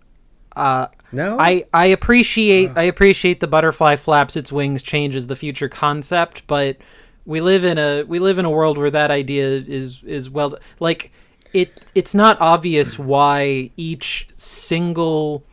Uh, 0.56 0.88
No, 1.12 1.38
I 1.38 1.64
I 1.72 1.86
appreciate 1.86 2.72
I 2.74 2.82
appreciate 2.82 3.40
the 3.40 3.46
butterfly 3.46 3.96
flaps 3.96 4.36
its 4.36 4.50
wings 4.50 4.82
changes 4.82 5.26
the 5.28 5.36
future 5.36 5.68
concept, 5.68 6.42
but 6.46 6.76
we 7.24 7.40
live 7.40 7.62
in 7.64 7.78
a 7.78 8.02
we 8.02 8.18
live 8.18 8.36
in 8.38 8.44
a 8.44 8.50
world 8.50 8.76
where 8.78 8.90
that 8.90 9.10
idea 9.10 9.46
is 9.66 10.02
is 10.04 10.28
well 10.28 10.58
like 10.80 11.12
it 11.52 11.90
it's 11.94 12.14
not 12.14 12.40
obvious 12.40 12.98
why 12.98 13.70
each 13.76 14.28
single 14.34 15.44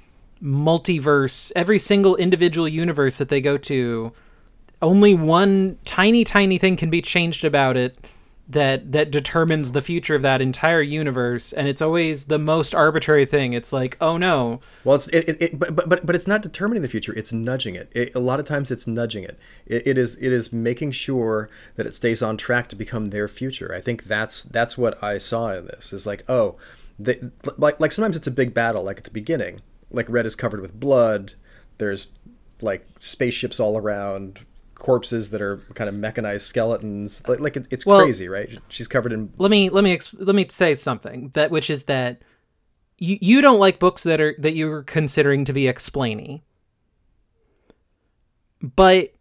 multiverse 0.43 1.51
every 1.55 1.77
single 1.79 2.15
individual 2.15 2.67
universe 2.67 3.17
that 3.17 3.29
they 3.29 3.41
go 3.41 3.57
to 3.57 4.11
only 4.81 5.13
one 5.13 5.77
tiny 5.85 6.23
tiny 6.23 6.57
thing 6.57 6.75
can 6.77 6.89
be 6.89 7.01
changed 7.01 7.43
about 7.43 7.75
it 7.77 7.97
that 8.49 8.91
that 8.91 9.11
determines 9.11 9.71
the 9.71 9.81
future 9.81 10.15
of 10.15 10.23
that 10.23 10.41
entire 10.41 10.81
universe 10.81 11.53
and 11.53 11.67
it's 11.67 11.81
always 11.81 12.25
the 12.25 12.39
most 12.39 12.73
arbitrary 12.73 13.25
thing 13.25 13.53
it's 13.53 13.71
like 13.71 13.95
oh 14.01 14.17
no 14.17 14.59
Well, 14.83 14.95
it's 14.95 15.07
it, 15.09 15.29
it, 15.29 15.41
it 15.41 15.59
but, 15.59 15.75
but 15.75 16.05
but 16.05 16.15
it's 16.15 16.27
not 16.27 16.41
determining 16.41 16.81
the 16.81 16.87
future. 16.87 17.13
It's 17.13 17.33
nudging 17.33 17.75
it. 17.75 17.91
it 17.93 18.15
a 18.15 18.19
lot 18.19 18.39
of 18.39 18.45
times, 18.45 18.71
it's 18.71 18.87
nudging 18.87 19.23
it. 19.23 19.37
it. 19.65 19.85
It 19.85 19.97
is 19.97 20.17
it 20.17 20.31
is 20.31 20.53
making 20.53 20.91
sure 20.91 21.49
that 21.75 21.85
it 21.85 21.95
stays 21.95 22.21
on 22.21 22.37
track 22.37 22.67
to 22.69 22.75
become 22.75 23.07
their 23.07 23.27
future. 23.27 23.73
I 23.73 23.81
think 23.81 24.05
that's 24.05 24.43
that's 24.43 24.77
what 24.77 25.01
I 25.03 25.17
saw 25.17 25.53
in 25.53 25.65
this. 25.65 25.93
Is 25.93 26.05
like 26.05 26.23
oh, 26.29 26.57
they, 26.97 27.19
like 27.57 27.79
like 27.79 27.91
sometimes 27.91 28.15
it's 28.15 28.27
a 28.27 28.31
big 28.31 28.53
battle. 28.53 28.83
Like 28.83 28.97
at 28.97 29.03
the 29.03 29.11
beginning, 29.11 29.61
like 29.91 30.09
Red 30.09 30.25
is 30.25 30.35
covered 30.35 30.61
with 30.61 30.79
blood. 30.79 31.33
There's 31.77 32.07
like 32.61 32.85
spaceships 32.99 33.59
all 33.59 33.77
around. 33.77 34.45
Corpses 34.79 35.29
that 35.31 35.41
are 35.41 35.57
kind 35.75 35.87
of 35.89 35.95
mechanized 35.95 36.45
skeletons, 36.47 37.21
like, 37.27 37.39
like 37.39 37.57
it, 37.57 37.67
it's 37.69 37.85
Well- 37.85 38.01
crazy, 38.01 38.27
right? 38.27 38.57
She's 38.69 38.87
covered 38.87 39.11
in 39.13 39.31
let 39.37 39.51
me 39.51 39.69
let 39.69 39.83
me 39.83 39.93
ex- 39.93 40.13
let 40.17 40.35
me 40.35 40.47
say 40.49 40.73
something 40.75 41.29
that 41.33 41.51
which 41.51 41.69
is 41.69 41.83
that 41.85 42.21
you 42.97 43.17
you 43.21 43.41
don't 43.41 43.59
like 43.59 43.79
books 43.79 44.03
that 44.03 44.19
are 44.19 44.35
that 44.39 44.55
you're 44.55 44.83
considering 44.83 45.45
to 45.45 45.53
be 45.53 45.63
explainy 45.63 46.41
but 48.61 49.13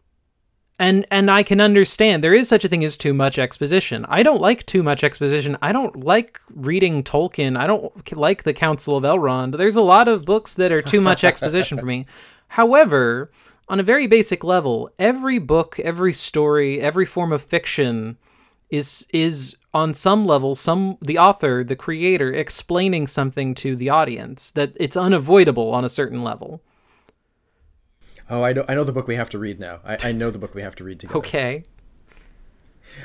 and 0.80 1.06
and 1.10 1.30
I 1.30 1.42
can 1.42 1.60
understand 1.60 2.22
there 2.22 2.34
is 2.34 2.48
such 2.48 2.64
a 2.64 2.68
thing 2.68 2.84
as 2.84 2.96
too 2.96 3.12
much 3.12 3.38
exposition. 3.38 4.04
I 4.08 4.22
don't 4.22 4.40
like 4.40 4.64
too 4.66 4.82
much 4.82 5.02
exposition. 5.02 5.56
I 5.60 5.72
don't 5.72 6.04
like 6.04 6.40
reading 6.54 7.02
Tolkien. 7.02 7.56
I 7.58 7.66
don't 7.66 8.16
like 8.16 8.44
the 8.44 8.52
Council 8.52 8.96
of 8.96 9.02
Elrond. 9.04 9.56
There's 9.58 9.76
a 9.76 9.82
lot 9.82 10.06
of 10.08 10.24
books 10.24 10.54
that 10.54 10.70
are 10.72 10.82
too 10.82 11.00
much 11.00 11.24
exposition 11.30 11.78
for 11.78 11.86
me. 11.86 12.06
However, 12.48 13.30
on 13.68 13.78
a 13.78 13.82
very 13.82 14.06
basic 14.06 14.42
level, 14.42 14.90
every 14.98 15.38
book, 15.38 15.78
every 15.80 16.12
story, 16.12 16.80
every 16.80 17.06
form 17.06 17.32
of 17.32 17.42
fiction 17.42 18.16
is 18.70 19.06
is 19.12 19.56
on 19.72 19.94
some 19.94 20.26
level 20.26 20.54
some 20.54 20.98
the 21.00 21.18
author, 21.18 21.64
the 21.64 21.76
creator 21.76 22.32
explaining 22.32 23.06
something 23.06 23.54
to 23.54 23.76
the 23.76 23.88
audience 23.88 24.50
that 24.50 24.72
it's 24.76 24.96
unavoidable 24.96 25.70
on 25.70 25.84
a 25.84 25.88
certain 25.88 26.22
level. 26.22 26.62
Oh, 28.30 28.42
I 28.42 28.52
know. 28.52 28.64
I 28.68 28.74
know 28.74 28.84
the 28.84 28.92
book 28.92 29.06
we 29.06 29.16
have 29.16 29.30
to 29.30 29.38
read 29.38 29.58
now. 29.58 29.80
I, 29.84 30.08
I 30.08 30.12
know 30.12 30.30
the 30.30 30.38
book 30.38 30.54
we 30.54 30.62
have 30.62 30.76
to 30.76 30.84
read 30.84 31.00
together. 31.00 31.18
Okay. 31.18 31.64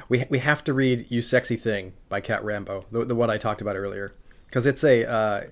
We 0.10 0.26
we 0.30 0.39
have 0.39 0.63
to 0.65 0.73
read 0.73 1.08
"You 1.10 1.21
Sexy 1.21 1.56
Thing" 1.56 1.93
by 2.10 2.21
Cat 2.21 2.43
Rambo, 2.43 2.84
the 2.91 3.06
the 3.06 3.15
one 3.15 3.30
I 3.30 3.38
talked 3.38 3.62
about 3.62 3.76
earlier, 3.76 4.15
because 4.47 4.65
it's 4.65 4.84
a 4.84 5.10
uh, 5.10 5.43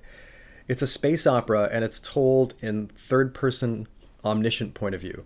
it's 0.67 0.81
a 0.81 0.87
space 0.87 1.27
opera 1.27 1.69
and 1.71 1.83
it's 1.83 1.99
told 1.99 2.53
in 2.61 2.87
third 2.87 3.33
person 3.33 3.87
omniscient 4.23 4.73
point 4.73 4.95
of 4.95 5.01
view. 5.01 5.25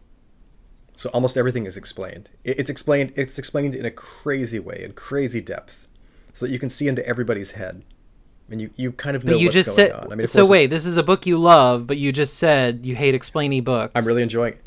So 0.95 1.10
almost 1.10 1.36
everything 1.36 1.65
is 1.65 1.75
explained. 1.75 2.29
It's 2.43 2.69
explained. 2.69 3.13
It's 3.15 3.38
explained 3.38 3.75
in 3.75 3.86
a 3.86 3.91
crazy 3.91 4.60
way, 4.60 4.81
in 4.84 4.93
crazy 4.93 5.41
depth, 5.41 5.88
so 6.31 6.45
that 6.45 6.51
you 6.51 6.60
can 6.60 6.69
see 6.69 6.88
into 6.88 7.05
everybody's 7.05 7.51
head, 7.51 7.84
and 8.49 8.62
you, 8.62 8.69
you 8.77 8.91
kind 8.93 9.15
of 9.15 9.25
know 9.25 9.34
But 9.34 9.39
you 9.39 9.47
what's 9.47 9.55
just 9.55 9.75
going 9.75 9.89
said 9.89 9.91
on. 9.91 10.12
I 10.12 10.15
mean, 10.15 10.27
so. 10.27 10.47
Wait, 10.47 10.67
this 10.67 10.86
is 10.86 10.95
a 10.95 11.03
book 11.03 11.25
you 11.25 11.38
love, 11.38 11.86
but 11.86 11.97
you 11.97 12.13
just 12.13 12.36
said 12.36 12.86
you 12.86 12.95
hate 12.95 13.13
explainy 13.13 13.62
books. 13.62 13.91
I'm 13.95 14.05
really 14.05 14.23
enjoying. 14.23 14.53
it. 14.53 14.65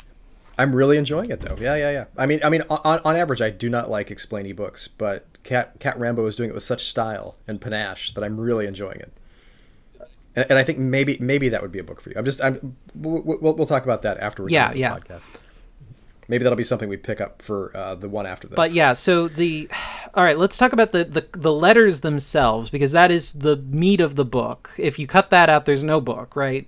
I'm 0.59 0.75
really 0.75 0.97
enjoying 0.97 1.31
it 1.31 1.39
though. 1.39 1.55
Yeah, 1.59 1.75
yeah, 1.75 1.91
yeah. 1.91 2.05
I 2.17 2.25
mean, 2.25 2.41
I 2.43 2.49
mean, 2.49 2.63
on, 2.69 2.99
on 3.05 3.15
average, 3.15 3.41
I 3.41 3.49
do 3.49 3.69
not 3.69 3.89
like 3.89 4.09
explainy 4.09 4.53
books, 4.53 4.89
but 4.89 5.25
Cat 5.43 5.79
Cat 5.79 5.97
Rambo 5.97 6.25
is 6.25 6.35
doing 6.35 6.49
it 6.49 6.53
with 6.53 6.63
such 6.63 6.85
style 6.85 7.37
and 7.47 7.61
panache 7.61 8.11
that 8.13 8.23
I'm 8.23 8.39
really 8.39 8.67
enjoying 8.67 8.99
it. 8.99 9.13
And, 10.35 10.45
and 10.49 10.59
I 10.59 10.63
think 10.63 10.79
maybe 10.79 11.17
maybe 11.19 11.49
that 11.49 11.61
would 11.61 11.71
be 11.71 11.79
a 11.79 11.83
book 11.83 12.01
for 12.01 12.09
you. 12.09 12.15
I'm 12.17 12.25
just 12.25 12.41
I'm 12.41 12.75
we'll, 12.93 13.21
we'll, 13.23 13.65
talk 13.65 13.83
about 13.83 14.03
that 14.03 14.17
after 14.19 14.43
we're 14.43 14.49
Yeah, 14.49 14.69
done 14.69 14.77
yeah. 14.77 14.95
the 14.95 15.01
podcast. 15.01 15.31
Maybe 16.27 16.43
that'll 16.43 16.57
be 16.57 16.63
something 16.63 16.89
we 16.89 16.97
pick 16.97 17.19
up 17.19 17.41
for 17.41 17.75
uh, 17.75 17.95
the 17.95 18.07
one 18.07 18.27
after 18.27 18.47
this. 18.47 18.55
But 18.55 18.71
yeah, 18.71 18.93
so 18.93 19.27
the 19.27 19.67
all 20.13 20.23
right, 20.23 20.37
let's 20.37 20.57
talk 20.57 20.73
about 20.73 20.91
the, 20.91 21.03
the 21.03 21.27
the 21.31 21.53
letters 21.53 22.01
themselves 22.01 22.69
because 22.69 22.91
that 22.91 23.09
is 23.09 23.33
the 23.33 23.57
meat 23.57 23.99
of 23.99 24.15
the 24.15 24.25
book. 24.25 24.71
If 24.77 24.99
you 24.99 25.07
cut 25.07 25.31
that 25.31 25.49
out, 25.49 25.65
there's 25.65 25.83
no 25.83 25.99
book, 25.99 26.35
right? 26.35 26.67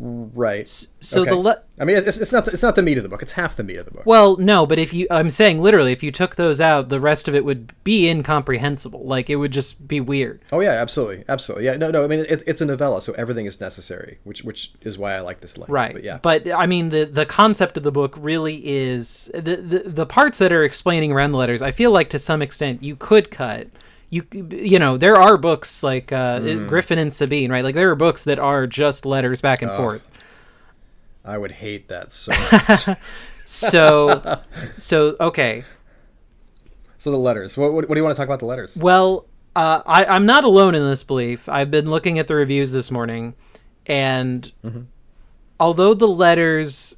Right. 0.00 0.66
So 1.00 1.20
Okay. 1.22 1.30
the 1.30 1.36
le- 1.36 1.62
I 1.78 1.84
mean, 1.84 1.96
it's, 1.96 2.18
it's 2.18 2.32
not 2.32 2.44
the, 2.46 2.50
it's 2.52 2.62
not 2.62 2.74
the 2.74 2.82
meat 2.82 2.96
of 2.96 3.02
the 3.02 3.08
book. 3.08 3.22
It's 3.22 3.32
half 3.32 3.56
the 3.56 3.62
meat 3.62 3.76
of 3.76 3.84
the 3.84 3.90
book. 3.90 4.02
well, 4.06 4.36
no, 4.38 4.66
but 4.66 4.78
if 4.78 4.92
you 4.94 5.06
I'm 5.10 5.30
saying 5.30 5.60
literally, 5.62 5.92
if 5.92 6.02
you 6.02 6.10
took 6.10 6.36
those 6.36 6.60
out, 6.60 6.88
the 6.88 7.00
rest 7.00 7.28
of 7.28 7.34
it 7.34 7.44
would 7.44 7.72
be 7.84 8.08
incomprehensible. 8.08 9.04
Like 9.04 9.28
it 9.30 9.36
would 9.36 9.52
just 9.52 9.86
be 9.86 10.00
weird. 10.00 10.40
Oh 10.52 10.60
yeah, 10.60 10.72
absolutely, 10.72 11.24
absolutely. 11.28 11.66
Yeah, 11.66 11.76
no, 11.76 11.90
no. 11.90 12.04
I 12.04 12.06
mean, 12.06 12.26
it, 12.28 12.42
it's 12.46 12.60
a 12.60 12.66
novella, 12.66 13.02
so 13.02 13.12
everything 13.14 13.46
is 13.46 13.60
necessary, 13.60 14.18
which 14.24 14.42
which 14.42 14.72
is 14.82 14.98
why 14.98 15.14
I 15.14 15.20
like 15.20 15.40
this 15.40 15.56
language. 15.58 15.74
Right. 15.74 15.92
But 15.94 16.04
yeah. 16.04 16.18
But 16.22 16.50
I 16.52 16.66
mean 16.66 16.88
the 16.90 17.04
the 17.04 17.26
concept 17.26 17.76
of 17.76 17.82
the 17.82 17.92
book 17.92 18.14
really 18.18 18.60
is 18.66 19.30
the, 19.34 19.56
the 19.56 19.82
the 19.86 20.06
parts 20.06 20.38
that 20.38 20.52
are 20.52 20.64
explaining 20.64 21.12
around 21.12 21.32
the 21.32 21.38
letters, 21.38 21.62
I 21.62 21.72
feel 21.72 21.90
like 21.90 22.10
to 22.10 22.18
some 22.18 22.42
extent 22.42 22.82
you 22.82 22.96
could 22.96 23.30
cut. 23.30 23.68
You 24.10 24.24
you 24.50 24.78
know, 24.80 24.96
there 24.96 25.16
are 25.16 25.36
books 25.36 25.82
like 25.82 26.10
uh, 26.12 26.40
Hmm. 26.40 26.66
Griffin 26.68 26.98
and 26.98 27.12
Sabine, 27.12 27.50
right? 27.52 27.62
Like 27.64 27.74
there 27.76 27.90
are 27.90 27.94
books 27.94 28.24
that 28.24 28.38
are 28.40 28.66
just 28.66 29.06
letters 29.06 29.40
back 29.40 29.62
Oh. 29.62 29.68
and 29.68 29.76
forth. 29.76 30.06
I 31.24 31.38
would 31.38 31.52
hate 31.52 31.88
that 31.88 32.10
so 32.12 32.32
much. 32.52 32.98
So 33.44 34.40
so 34.76 35.16
okay. 35.20 35.62
so 36.98 37.10
the 37.10 37.16
letters. 37.18 37.56
What, 37.56 37.72
what, 37.72 37.88
what 37.88 37.94
do 37.94 37.98
you 38.00 38.04
want 38.04 38.16
to 38.16 38.20
talk 38.20 38.26
about 38.28 38.40
the 38.40 38.46
letters? 38.46 38.76
Well, 38.76 39.26
uh, 39.56 39.82
I, 39.86 40.04
I'm 40.06 40.26
not 40.26 40.44
alone 40.44 40.74
in 40.74 40.82
this 40.82 41.04
belief. 41.04 41.48
I've 41.48 41.70
been 41.70 41.88
looking 41.90 42.18
at 42.18 42.26
the 42.26 42.34
reviews 42.34 42.72
this 42.72 42.90
morning, 42.90 43.34
and 43.86 44.50
although 45.58 45.94
the 45.94 46.06
letters, 46.08 46.96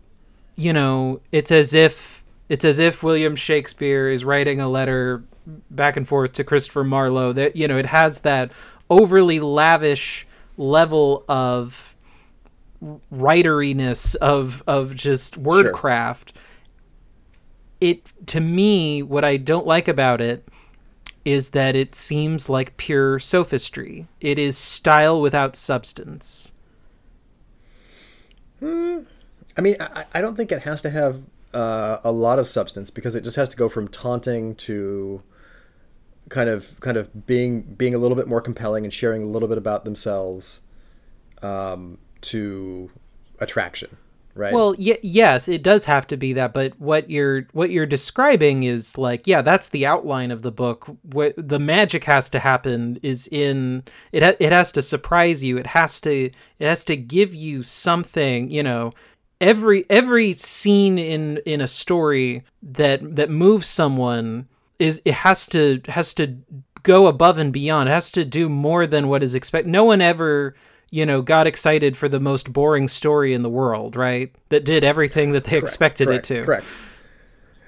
you 0.56 0.72
know, 0.72 1.20
it's 1.30 1.50
as 1.52 1.74
if 1.74 2.24
it's 2.48 2.64
as 2.64 2.78
if 2.78 3.02
William 3.02 3.36
Shakespeare 3.36 4.08
is 4.10 4.24
writing 4.24 4.60
a 4.60 4.68
letter 4.68 5.24
back 5.70 5.96
and 5.96 6.06
forth 6.06 6.32
to 6.34 6.44
Christopher 6.44 6.84
Marlowe. 6.84 7.32
That 7.32 7.56
you 7.56 7.68
know, 7.68 7.78
it 7.78 7.86
has 7.86 8.20
that 8.20 8.52
overly 8.90 9.40
lavish 9.40 10.26
level 10.56 11.24
of 11.28 11.94
writeriness 13.12 14.16
of 14.16 14.62
of 14.66 14.94
just 14.94 15.42
wordcraft. 15.42 16.32
It 17.80 18.12
to 18.26 18.40
me, 18.40 19.02
what 19.02 19.24
I 19.24 19.36
don't 19.36 19.66
like 19.66 19.88
about 19.88 20.20
it 20.20 20.46
is 21.24 21.50
that 21.50 21.76
it 21.76 21.94
seems 21.94 22.48
like 22.48 22.76
pure 22.76 23.18
sophistry. 23.18 24.08
It 24.20 24.38
is 24.38 24.58
style 24.58 25.20
without 25.20 25.54
substance. 25.54 26.52
Hmm. 28.58 29.00
I 29.56 29.60
mean, 29.60 29.76
I, 29.80 30.04
I 30.14 30.20
don't 30.20 30.36
think 30.36 30.50
it 30.50 30.62
has 30.62 30.82
to 30.82 30.90
have 30.90 31.22
uh, 31.52 31.98
a 32.04 32.12
lot 32.12 32.38
of 32.38 32.48
substance 32.48 32.90
because 32.90 33.14
it 33.14 33.22
just 33.22 33.36
has 33.36 33.48
to 33.50 33.56
go 33.56 33.68
from 33.68 33.88
taunting 33.88 34.54
to 34.56 35.22
kind 36.28 36.48
of 36.48 36.78
kind 36.80 36.96
of 36.96 37.26
being 37.26 37.62
being 37.62 37.94
a 37.94 37.98
little 37.98 38.16
bit 38.16 38.28
more 38.28 38.40
compelling 38.40 38.84
and 38.84 38.92
sharing 38.92 39.22
a 39.22 39.26
little 39.26 39.48
bit 39.48 39.58
about 39.58 39.84
themselves 39.84 40.62
um, 41.42 41.98
to 42.22 42.90
attraction, 43.40 43.96
right? 44.34 44.54
Well, 44.54 44.74
y- 44.78 44.98
yes, 45.02 45.48
it 45.48 45.62
does 45.62 45.84
have 45.86 46.06
to 46.08 46.16
be 46.16 46.32
that, 46.34 46.54
but 46.54 46.78
what 46.80 47.10
you're 47.10 47.48
what 47.52 47.70
you're 47.70 47.86
describing 47.86 48.62
is 48.62 48.96
like, 48.96 49.26
yeah, 49.26 49.42
that's 49.42 49.68
the 49.68 49.84
outline 49.86 50.30
of 50.30 50.42
the 50.42 50.52
book. 50.52 50.88
What 51.02 51.34
the 51.36 51.58
magic 51.58 52.04
has 52.04 52.30
to 52.30 52.38
happen 52.38 52.98
is 53.02 53.28
in 53.30 53.82
it. 54.12 54.22
Ha- 54.22 54.36
it 54.38 54.52
has 54.52 54.72
to 54.72 54.82
surprise 54.82 55.42
you. 55.44 55.58
It 55.58 55.66
has 55.66 56.00
to 56.02 56.30
it 56.58 56.66
has 56.66 56.84
to 56.84 56.96
give 56.96 57.34
you 57.34 57.62
something. 57.62 58.50
You 58.50 58.62
know, 58.62 58.92
every 59.40 59.84
every 59.90 60.32
scene 60.34 60.98
in 60.98 61.38
in 61.44 61.60
a 61.60 61.68
story 61.68 62.44
that 62.62 63.16
that 63.16 63.28
moves 63.28 63.66
someone 63.66 64.46
is 64.82 65.00
it 65.04 65.14
has 65.14 65.46
to 65.48 65.80
has 65.88 66.12
to 66.14 66.36
go 66.82 67.06
above 67.06 67.38
and 67.38 67.52
beyond. 67.52 67.88
It 67.88 67.92
has 67.92 68.10
to 68.12 68.24
do 68.24 68.48
more 68.48 68.86
than 68.86 69.08
what 69.08 69.22
is 69.22 69.34
expected. 69.34 69.70
No 69.70 69.84
one 69.84 70.00
ever 70.00 70.54
you 70.94 71.06
know, 71.06 71.22
got 71.22 71.46
excited 71.46 71.96
for 71.96 72.06
the 72.06 72.20
most 72.20 72.52
boring 72.52 72.86
story 72.86 73.32
in 73.32 73.40
the 73.42 73.48
world, 73.48 73.96
right? 73.96 74.30
That 74.50 74.66
did 74.66 74.84
everything 74.84 75.32
that 75.32 75.44
they 75.44 75.52
Correct, 75.52 75.64
expected 75.64 76.08
correct, 76.08 76.30
it 76.30 76.34
to. 76.34 76.44
Correct. 76.44 76.66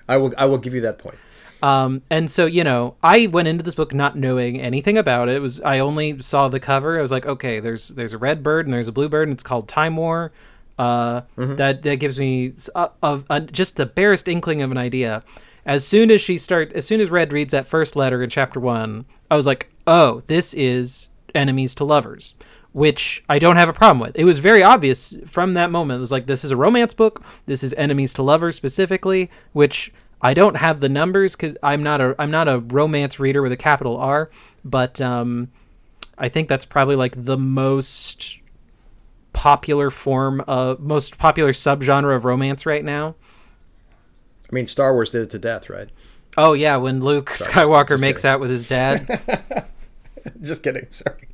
I 0.06 0.18
will 0.18 0.34
I 0.36 0.44
will 0.44 0.58
give 0.58 0.74
you 0.74 0.82
that 0.82 0.98
point. 0.98 1.16
Um, 1.62 2.02
and 2.10 2.30
so, 2.30 2.44
you 2.44 2.62
know, 2.64 2.96
I 3.02 3.26
went 3.28 3.48
into 3.48 3.64
this 3.64 3.74
book 3.74 3.94
not 3.94 4.14
knowing 4.18 4.60
anything 4.60 4.98
about 4.98 5.30
it. 5.30 5.36
it. 5.36 5.38
Was 5.38 5.62
I 5.62 5.78
only 5.78 6.20
saw 6.20 6.48
the 6.48 6.60
cover? 6.60 6.98
I 6.98 7.00
was 7.00 7.10
like, 7.10 7.24
okay, 7.24 7.60
there's 7.60 7.88
there's 7.88 8.12
a 8.12 8.18
red 8.18 8.42
bird 8.42 8.66
and 8.66 8.74
there's 8.74 8.88
a 8.88 8.92
blue 8.92 9.08
bird, 9.08 9.28
and 9.28 9.32
it's 9.34 9.42
called 9.42 9.68
Time 9.68 9.96
War. 9.96 10.30
Uh, 10.78 11.22
That 11.36 11.82
that 11.84 11.96
gives 11.96 12.18
me 12.18 12.52
s- 12.54 12.68
a, 12.74 12.90
a, 13.02 13.22
a- 13.30 13.40
just 13.40 13.76
the 13.78 13.86
barest 13.86 14.28
inkling 14.28 14.60
of 14.60 14.70
an 14.70 14.76
idea. 14.76 15.22
As 15.66 15.86
soon 15.86 16.10
as 16.10 16.20
she 16.20 16.36
start, 16.36 16.72
as 16.72 16.86
soon 16.86 17.00
as 17.00 17.10
Red 17.10 17.32
reads 17.32 17.52
that 17.52 17.66
first 17.66 17.96
letter 17.96 18.22
in 18.22 18.30
chapter 18.30 18.60
one, 18.60 19.06
I 19.30 19.36
was 19.36 19.46
like, 19.46 19.70
oh, 19.86 20.22
this 20.26 20.54
is 20.54 21.08
enemies 21.34 21.74
to 21.76 21.84
lovers, 21.84 22.34
which 22.72 23.24
I 23.28 23.38
don't 23.38 23.56
have 23.56 23.68
a 23.68 23.72
problem 23.72 24.00
with. 24.00 24.16
It 24.16 24.24
was 24.24 24.38
very 24.38 24.62
obvious 24.62 25.16
from 25.26 25.54
that 25.54 25.70
moment. 25.70 25.98
It 25.98 26.00
was 26.00 26.12
like, 26.12 26.26
this 26.26 26.44
is 26.44 26.50
a 26.50 26.56
romance 26.56 26.94
book. 26.94 27.22
This 27.46 27.62
is 27.62 27.72
enemies 27.74 28.12
to 28.14 28.22
lovers 28.22 28.56
specifically, 28.56 29.30
which 29.52 29.92
I 30.20 30.34
don't 30.34 30.56
have 30.56 30.80
the 30.80 30.88
numbers 30.88 31.36
because 31.36 31.56
I'm 31.62 31.82
not 31.82 32.00
a 32.00 32.14
I'm 32.18 32.30
not 32.30 32.48
a 32.48 32.58
romance 32.58 33.20
reader 33.20 33.42
with 33.42 33.52
a 33.52 33.58
capital 33.58 33.98
R, 33.98 34.30
but 34.64 35.00
um, 35.00 35.50
I 36.16 36.30
think 36.30 36.48
that's 36.48 36.64
probably 36.64 36.96
like 36.96 37.24
the 37.24 37.36
most 37.36 38.38
popular 39.34 39.90
form 39.90 40.40
of 40.46 40.80
most 40.80 41.18
popular 41.18 41.52
subgenre 41.52 42.16
of 42.16 42.24
romance 42.24 42.64
right 42.64 42.84
now. 42.84 43.16
I 44.54 44.58
mean, 44.62 44.66
Star 44.66 44.94
Wars 44.94 45.10
did 45.10 45.22
it 45.22 45.30
to 45.30 45.38
death, 45.40 45.68
right? 45.68 45.88
Oh 46.36 46.52
yeah, 46.52 46.76
when 46.76 47.00
Luke 47.00 47.30
just- 47.36 47.50
Skywalker 47.50 47.88
just 47.88 48.00
makes 48.02 48.22
kidding. 48.22 48.32
out 48.34 48.38
with 48.40 48.50
his 48.50 48.68
dad. 48.68 49.66
Just 50.42 50.62
kidding. 50.62 50.86
Sorry. 50.90 51.28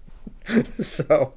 so, 0.80 1.34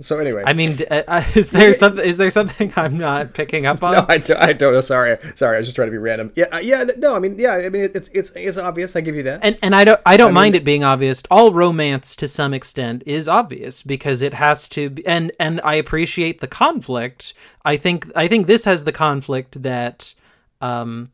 so 0.00 0.18
anyway. 0.18 0.42
I 0.46 0.52
mean, 0.52 0.76
uh, 0.90 1.22
is 1.34 1.52
there 1.52 1.72
something? 1.74 2.04
Is 2.04 2.16
there 2.16 2.30
something 2.30 2.72
I'm 2.76 2.96
not 2.98 3.34
picking 3.34 3.66
up 3.66 3.84
on? 3.84 3.92
No, 3.92 4.06
I 4.08 4.18
don't, 4.18 4.40
I 4.40 4.52
don't 4.52 4.72
know. 4.72 4.80
Sorry, 4.80 5.16
sorry. 5.36 5.56
I 5.56 5.58
was 5.58 5.66
just 5.68 5.76
trying 5.76 5.88
to 5.88 5.92
be 5.92 5.98
random. 5.98 6.32
Yeah, 6.34 6.46
uh, 6.52 6.58
yeah. 6.58 6.84
No, 6.96 7.14
I 7.14 7.18
mean, 7.20 7.38
yeah. 7.38 7.52
I 7.54 7.68
mean, 7.68 7.84
it's 7.84 8.08
it's 8.08 8.30
it's 8.34 8.56
obvious. 8.56 8.96
I 8.96 9.00
give 9.02 9.14
you 9.14 9.22
that. 9.24 9.40
and 9.44 9.56
and 9.62 9.76
I 9.76 9.84
don't 9.84 10.00
I 10.06 10.16
don't 10.16 10.30
I 10.30 10.34
mind 10.34 10.52
mean- 10.54 10.62
it 10.62 10.64
being 10.64 10.82
obvious. 10.82 11.22
All 11.30 11.52
romance 11.52 12.16
to 12.16 12.26
some 12.26 12.52
extent 12.54 13.02
is 13.06 13.28
obvious 13.28 13.82
because 13.82 14.22
it 14.22 14.34
has 14.34 14.68
to 14.70 14.90
be, 14.90 15.06
and 15.06 15.30
and 15.38 15.60
I 15.62 15.74
appreciate 15.74 16.40
the 16.40 16.48
conflict. 16.48 17.34
I 17.64 17.76
think 17.76 18.10
I 18.16 18.26
think 18.26 18.46
this 18.48 18.64
has 18.64 18.82
the 18.84 18.92
conflict 18.92 19.62
that 19.62 20.14
um 20.62 21.10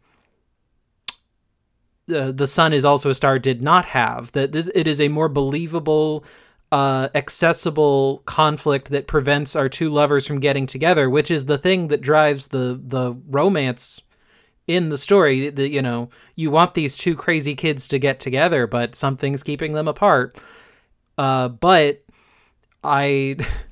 the 2.07 2.32
the 2.32 2.46
sun 2.46 2.72
is 2.72 2.84
also 2.84 3.11
a 3.11 3.14
star 3.14 3.38
did 3.38 3.61
not 3.61 3.84
have 3.86 4.30
that 4.32 4.53
this 4.53 4.70
it 4.74 4.86
is 4.86 5.01
a 5.01 5.09
more 5.09 5.28
believable 5.28 6.24
uh 6.70 7.09
accessible 7.14 8.22
conflict 8.26 8.90
that 8.90 9.07
prevents 9.07 9.57
our 9.57 9.68
two 9.68 9.90
lovers 9.90 10.26
from 10.26 10.38
getting 10.38 10.66
together 10.66 11.11
which 11.11 11.30
is 11.30 11.46
the 11.46 11.59
thing 11.59 11.88
that 11.88 12.01
drives 12.01 12.49
the 12.49 12.80
the 12.84 13.16
romance 13.28 14.01
in 14.68 14.90
the 14.90 14.99
story. 14.99 15.51
That 15.51 15.70
you 15.70 15.82
know 15.82 16.11
you 16.36 16.53
want 16.53 16.74
these 16.74 16.96
two 16.96 17.16
crazy 17.16 17.57
kids 17.57 17.88
to 17.88 17.99
get 17.99 18.20
together 18.20 18.68
but 18.68 18.94
something's 18.94 19.42
keeping 19.42 19.72
them 19.72 19.88
apart. 19.88 20.36
Uh, 21.16 21.49
but 21.49 22.05
i 22.84 23.36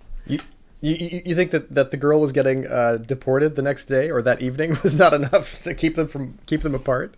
You, 0.86 0.94
you, 0.94 1.22
you 1.26 1.34
think 1.34 1.50
that, 1.50 1.74
that 1.74 1.90
the 1.90 1.96
girl 1.96 2.20
was 2.20 2.32
getting 2.32 2.66
uh, 2.66 2.98
deported 2.98 3.56
the 3.56 3.62
next 3.62 3.86
day 3.86 4.10
or 4.10 4.22
that 4.22 4.40
evening 4.40 4.76
was 4.82 4.96
not 4.98 5.12
enough 5.12 5.62
to 5.64 5.74
keep 5.74 5.94
them 5.96 6.06
from 6.08 6.38
keep 6.46 6.62
them 6.62 6.74
apart? 6.74 7.14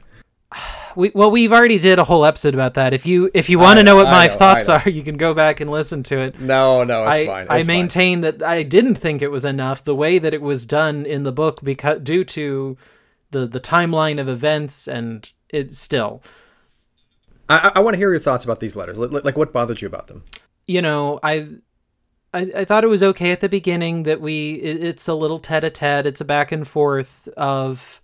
we 0.96 1.12
well 1.14 1.30
we've 1.30 1.52
already 1.52 1.78
did 1.78 1.98
a 1.98 2.04
whole 2.04 2.24
episode 2.24 2.54
about 2.54 2.72
that 2.72 2.94
if 2.94 3.04
you 3.04 3.30
if 3.34 3.50
you 3.50 3.58
want 3.58 3.76
to 3.78 3.82
know 3.82 3.92
know, 3.92 3.96
what 3.96 4.06
I 4.06 4.10
my 4.10 4.26
know, 4.28 4.32
thoughts 4.32 4.68
are 4.70 4.88
you 4.88 5.02
can 5.02 5.18
go 5.18 5.34
back 5.34 5.60
and 5.60 5.70
listen 5.70 6.02
to 6.04 6.18
it 6.18 6.40
No, 6.40 6.82
no, 6.84 7.06
it's 7.06 7.20
I, 7.20 7.26
fine. 7.26 7.46
I 7.50 7.58
It's 7.58 7.66
fine. 7.68 7.76
maintain 7.76 8.20
that 8.22 8.42
I 8.42 8.62
didn't 8.62 8.94
think 8.94 9.20
it 9.20 9.28
was 9.30 9.44
enough 9.44 9.84
the 9.84 9.94
way 9.94 10.18
that 10.18 10.32
it 10.32 10.40
was 10.40 10.64
done 10.64 11.04
in 11.04 11.24
the 11.24 11.32
book 11.32 11.60
because 11.62 12.00
due 12.00 12.24
to 12.24 12.78
the 13.30 13.46
the 13.46 13.60
timeline 13.60 14.18
of 14.18 14.26
events 14.28 14.88
and 14.88 15.30
it 15.50 15.74
still 15.74 16.22
I, 17.50 17.72
I 17.76 17.80
want 17.80 17.94
to 17.94 17.98
hear 17.98 18.10
your 18.10 18.20
thoughts 18.20 18.44
about 18.44 18.60
these 18.60 18.76
letters. 18.76 18.96
Like, 18.98 19.24
like 19.24 19.36
what 19.36 19.52
bothered 19.52 19.80
you 19.82 19.86
about 19.88 20.06
them? 20.06 20.24
you 20.66 20.80
know 20.82 21.20
I, 21.22 21.48
I 22.34 22.40
I 22.56 22.64
thought 22.64 22.84
it 22.84 22.88
was 22.88 23.02
okay 23.02 23.32
at 23.32 23.40
the 23.40 23.48
beginning 23.48 24.04
that 24.04 24.20
we 24.20 24.54
it, 24.54 24.82
it's 24.82 25.08
a 25.08 25.14
little 25.14 25.38
tete-a-tete 25.38 26.06
it's 26.06 26.20
a 26.20 26.24
back 26.24 26.52
and 26.52 26.66
forth 26.66 27.28
of 27.36 28.00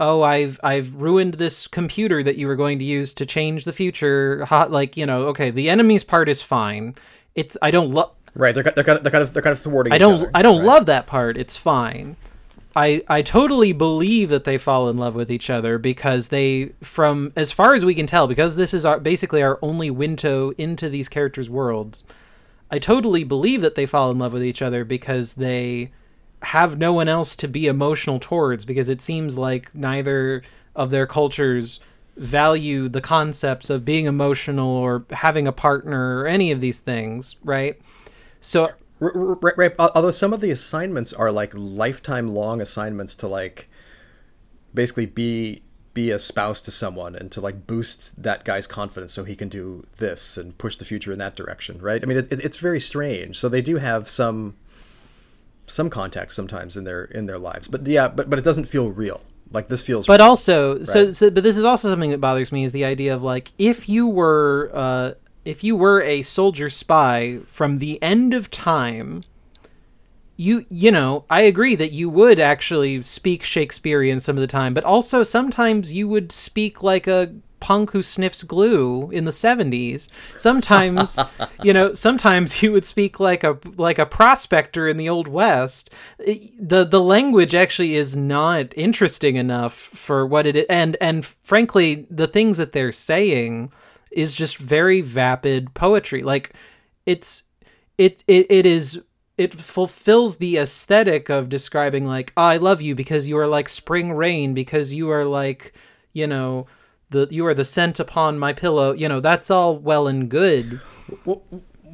oh 0.00 0.22
I've 0.22 0.58
I've 0.62 0.94
ruined 0.94 1.34
this 1.34 1.66
computer 1.66 2.22
that 2.22 2.36
you 2.36 2.46
were 2.46 2.56
going 2.56 2.78
to 2.78 2.84
use 2.84 3.14
to 3.14 3.26
change 3.26 3.64
the 3.64 3.72
future 3.72 4.44
hot 4.44 4.70
like 4.70 4.96
you 4.96 5.06
know 5.06 5.26
okay 5.28 5.50
the 5.50 5.70
enemy's 5.70 6.04
part 6.04 6.28
is 6.28 6.42
fine 6.42 6.94
it's 7.34 7.56
I 7.62 7.70
don't 7.70 7.90
love 7.90 8.10
Right, 8.36 8.54
they're, 8.54 8.64
they're 8.64 8.84
kind 8.84 8.98
of 8.98 9.04
they're 9.04 9.12
kind 9.12 9.22
of 9.22 9.32
they're 9.32 9.42
kind 9.42 9.52
of 9.52 9.60
thwarting. 9.60 9.92
I 9.92 9.98
don't 9.98 10.14
other, 10.22 10.30
I 10.34 10.42
don't 10.42 10.58
right? 10.58 10.66
love 10.66 10.86
that 10.86 11.06
part. 11.06 11.36
It's 11.36 11.56
fine. 11.56 12.16
I 12.74 13.04
I 13.08 13.22
totally 13.22 13.72
believe 13.72 14.28
that 14.30 14.44
they 14.44 14.58
fall 14.58 14.88
in 14.88 14.98
love 14.98 15.14
with 15.14 15.30
each 15.30 15.50
other 15.50 15.78
because 15.78 16.28
they 16.28 16.72
from 16.82 17.32
as 17.36 17.52
far 17.52 17.74
as 17.74 17.84
we 17.84 17.94
can 17.94 18.06
tell 18.06 18.26
because 18.26 18.56
this 18.56 18.74
is 18.74 18.84
our 18.84 18.98
basically 18.98 19.42
our 19.42 19.58
only 19.62 19.90
window 19.90 20.50
into 20.58 20.88
these 20.88 21.08
characters' 21.08 21.48
worlds. 21.48 22.02
I 22.70 22.78
totally 22.78 23.24
believe 23.24 23.60
that 23.62 23.74
they 23.74 23.86
fall 23.86 24.10
in 24.10 24.18
love 24.18 24.32
with 24.32 24.42
each 24.42 24.62
other 24.62 24.84
because 24.84 25.34
they 25.34 25.90
have 26.42 26.78
no 26.78 26.92
one 26.92 27.08
else 27.08 27.36
to 27.36 27.48
be 27.48 27.66
emotional 27.66 28.18
towards 28.20 28.64
because 28.64 28.88
it 28.88 29.00
seems 29.00 29.38
like 29.38 29.74
neither 29.74 30.42
of 30.74 30.90
their 30.90 31.06
cultures 31.06 31.80
value 32.16 32.88
the 32.88 33.00
concepts 33.00 33.70
of 33.70 33.84
being 33.84 34.06
emotional 34.06 34.68
or 34.68 35.04
having 35.10 35.46
a 35.46 35.52
partner 35.52 36.20
or 36.20 36.26
any 36.26 36.52
of 36.52 36.60
these 36.60 36.80
things, 36.80 37.36
right? 37.42 37.80
So 38.40 38.70
Right, 39.00 39.56
right. 39.56 39.74
Although 39.78 40.12
some 40.12 40.32
of 40.32 40.40
the 40.40 40.50
assignments 40.50 41.12
are 41.12 41.30
like 41.30 41.52
lifetime 41.54 42.32
long 42.32 42.60
assignments 42.60 43.14
to 43.16 43.28
like 43.28 43.68
basically 44.72 45.06
be 45.06 45.62
be 45.94 46.10
a 46.10 46.18
spouse 46.18 46.60
to 46.60 46.70
someone 46.72 47.14
and 47.14 47.30
to 47.32 47.40
like 47.40 47.66
boost 47.66 48.20
that 48.20 48.44
guy's 48.44 48.66
confidence 48.66 49.12
so 49.12 49.22
he 49.24 49.36
can 49.36 49.48
do 49.48 49.86
this 49.98 50.36
and 50.36 50.58
push 50.58 50.76
the 50.76 50.84
future 50.84 51.12
in 51.12 51.18
that 51.20 51.36
direction, 51.36 51.80
right? 51.80 52.02
I 52.02 52.06
mean, 52.06 52.18
it, 52.18 52.32
it, 52.32 52.40
it's 52.44 52.56
very 52.58 52.80
strange. 52.80 53.38
So 53.38 53.48
they 53.48 53.62
do 53.62 53.76
have 53.76 54.08
some 54.08 54.56
some 55.66 55.88
context 55.88 56.36
sometimes 56.36 56.76
in 56.76 56.84
their 56.84 57.04
in 57.04 57.26
their 57.26 57.38
lives, 57.38 57.68
but 57.68 57.86
yeah, 57.86 58.08
but 58.08 58.28
but 58.28 58.38
it 58.38 58.44
doesn't 58.44 58.66
feel 58.66 58.90
real. 58.90 59.20
Like 59.52 59.68
this 59.68 59.82
feels. 59.82 60.06
but 60.08 60.20
also 60.20 60.82
so, 60.82 61.04
Right. 61.04 61.14
so 61.14 61.30
but 61.30 61.44
this 61.44 61.56
is 61.56 61.64
also 61.64 61.88
something 61.88 62.10
that 62.10 62.20
bothers 62.20 62.50
me 62.50 62.64
is 62.64 62.72
the 62.72 62.84
idea 62.84 63.14
of 63.14 63.22
like 63.22 63.52
if 63.56 63.88
you 63.88 64.08
were 64.08 64.70
uh 64.74 65.12
if 65.44 65.62
you 65.62 65.76
were 65.76 66.02
a 66.02 66.22
soldier 66.22 66.68
spy 66.68 67.38
from 67.46 67.78
the 67.78 68.02
end 68.02 68.34
of 68.34 68.50
time 68.50 69.22
you 70.36 70.64
you 70.68 70.90
know 70.90 71.24
i 71.30 71.42
agree 71.42 71.76
that 71.76 71.92
you 71.92 72.08
would 72.08 72.40
actually 72.40 73.02
speak 73.02 73.44
shakespearean 73.44 74.18
some 74.18 74.36
of 74.36 74.40
the 74.40 74.46
time 74.46 74.74
but 74.74 74.84
also 74.84 75.22
sometimes 75.22 75.92
you 75.92 76.08
would 76.08 76.32
speak 76.32 76.82
like 76.82 77.06
a 77.06 77.32
punk 77.64 77.92
who 77.92 78.02
sniffs 78.02 78.42
glue 78.42 79.10
in 79.10 79.24
the 79.24 79.30
70s 79.30 80.08
sometimes 80.36 81.18
you 81.62 81.72
know 81.72 81.94
sometimes 81.94 82.62
you 82.62 82.70
would 82.70 82.84
speak 82.84 83.18
like 83.18 83.42
a 83.42 83.58
like 83.76 83.98
a 83.98 84.04
prospector 84.04 84.86
in 84.86 84.98
the 84.98 85.08
old 85.08 85.28
west. 85.28 85.88
The 86.18 86.84
the 86.84 87.00
language 87.00 87.54
actually 87.54 87.94
is 87.94 88.14
not 88.14 88.76
interesting 88.76 89.36
enough 89.36 89.72
for 89.72 90.26
what 90.26 90.46
it 90.46 90.56
is 90.56 90.66
and 90.68 90.98
and 91.00 91.24
frankly 91.24 92.06
the 92.10 92.26
things 92.26 92.58
that 92.58 92.72
they're 92.72 92.92
saying 92.92 93.72
is 94.10 94.34
just 94.34 94.58
very 94.58 95.00
vapid 95.00 95.72
poetry. 95.72 96.22
Like 96.22 96.52
it's 97.06 97.44
it 97.96 98.22
it, 98.26 98.46
it 98.50 98.66
is 98.66 99.00
it 99.36 99.54
fulfills 99.54 100.36
the 100.36 100.58
aesthetic 100.58 101.28
of 101.28 101.48
describing 101.48 102.06
like 102.06 102.32
oh, 102.36 102.42
I 102.42 102.56
love 102.56 102.80
you 102.80 102.94
because 102.94 103.28
you 103.28 103.38
are 103.38 103.46
like 103.46 103.68
spring 103.68 104.12
rain 104.12 104.54
because 104.54 104.92
you 104.92 105.10
are 105.10 105.24
like 105.24 105.74
you 106.12 106.26
know 106.26 106.66
the 107.10 107.28
you 107.30 107.46
are 107.46 107.54
the 107.54 107.64
scent 107.64 107.98
upon 107.98 108.38
my 108.38 108.52
pillow. 108.52 108.92
You 108.92 109.08
know 109.08 109.20
that's 109.20 109.50
all 109.50 109.76
well 109.78 110.06
and 110.06 110.28
good. 110.28 110.80
Well, 111.24 111.42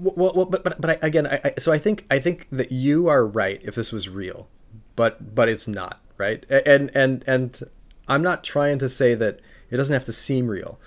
well, 0.01 0.33
well, 0.35 0.47
but 0.47 0.65
but 0.65 0.81
but 0.81 0.91
I, 0.91 1.07
again, 1.07 1.27
I, 1.27 1.41
I, 1.45 1.55
so 1.59 1.73
I 1.73 1.79
think 1.79 2.07
I 2.11 2.19
think 2.19 2.49
that 2.51 2.73
you 2.73 3.09
are 3.09 3.27
right 3.27 3.61
if 3.63 3.75
this 3.75 3.93
was 3.93 4.09
real, 4.09 4.49
but 4.97 5.35
but 5.35 5.49
it's 5.49 5.69
not 5.69 6.01
right, 6.17 6.45
and 6.51 6.91
and 6.95 7.23
and 7.27 7.61
I'm 8.09 8.23
not 8.23 8.43
trying 8.43 8.79
to 8.79 8.89
say 8.89 9.15
that 9.15 9.41
it 9.71 9.77
doesn't 9.77 9.93
have 9.93 10.05
to 10.05 10.13
seem 10.13 10.49
real, 10.49 10.79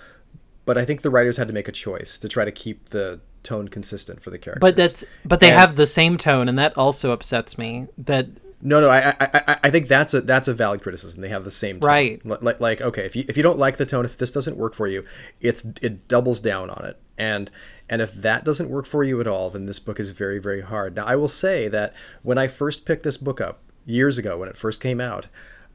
but 0.64 0.76
I 0.76 0.84
think 0.84 1.02
the 1.02 1.10
writers 1.10 1.36
had 1.36 1.46
to 1.48 1.54
make 1.54 1.68
a 1.68 1.72
choice 1.72 2.18
to 2.18 2.28
try 2.28 2.44
to 2.44 2.52
keep 2.52 2.90
the 2.90 3.20
tone 3.44 3.68
consistent 3.68 4.20
for 4.22 4.30
the 4.30 4.38
characters. 4.38 4.60
but 4.60 4.76
that's 4.76 5.04
but 5.24 5.40
they 5.40 5.50
And- 5.50 5.60
have 5.60 5.76
the 5.76 5.86
same 5.86 6.18
tone 6.18 6.48
and 6.48 6.58
that 6.58 6.76
also 6.76 7.12
upsets 7.12 7.56
me 7.56 7.86
that 7.98 8.26
No, 8.66 8.80
no, 8.80 8.88
I, 8.88 9.14
I, 9.20 9.58
I, 9.64 9.70
think 9.70 9.88
that's 9.88 10.14
a 10.14 10.22
that's 10.22 10.48
a 10.48 10.54
valid 10.54 10.82
criticism. 10.82 11.20
They 11.20 11.28
have 11.28 11.44
the 11.44 11.50
same 11.50 11.80
tone. 11.80 11.86
Right. 11.86 12.24
Like, 12.24 12.60
like, 12.60 12.80
okay, 12.80 13.04
if 13.04 13.14
you 13.14 13.24
if 13.28 13.36
you 13.36 13.42
don't 13.42 13.58
like 13.58 13.76
the 13.76 13.84
tone, 13.84 14.06
if 14.06 14.16
this 14.16 14.32
doesn't 14.32 14.56
work 14.56 14.74
for 14.74 14.86
you, 14.86 15.04
it's 15.42 15.66
it 15.82 16.08
doubles 16.08 16.40
down 16.40 16.70
on 16.70 16.82
it, 16.86 16.96
and 17.18 17.50
and 17.90 18.00
if 18.00 18.14
that 18.14 18.42
doesn't 18.42 18.70
work 18.70 18.86
for 18.86 19.04
you 19.04 19.20
at 19.20 19.26
all, 19.26 19.50
then 19.50 19.66
this 19.66 19.78
book 19.78 20.00
is 20.00 20.08
very 20.10 20.38
very 20.38 20.62
hard. 20.62 20.96
Now, 20.96 21.04
I 21.04 21.14
will 21.14 21.28
say 21.28 21.68
that 21.68 21.92
when 22.22 22.38
I 22.38 22.46
first 22.46 22.86
picked 22.86 23.02
this 23.02 23.18
book 23.18 23.38
up 23.38 23.58
years 23.84 24.16
ago, 24.16 24.38
when 24.38 24.48
it 24.48 24.56
first 24.56 24.80
came 24.80 24.98
out, 24.98 25.28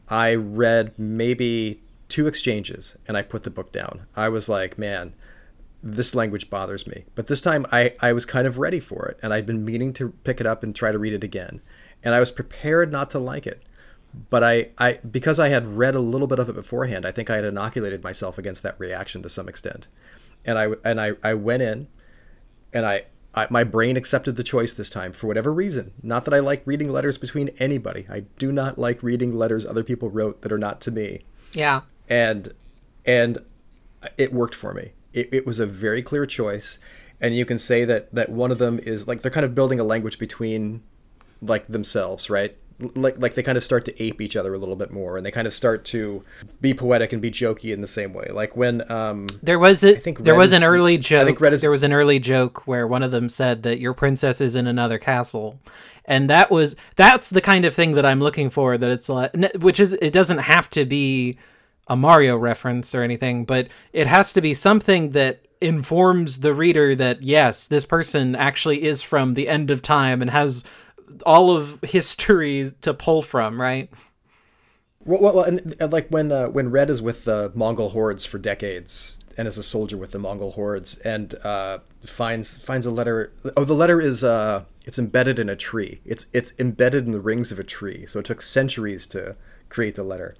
I 0.09 0.33
read 0.33 0.93
maybe 0.97 1.81
two 2.07 2.25
exchanges, 2.25 2.97
and 3.07 3.15
I 3.15 3.21
put 3.21 3.43
the 3.43 3.51
book 3.51 3.71
down. 3.71 4.07
I 4.15 4.29
was 4.29 4.49
like, 4.49 4.79
man, 4.79 5.13
this 5.81 6.13
language 6.15 6.49
bothers 6.49 6.85
me. 6.87 7.05
But 7.15 7.27
this 7.27 7.41
time 7.41 7.65
I, 7.71 7.93
I 8.01 8.13
was 8.13 8.25
kind 8.25 8.47
of 8.47 8.57
ready 8.57 8.79
for 8.79 9.05
it, 9.07 9.19
and 9.21 9.33
I'd 9.33 9.45
been 9.45 9.65
meaning 9.65 9.93
to 9.93 10.09
pick 10.23 10.39
it 10.39 10.47
up 10.47 10.63
and 10.63 10.75
try 10.75 10.91
to 10.91 10.99
read 10.99 11.13
it 11.13 11.23
again. 11.23 11.61
And 12.03 12.13
I 12.13 12.19
was 12.19 12.31
prepared 12.31 12.91
not 12.91 13.11
to 13.11 13.19
like 13.19 13.47
it. 13.47 13.63
But 14.29 14.43
I, 14.43 14.69
I 14.79 14.93
because 15.09 15.39
I 15.39 15.49
had 15.49 15.77
read 15.77 15.93
a 15.93 15.99
little 15.99 16.25
bit 16.25 16.39
of 16.39 16.49
it 16.49 16.53
beforehand, 16.53 17.05
I 17.05 17.11
think 17.11 17.29
I 17.29 17.35
had 17.35 17.45
inoculated 17.45 18.03
myself 18.03 18.39
against 18.39 18.63
that 18.63 18.79
reaction 18.79 19.21
to 19.21 19.29
some 19.29 19.47
extent. 19.47 19.87
And 20.43 20.57
I 20.57 20.69
and 20.83 20.99
I, 20.99 21.11
I 21.23 21.35
went 21.35 21.61
in 21.61 21.87
and 22.73 22.87
I, 22.87 23.03
I 23.35 23.45
my 23.51 23.63
brain 23.63 23.97
accepted 23.97 24.35
the 24.35 24.43
choice 24.43 24.73
this 24.73 24.89
time 24.89 25.11
for 25.11 25.27
whatever 25.27 25.53
reason. 25.53 25.91
Not 26.01 26.25
that 26.25 26.33
I 26.33 26.39
like 26.39 26.63
reading 26.65 26.91
letters 26.91 27.19
between 27.19 27.49
anybody. 27.59 28.07
I 28.09 28.21
do 28.39 28.51
not 28.51 28.79
like 28.79 29.03
reading 29.03 29.35
letters 29.35 29.63
other 29.63 29.83
people 29.83 30.09
wrote 30.09 30.41
that 30.41 30.51
are 30.51 30.57
not 30.57 30.81
to 30.81 30.91
me 30.91 31.21
yeah 31.53 31.81
and 32.09 32.53
and 33.05 33.39
it 34.17 34.33
worked 34.33 34.55
for 34.55 34.73
me. 34.73 34.91
It, 35.13 35.29
it 35.33 35.45
was 35.45 35.59
a 35.59 35.65
very 35.65 36.01
clear 36.01 36.25
choice, 36.25 36.79
and 37.19 37.35
you 37.35 37.45
can 37.45 37.57
say 37.59 37.85
that 37.85 38.13
that 38.13 38.29
one 38.29 38.51
of 38.51 38.57
them 38.59 38.79
is 38.79 39.07
like 39.07 39.21
they're 39.21 39.31
kind 39.31 39.45
of 39.45 39.55
building 39.55 39.79
a 39.79 39.83
language 39.83 40.19
between 40.19 40.83
like 41.41 41.67
themselves, 41.67 42.29
right? 42.29 42.55
Like 42.95 43.17
like 43.19 43.33
they 43.33 43.43
kind 43.43 43.57
of 43.57 43.63
start 43.63 43.83
to 43.85 44.03
ape 44.03 44.21
each 44.21 44.37
other 44.37 44.53
a 44.53 44.57
little 44.57 44.75
bit 44.77 44.89
more, 44.91 45.17
and 45.17 45.25
they 45.25 45.31
kind 45.31 45.47
of 45.47 45.53
start 45.53 45.83
to 45.85 46.21
be 46.61 46.73
poetic 46.73 47.11
and 47.11 47.21
be 47.21 47.29
jokey 47.29 47.73
in 47.73 47.81
the 47.81 47.87
same 47.87 48.13
way. 48.13 48.27
Like 48.31 48.55
when 48.55 48.89
um 48.89 49.27
There 49.43 49.59
was 49.59 49.83
a, 49.83 49.95
think 49.95 50.19
there 50.23 50.33
Red 50.33 50.39
was 50.39 50.53
is- 50.53 50.59
an 50.59 50.63
early 50.63 50.97
joke. 50.97 51.25
think 51.25 51.41
Red 51.41 51.51
is- 51.53 51.61
There 51.61 51.71
was 51.71 51.83
an 51.83 51.91
early 51.91 52.19
joke 52.19 52.65
where 52.67 52.87
one 52.87 53.03
of 53.03 53.11
them 53.11 53.27
said 53.27 53.63
that 53.63 53.79
your 53.79 53.93
princess 53.93 54.39
is 54.39 54.55
in 54.55 54.65
another 54.65 54.97
castle, 54.97 55.59
and 56.05 56.29
that 56.29 56.51
was 56.51 56.77
that's 56.95 57.29
the 57.31 57.41
kind 57.41 57.65
of 57.65 57.73
thing 57.73 57.95
that 57.95 58.05
I'm 58.05 58.21
looking 58.21 58.49
for. 58.49 58.77
That 58.77 58.91
it's 58.91 59.09
like, 59.09 59.31
which 59.59 59.81
is 59.81 59.91
it 59.93 60.13
doesn't 60.13 60.37
have 60.39 60.69
to 60.69 60.85
be 60.85 61.37
a 61.89 61.95
Mario 61.95 62.37
reference 62.37 62.93
or 62.93 63.03
anything, 63.03 63.45
but 63.45 63.67
it 63.93 64.07
has 64.07 64.31
to 64.33 64.41
be 64.41 64.53
something 64.53 65.11
that 65.11 65.45
informs 65.61 66.39
the 66.39 66.53
reader 66.53 66.95
that 66.95 67.21
yes, 67.21 67.67
this 67.67 67.85
person 67.85 68.35
actually 68.35 68.83
is 68.83 69.03
from 69.03 69.33
the 69.33 69.49
end 69.49 69.71
of 69.71 69.81
time 69.81 70.21
and 70.21 70.31
has 70.31 70.63
all 71.25 71.55
of 71.55 71.79
history 71.83 72.73
to 72.81 72.93
pull 72.93 73.21
from. 73.21 73.59
Right? 73.59 73.89
Well, 75.05 75.21
well, 75.21 75.43
and, 75.43 75.75
and 75.79 75.91
like 75.91 76.09
when 76.09 76.31
uh, 76.31 76.47
when 76.47 76.71
Red 76.71 76.89
is 76.89 77.01
with 77.01 77.25
the 77.25 77.51
Mongol 77.55 77.89
hordes 77.89 78.25
for 78.25 78.37
decades 78.37 79.23
and 79.37 79.47
is 79.47 79.57
a 79.57 79.63
soldier 79.63 79.95
with 79.95 80.11
the 80.11 80.19
Mongol 80.19 80.51
hordes 80.51 80.97
and 80.99 81.33
uh, 81.45 81.79
finds 82.05 82.57
finds 82.57 82.85
a 82.85 82.91
letter. 82.91 83.31
Oh, 83.55 83.63
the 83.63 83.73
letter 83.73 84.01
is 84.01 84.23
uh, 84.23 84.65
it's 84.85 84.99
embedded 84.99 85.39
in 85.39 85.47
a 85.47 85.55
tree. 85.55 86.01
It's 86.03 86.25
it's 86.33 86.53
embedded 86.59 87.05
in 87.05 87.11
the 87.11 87.21
rings 87.21 87.51
of 87.51 87.59
a 87.59 87.63
tree. 87.63 88.05
So 88.05 88.19
it 88.19 88.25
took 88.25 88.41
centuries 88.41 89.07
to 89.07 89.37
create 89.69 89.95
the 89.95 90.03
letter, 90.03 90.35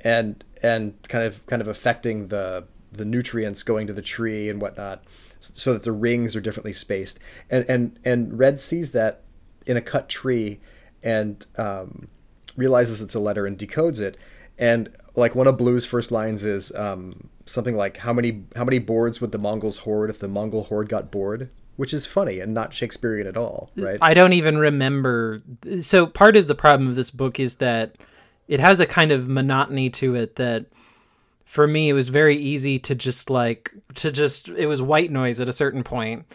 and 0.00 0.44
and 0.62 0.96
kind 1.08 1.24
of 1.24 1.44
kind 1.46 1.62
of 1.62 1.68
affecting 1.68 2.28
the 2.28 2.64
the 2.92 3.04
nutrients 3.04 3.62
going 3.62 3.86
to 3.86 3.92
the 3.92 4.02
tree 4.02 4.48
and 4.48 4.60
whatnot, 4.60 5.04
so 5.38 5.72
that 5.72 5.84
the 5.84 5.92
rings 5.92 6.34
are 6.34 6.40
differently 6.40 6.72
spaced. 6.72 7.18
And 7.50 7.64
and 7.68 7.98
and 8.04 8.38
Red 8.38 8.60
sees 8.60 8.92
that 8.92 9.22
in 9.66 9.76
a 9.76 9.80
cut 9.80 10.08
tree, 10.08 10.60
and 11.02 11.46
um, 11.56 12.08
realizes 12.56 13.00
it's 13.00 13.14
a 13.14 13.20
letter 13.20 13.46
and 13.46 13.58
decodes 13.58 14.00
it 14.00 14.16
and 14.60 14.90
like 15.16 15.34
one 15.34 15.46
of 15.46 15.56
Blue's 15.56 15.86
first 15.86 16.12
lines 16.12 16.44
is 16.44 16.72
um, 16.76 17.28
something 17.46 17.76
like 17.76 17.96
how 17.96 18.12
many 18.12 18.44
how 18.54 18.64
many 18.64 18.78
boards 18.78 19.20
would 19.20 19.32
the 19.32 19.38
Mongols 19.38 19.78
hoard 19.78 20.10
if 20.10 20.18
the 20.20 20.28
Mongol 20.28 20.64
horde 20.64 20.88
got 20.88 21.10
bored, 21.10 21.52
which 21.76 21.92
is 21.92 22.06
funny 22.06 22.38
and 22.38 22.54
not 22.54 22.72
Shakespearean 22.72 23.26
at 23.26 23.36
all, 23.36 23.70
right? 23.76 23.98
I 24.00 24.14
don't 24.14 24.34
even 24.34 24.58
remember. 24.58 25.42
So 25.80 26.06
part 26.06 26.36
of 26.36 26.46
the 26.46 26.54
problem 26.54 26.88
of 26.88 26.94
this 26.94 27.10
book 27.10 27.40
is 27.40 27.56
that 27.56 27.96
it 28.50 28.60
has 28.60 28.80
a 28.80 28.86
kind 28.86 29.12
of 29.12 29.28
monotony 29.28 29.88
to 29.88 30.16
it 30.16 30.36
that 30.36 30.66
for 31.44 31.66
me 31.66 31.88
it 31.88 31.92
was 31.92 32.08
very 32.08 32.36
easy 32.36 32.78
to 32.80 32.94
just 32.94 33.30
like 33.30 33.72
to 33.94 34.10
just 34.10 34.48
it 34.48 34.66
was 34.66 34.82
white 34.82 35.10
noise 35.10 35.40
at 35.40 35.48
a 35.48 35.52
certain 35.52 35.84
point. 35.84 36.26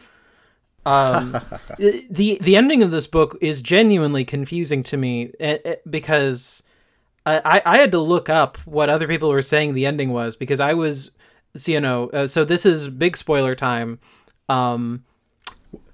Um, 0.86 1.34
the 1.78 2.39
the 2.41 2.55
ending 2.55 2.82
of 2.82 2.89
this 2.89 3.05
book 3.05 3.38
is 3.41 3.61
genuinely 3.61 4.24
confusing 4.24 4.82
to 4.84 4.97
me 4.97 5.34
eh, 5.39 5.57
eh, 5.66 5.76
because 5.89 6.63
I, 7.26 7.61
I 7.66 7.78
had 7.80 7.91
to 7.91 7.99
look 7.99 8.30
up 8.30 8.57
what 8.66 8.89
other 8.89 9.07
people 9.07 9.30
were 9.30 9.41
saying 9.41 9.74
the 9.74 9.86
ending 9.86 10.11
was 10.11 10.36
because 10.36 10.59
I 10.59 10.74
was, 10.74 11.11
so, 11.55 11.72
you 11.72 11.80
know, 11.80 12.09
uh, 12.09 12.28
so 12.28 12.45
this 12.45 12.68
is 12.68 12.88
big 12.88 13.18
spoiler 13.18 13.55
time. 13.55 13.99
Um, 14.47 15.03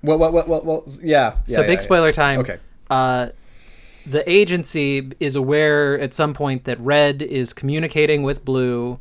well, 0.04 0.20
well, 0.20 0.32
well, 0.34 0.46
well, 0.46 0.62
well 0.64 0.84
yeah, 1.02 1.38
yeah. 1.48 1.56
So 1.56 1.62
yeah, 1.62 1.68
big 1.68 1.80
yeah. 1.80 1.84
spoiler 1.84 2.12
time. 2.12 2.40
Okay. 2.42 2.58
Uh, 2.90 3.30
the 4.12 4.30
agency 4.30 5.12
is 5.20 5.36
aware 5.36 6.00
at 6.00 6.14
some 6.14 6.34
point 6.34 6.66
that 6.66 6.80
Red 6.80 7.22
is 7.22 7.54
communicating 7.54 8.24
with 8.24 8.44
Blue. 8.46 9.00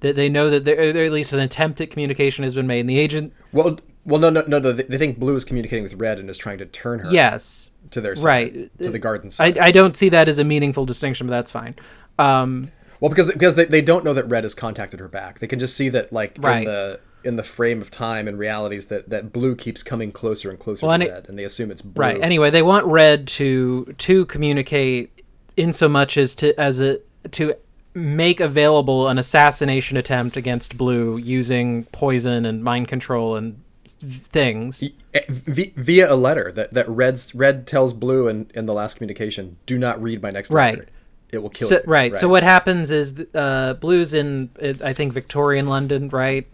That 0.00 0.14
they 0.14 0.28
know 0.28 0.48
that 0.50 0.64
there, 0.64 0.78
at 0.80 1.12
least 1.12 1.32
an 1.32 1.40
attempt 1.40 1.80
at 1.80 1.90
communication 1.90 2.44
has 2.44 2.54
been 2.54 2.68
made. 2.68 2.80
And 2.80 2.88
the 2.88 2.98
agent, 2.98 3.32
Well, 3.52 3.78
well, 4.04 4.20
no, 4.20 4.30
no, 4.30 4.44
no, 4.46 4.58
no. 4.58 4.72
They 4.72 4.96
think 4.96 5.18
Blue 5.18 5.34
is 5.34 5.44
communicating 5.44 5.82
with 5.82 5.94
Red 5.94 6.18
and 6.18 6.30
is 6.30 6.38
trying 6.38 6.58
to 6.58 6.66
turn 6.66 7.00
her 7.00 7.10
yes, 7.10 7.70
to 7.90 8.00
their 8.00 8.14
side, 8.14 8.24
right. 8.24 8.78
to 8.82 8.90
the 8.90 8.98
garden 8.98 9.28
I, 9.28 9.30
side. 9.30 9.58
I 9.58 9.70
don't 9.72 9.96
see 9.96 10.08
that 10.10 10.28
as 10.28 10.38
a 10.38 10.44
meaningful 10.44 10.86
distinction, 10.86 11.26
but 11.26 11.32
that's 11.32 11.50
fine. 11.50 11.74
Um, 12.18 12.70
well, 13.00 13.08
because 13.08 13.26
because 13.32 13.54
they, 13.56 13.64
they 13.64 13.82
don't 13.82 14.04
know 14.04 14.14
that 14.14 14.28
Red 14.28 14.44
has 14.44 14.54
contacted 14.54 15.00
her 15.00 15.08
back. 15.08 15.40
They 15.40 15.46
can 15.46 15.58
just 15.58 15.76
see 15.76 15.88
that 15.90 16.12
like 16.12 16.36
Right. 16.40 16.58
in 16.58 16.64
the 16.64 17.00
in 17.24 17.36
the 17.36 17.42
frame 17.42 17.80
of 17.80 17.90
time 17.90 18.28
and 18.28 18.38
realities 18.38 18.86
that 18.86 19.10
that 19.10 19.32
Blue 19.32 19.54
keeps 19.56 19.82
coming 19.82 20.12
closer 20.12 20.50
and 20.50 20.58
closer 20.58 20.86
Well, 20.86 20.94
and 20.94 21.02
to 21.02 21.08
it- 21.08 21.12
Red, 21.12 21.28
and 21.28 21.38
they 21.38 21.44
assume 21.44 21.70
it's 21.70 21.82
Blue. 21.82 22.00
Right. 22.02 22.20
Anyway, 22.22 22.50
they 22.50 22.62
want 22.62 22.86
Red 22.86 23.26
to 23.28 23.94
to 23.98 24.24
communicate 24.26 25.10
in 25.56 25.72
so 25.72 25.88
much 25.88 26.16
as 26.16 26.34
to 26.36 26.58
as 26.60 26.80
a 26.80 27.00
to 27.32 27.54
make 27.94 28.38
available 28.38 29.08
an 29.08 29.18
assassination 29.18 29.96
attempt 29.96 30.36
against 30.36 30.78
Blue 30.78 31.16
using 31.16 31.84
poison 31.86 32.44
and 32.46 32.62
mind 32.62 32.86
control 32.88 33.34
and 33.36 33.60
things. 34.00 34.84
Eh, 35.14 35.20
via 35.28 36.12
a 36.12 36.14
letter 36.14 36.52
that 36.52 36.74
that 36.74 36.88
Red's 36.88 37.34
Red 37.34 37.66
tells 37.66 37.92
Blue 37.92 38.28
in, 38.28 38.50
in 38.54 38.66
the 38.66 38.72
last 38.74 38.96
communication, 38.96 39.56
"Do 39.66 39.78
not 39.78 40.00
read 40.02 40.22
my 40.22 40.30
next 40.30 40.50
Right. 40.50 40.78
letter. 40.78 40.88
It 41.32 41.38
will 41.42 41.50
kill 41.50 41.68
So, 41.68 41.74
you." 41.76 41.82
right. 41.86 42.16
So 42.16 42.28
what 42.28 42.42
happens 42.42 42.90
is 42.90 43.18
uh, 43.34 43.74
Blue's 43.74 44.14
in 44.14 44.50
I 44.84 44.92
think 44.92 45.12
Victorian 45.12 45.66
London, 45.68 46.08
right? 46.10 46.46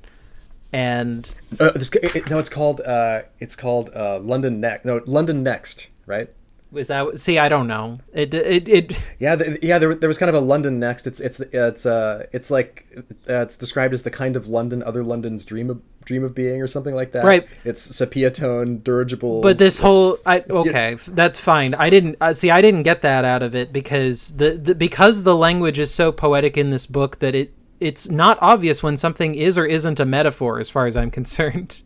And 0.75 1.33
Uh, 1.61 1.70
this, 1.70 1.89
it, 1.95 2.29
no, 2.29 2.41
it's 2.41 2.49
called 2.49 2.81
uh, 2.81 3.22
it's 3.39 3.55
called 3.55 3.91
uh, 3.95 4.18
London 4.18 4.61
next. 4.61 4.85
No, 4.85 5.01
London 5.07 5.45
next, 5.45 5.87
right? 6.05 6.29
is 6.77 6.89
that 6.89 7.18
see? 7.18 7.39
I 7.39 7.49
don't 7.49 7.66
know. 7.66 8.01
It 8.12 8.35
it 8.35 8.68
it. 8.68 9.01
Yeah, 9.18 9.37
th 9.37 9.59
yeah. 9.62 9.79
There, 9.79 9.95
there 9.95 10.09
was 10.09 10.18
kind 10.18 10.29
of 10.29 10.35
a 10.35 10.41
London 10.41 10.81
next. 10.81 11.07
It's 11.07 11.20
it's 11.20 11.41
it's 11.41 11.87
uh 11.87 12.27
it's 12.33 12.51
like 12.51 12.87
uh, 13.29 13.43
it's 13.43 13.57
described 13.57 13.95
as 13.95 14.03
the 14.03 14.11
kind 14.11 14.37
of 14.37 14.49
London 14.49 14.83
other 14.83 15.05
Londons 15.05 15.45
dream 15.45 15.70
of 15.70 15.81
dream 16.05 16.25
of 16.25 16.35
being 16.35 16.61
or 16.61 16.66
something 16.66 16.95
like 16.95 17.12
that. 17.12 17.25
Right. 17.25 17.47
It's 17.64 17.83
sepia 17.83 18.31
tone, 18.31 18.81
dirigible. 18.83 19.41
But 19.41 19.59
this 19.59 19.79
whole 19.79 20.16
I 20.27 20.41
okay, 20.51 20.97
that's 21.09 21.41
fine. 21.41 21.75
I 21.75 21.91
didn't 21.91 22.16
uh, 22.20 22.35
see 22.35 22.51
I 22.51 22.61
didn't 22.61 22.83
get 22.83 23.03
that 23.03 23.25
out 23.25 23.43
of 23.43 23.55
it 23.55 23.72
because 23.72 24.37
the, 24.37 24.53
the 24.53 24.75
because 24.75 25.22
the 25.22 25.37
language 25.37 25.79
is 25.79 25.93
so 25.93 26.12
poetic 26.12 26.57
in 26.57 26.70
this 26.70 26.87
book 26.87 27.20
that 27.20 27.35
it 27.35 27.53
it's 27.85 28.09
not 28.09 28.39
obvious 28.41 28.82
when 28.82 28.97
something 28.97 29.35
is 29.35 29.59
or 29.59 29.66
isn't 29.66 30.01
a 30.01 30.05
metaphor 30.05 30.59
as 30.59 30.68
far 30.70 30.87
as 30.87 30.97
I'm 30.97 31.11
concerned. 31.20 31.82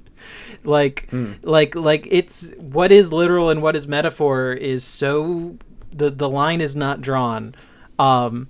like 0.64 1.08
like 1.42 1.74
like 1.74 2.06
it's 2.10 2.50
what 2.58 2.90
is 2.92 3.12
literal 3.12 3.50
and 3.50 3.62
what 3.62 3.76
is 3.76 3.86
metaphor 3.86 4.52
is 4.52 4.84
so 4.84 5.56
the 5.92 6.10
the 6.10 6.28
line 6.28 6.60
is 6.60 6.74
not 6.76 7.00
drawn. 7.00 7.54
Um 7.98 8.48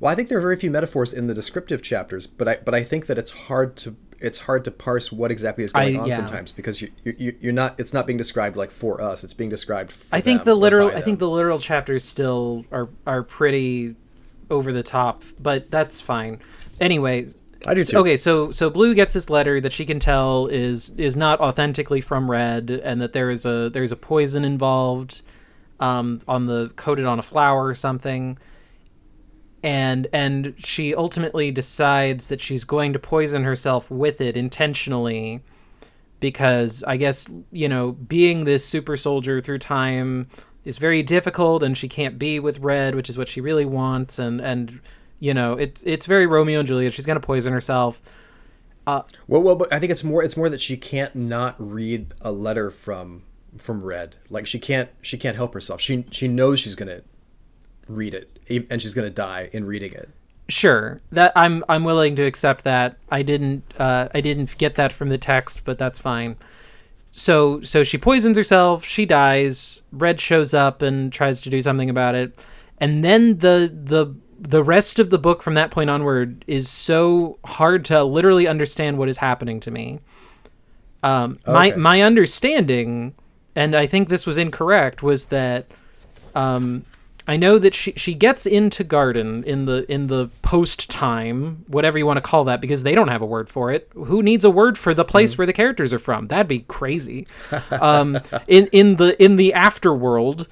Well, 0.00 0.10
I 0.12 0.14
think 0.14 0.28
there 0.28 0.38
are 0.38 0.42
very 0.42 0.56
few 0.56 0.70
metaphors 0.70 1.12
in 1.12 1.26
the 1.26 1.34
descriptive 1.34 1.82
chapters, 1.82 2.26
but 2.26 2.48
I 2.48 2.56
but 2.64 2.74
I 2.74 2.82
think 2.84 3.06
that 3.06 3.18
it's 3.18 3.30
hard 3.30 3.76
to 3.78 3.96
it's 4.20 4.38
hard 4.38 4.64
to 4.64 4.70
parse 4.70 5.10
what 5.10 5.32
exactly 5.32 5.64
is 5.64 5.72
going 5.72 5.96
I- 5.96 6.00
on 6.00 6.06
yeah. 6.08 6.16
sometimes 6.16 6.52
because 6.52 6.80
you, 6.80 6.90
you 7.04 7.34
you're 7.40 7.52
not 7.52 7.78
it's 7.80 7.92
not 7.92 8.06
being 8.06 8.18
described 8.18 8.56
like 8.56 8.70
for 8.70 9.00
us. 9.00 9.24
It's 9.24 9.34
being 9.34 9.50
described. 9.50 9.92
For 9.92 10.14
I 10.16 10.20
think 10.20 10.44
the 10.44 10.54
literal 10.54 10.88
I 10.88 11.00
think 11.02 11.18
the 11.18 11.28
literal 11.28 11.58
chapters 11.58 12.04
still 12.04 12.64
are 12.70 12.88
are 13.06 13.22
pretty 13.24 13.96
over 14.52 14.72
the 14.72 14.82
top, 14.82 15.24
but 15.40 15.70
that's 15.70 16.00
fine. 16.00 16.38
Anyway, 16.80 17.28
I 17.66 17.74
do 17.74 17.82
too. 17.84 17.96
Okay, 17.98 18.16
so 18.16 18.52
so 18.52 18.70
Blue 18.70 18.94
gets 18.94 19.14
this 19.14 19.30
letter 19.30 19.60
that 19.60 19.72
she 19.72 19.84
can 19.84 19.98
tell 19.98 20.46
is 20.46 20.90
is 20.90 21.16
not 21.16 21.40
authentically 21.40 22.00
from 22.00 22.30
Red, 22.30 22.70
and 22.70 23.00
that 23.00 23.12
there 23.12 23.30
is 23.30 23.46
a 23.46 23.70
there's 23.72 23.92
a 23.92 23.96
poison 23.96 24.44
involved, 24.44 25.22
um, 25.80 26.20
on 26.28 26.46
the 26.46 26.70
coated 26.76 27.06
on 27.06 27.18
a 27.18 27.22
flower 27.22 27.66
or 27.66 27.74
something. 27.74 28.38
And 29.64 30.08
and 30.12 30.54
she 30.58 30.94
ultimately 30.94 31.52
decides 31.52 32.28
that 32.28 32.40
she's 32.40 32.64
going 32.64 32.92
to 32.94 32.98
poison 32.98 33.44
herself 33.44 33.88
with 33.90 34.20
it 34.20 34.36
intentionally, 34.36 35.40
because 36.18 36.82
I 36.82 36.96
guess 36.96 37.28
you 37.52 37.68
know 37.68 37.92
being 37.92 38.44
this 38.44 38.64
super 38.64 38.96
soldier 38.96 39.40
through 39.40 39.60
time 39.60 40.26
is 40.64 40.78
very 40.78 41.02
difficult, 41.02 41.62
and 41.62 41.76
she 41.76 41.88
can't 41.88 42.18
be 42.18 42.38
with 42.38 42.58
Red, 42.58 42.94
which 42.94 43.10
is 43.10 43.18
what 43.18 43.28
she 43.28 43.40
really 43.40 43.64
wants, 43.64 44.18
and 44.18 44.40
and 44.40 44.80
you 45.20 45.34
know 45.34 45.54
it's 45.54 45.82
it's 45.84 46.06
very 46.06 46.26
Romeo 46.26 46.60
and 46.60 46.68
Juliet. 46.68 46.92
She's 46.92 47.06
gonna 47.06 47.20
poison 47.20 47.52
herself. 47.52 48.00
Well, 48.86 49.06
well, 49.28 49.54
but 49.54 49.72
I 49.72 49.78
think 49.78 49.92
it's 49.92 50.02
more 50.02 50.22
it's 50.22 50.36
more 50.36 50.48
that 50.48 50.60
she 50.60 50.76
can't 50.76 51.14
not 51.14 51.54
read 51.58 52.14
a 52.20 52.32
letter 52.32 52.70
from 52.70 53.22
from 53.58 53.82
Red. 53.84 54.16
Like 54.30 54.46
she 54.46 54.58
can't 54.58 54.90
she 55.00 55.18
can't 55.18 55.36
help 55.36 55.54
herself. 55.54 55.80
She 55.80 56.04
she 56.10 56.28
knows 56.28 56.60
she's 56.60 56.74
gonna 56.74 57.02
read 57.88 58.14
it, 58.14 58.38
and 58.70 58.82
she's 58.82 58.94
gonna 58.94 59.10
die 59.10 59.50
in 59.52 59.64
reading 59.64 59.92
it. 59.92 60.10
Sure, 60.48 61.00
that 61.12 61.32
I'm 61.36 61.64
I'm 61.68 61.84
willing 61.84 62.16
to 62.16 62.24
accept 62.24 62.64
that. 62.64 62.96
I 63.10 63.22
didn't 63.22 63.62
uh, 63.78 64.08
I 64.12 64.20
didn't 64.20 64.56
get 64.58 64.74
that 64.74 64.92
from 64.92 65.08
the 65.08 65.18
text, 65.18 65.64
but 65.64 65.78
that's 65.78 65.98
fine. 65.98 66.36
So 67.12 67.62
so 67.62 67.84
she 67.84 67.98
poisons 67.98 68.36
herself. 68.36 68.84
She 68.84 69.04
dies. 69.06 69.82
Red 69.92 70.20
shows 70.20 70.54
up 70.54 70.80
and 70.82 71.12
tries 71.12 71.40
to 71.42 71.50
do 71.50 71.60
something 71.60 71.90
about 71.90 72.14
it, 72.14 72.38
and 72.78 73.04
then 73.04 73.38
the 73.38 73.70
the 73.72 74.14
the 74.40 74.62
rest 74.62 74.98
of 74.98 75.10
the 75.10 75.18
book 75.18 75.42
from 75.42 75.54
that 75.54 75.70
point 75.70 75.88
onward 75.88 76.44
is 76.48 76.68
so 76.68 77.38
hard 77.44 77.84
to 77.84 78.02
literally 78.02 78.48
understand 78.48 78.98
what 78.98 79.08
is 79.08 79.18
happening 79.18 79.60
to 79.60 79.70
me. 79.70 80.00
Um, 81.02 81.38
my 81.46 81.72
my 81.72 82.00
understanding, 82.00 83.14
and 83.54 83.76
I 83.76 83.86
think 83.86 84.08
this 84.08 84.26
was 84.26 84.38
incorrect, 84.38 85.02
was 85.02 85.26
that 85.26 85.66
um, 86.34 86.84
I 87.26 87.36
know 87.36 87.58
that 87.58 87.74
she 87.74 87.92
she 87.92 88.14
gets 88.14 88.46
into 88.46 88.84
garden 88.84 89.44
in 89.44 89.64
the 89.64 89.90
in 89.90 90.08
the 90.08 90.28
post 90.42 90.90
time, 90.90 91.64
whatever 91.68 91.98
you 91.98 92.06
want 92.06 92.16
to 92.16 92.22
call 92.22 92.44
that, 92.44 92.60
because 92.60 92.82
they 92.82 92.94
don't 92.94 93.08
have 93.08 93.22
a 93.22 93.26
word 93.26 93.48
for 93.48 93.70
it. 93.70 93.88
Who 93.94 94.22
needs 94.22 94.44
a 94.44 94.50
word 94.50 94.76
for 94.76 94.94
the 94.94 95.04
place 95.04 95.38
where 95.38 95.46
the 95.46 95.52
characters 95.52 95.92
are 95.92 95.98
from? 95.98 96.28
That'd 96.28 96.48
be 96.48 96.60
crazy. 96.60 97.26
um, 97.70 98.18
in 98.48 98.66
in 98.68 98.96
the 98.96 99.22
in 99.22 99.36
the 99.36 99.52
afterworld, 99.54 100.46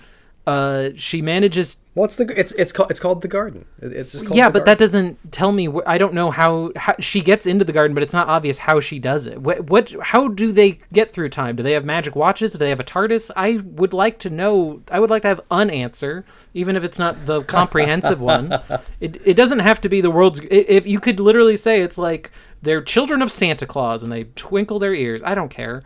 uh, 0.46 0.90
she 0.96 1.22
manages 1.22 1.78
it's 1.96 2.16
the 2.16 2.38
it's 2.38 2.52
it's 2.52 2.72
called 2.72 2.90
it's 2.90 3.00
called 3.00 3.20
the 3.20 3.28
garden. 3.28 3.66
It's 3.80 4.12
just 4.12 4.24
called 4.24 4.36
yeah, 4.36 4.48
but 4.48 4.64
that 4.64 4.78
doesn't 4.78 5.32
tell 5.32 5.52
me. 5.52 5.66
Wh- 5.66 5.86
I 5.86 5.98
don't 5.98 6.14
know 6.14 6.30
how, 6.30 6.72
how 6.76 6.94
she 7.00 7.20
gets 7.20 7.46
into 7.46 7.64
the 7.64 7.72
garden, 7.72 7.94
but 7.94 8.02
it's 8.02 8.14
not 8.14 8.28
obvious 8.28 8.58
how 8.58 8.80
she 8.80 8.98
does 8.98 9.26
it. 9.26 9.40
What, 9.40 9.68
what? 9.68 9.94
How 10.00 10.28
do 10.28 10.52
they 10.52 10.78
get 10.92 11.12
through 11.12 11.28
time? 11.30 11.56
Do 11.56 11.62
they 11.62 11.72
have 11.72 11.84
magic 11.84 12.16
watches? 12.16 12.52
Do 12.52 12.58
they 12.58 12.68
have 12.70 12.80
a 12.80 12.84
TARDIS? 12.84 13.30
I 13.36 13.60
would 13.64 13.92
like 13.92 14.18
to 14.20 14.30
know. 14.30 14.82
I 14.90 15.00
would 15.00 15.10
like 15.10 15.22
to 15.22 15.28
have 15.28 15.40
an 15.50 15.68
answer, 15.68 16.24
even 16.54 16.76
if 16.76 16.84
it's 16.84 16.98
not 16.98 17.26
the 17.26 17.42
comprehensive 17.42 18.20
one. 18.20 18.52
It 19.00 19.20
it 19.24 19.34
doesn't 19.34 19.60
have 19.60 19.80
to 19.82 19.88
be 19.88 20.00
the 20.00 20.10
world's. 20.10 20.40
If 20.50 20.86
you 20.86 21.00
could 21.00 21.20
literally 21.20 21.56
say 21.56 21.82
it's 21.82 21.98
like 21.98 22.30
they're 22.62 22.82
children 22.82 23.22
of 23.22 23.32
Santa 23.32 23.66
Claus 23.66 24.02
and 24.02 24.12
they 24.12 24.24
twinkle 24.36 24.78
their 24.78 24.94
ears. 24.94 25.22
I 25.22 25.34
don't 25.34 25.48
care. 25.48 25.82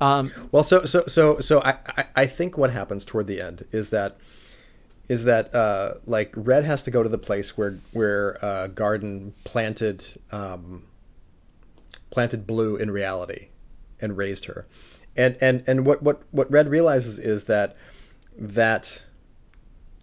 Um, 0.00 0.32
Well, 0.50 0.62
so 0.62 0.84
so 0.84 1.04
so 1.06 1.38
so 1.38 1.60
I, 1.62 1.76
I 1.96 2.04
I 2.16 2.26
think 2.26 2.58
what 2.58 2.70
happens 2.70 3.04
toward 3.04 3.26
the 3.26 3.40
end 3.40 3.64
is 3.70 3.90
that 3.90 4.18
is 5.08 5.24
that 5.24 5.54
uh, 5.54 5.94
like 6.06 6.32
Red 6.36 6.64
has 6.64 6.82
to 6.84 6.90
go 6.90 7.02
to 7.02 7.08
the 7.08 7.18
place 7.18 7.56
where 7.56 7.78
where 7.92 8.44
uh, 8.44 8.66
Garden 8.68 9.34
planted 9.44 10.04
um, 10.32 10.84
planted 12.10 12.46
Blue 12.46 12.76
in 12.76 12.90
reality 12.90 13.48
and 14.00 14.16
raised 14.16 14.46
her, 14.46 14.66
and 15.16 15.36
and 15.40 15.62
and 15.66 15.86
what 15.86 16.02
what 16.02 16.22
what 16.30 16.50
Red 16.50 16.68
realizes 16.68 17.18
is 17.18 17.44
that 17.44 17.76
that 18.36 19.04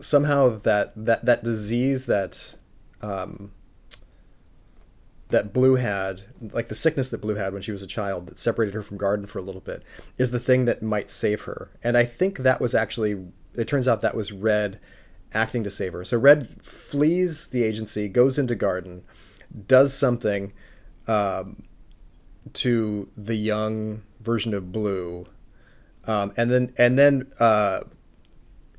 somehow 0.01 0.49
that 0.49 0.93
that 0.95 1.25
that 1.25 1.43
disease 1.43 2.05
that 2.07 2.55
um, 3.01 3.51
that 5.31 5.53
Blue 5.53 5.75
had, 5.75 6.23
like 6.51 6.67
the 6.67 6.75
sickness 6.75 7.09
that 7.09 7.21
Blue 7.21 7.35
had 7.35 7.53
when 7.53 7.61
she 7.61 7.71
was 7.71 7.81
a 7.81 7.87
child 7.87 8.27
that 8.27 8.37
separated 8.37 8.73
her 8.73 8.83
from 8.83 8.97
Garden 8.97 9.25
for 9.25 9.39
a 9.39 9.41
little 9.41 9.61
bit, 9.61 9.83
is 10.17 10.31
the 10.31 10.39
thing 10.39 10.65
that 10.65 10.81
might 10.81 11.09
save 11.09 11.41
her. 11.41 11.71
And 11.83 11.97
I 11.97 12.05
think 12.05 12.39
that 12.39 12.61
was 12.61 12.75
actually, 12.75 13.25
it 13.55 13.67
turns 13.67 13.87
out 13.87 14.01
that 14.01 14.15
was 14.15 14.31
Red 14.31 14.79
acting 15.33 15.63
to 15.63 15.69
save 15.69 15.93
her. 15.93 16.03
So 16.03 16.17
Red 16.17 16.61
flees 16.61 17.47
the 17.47 17.63
agency, 17.63 18.07
goes 18.07 18.37
into 18.37 18.55
Garden, 18.55 19.03
does 19.67 19.93
something 19.93 20.53
um, 21.07 21.63
to 22.53 23.09
the 23.17 23.35
young 23.35 24.03
version 24.19 24.53
of 24.53 24.71
Blue, 24.71 25.25
um, 26.05 26.33
and 26.35 26.51
then 26.51 26.73
and 26.77 26.97
then 26.97 27.31
uh, 27.39 27.81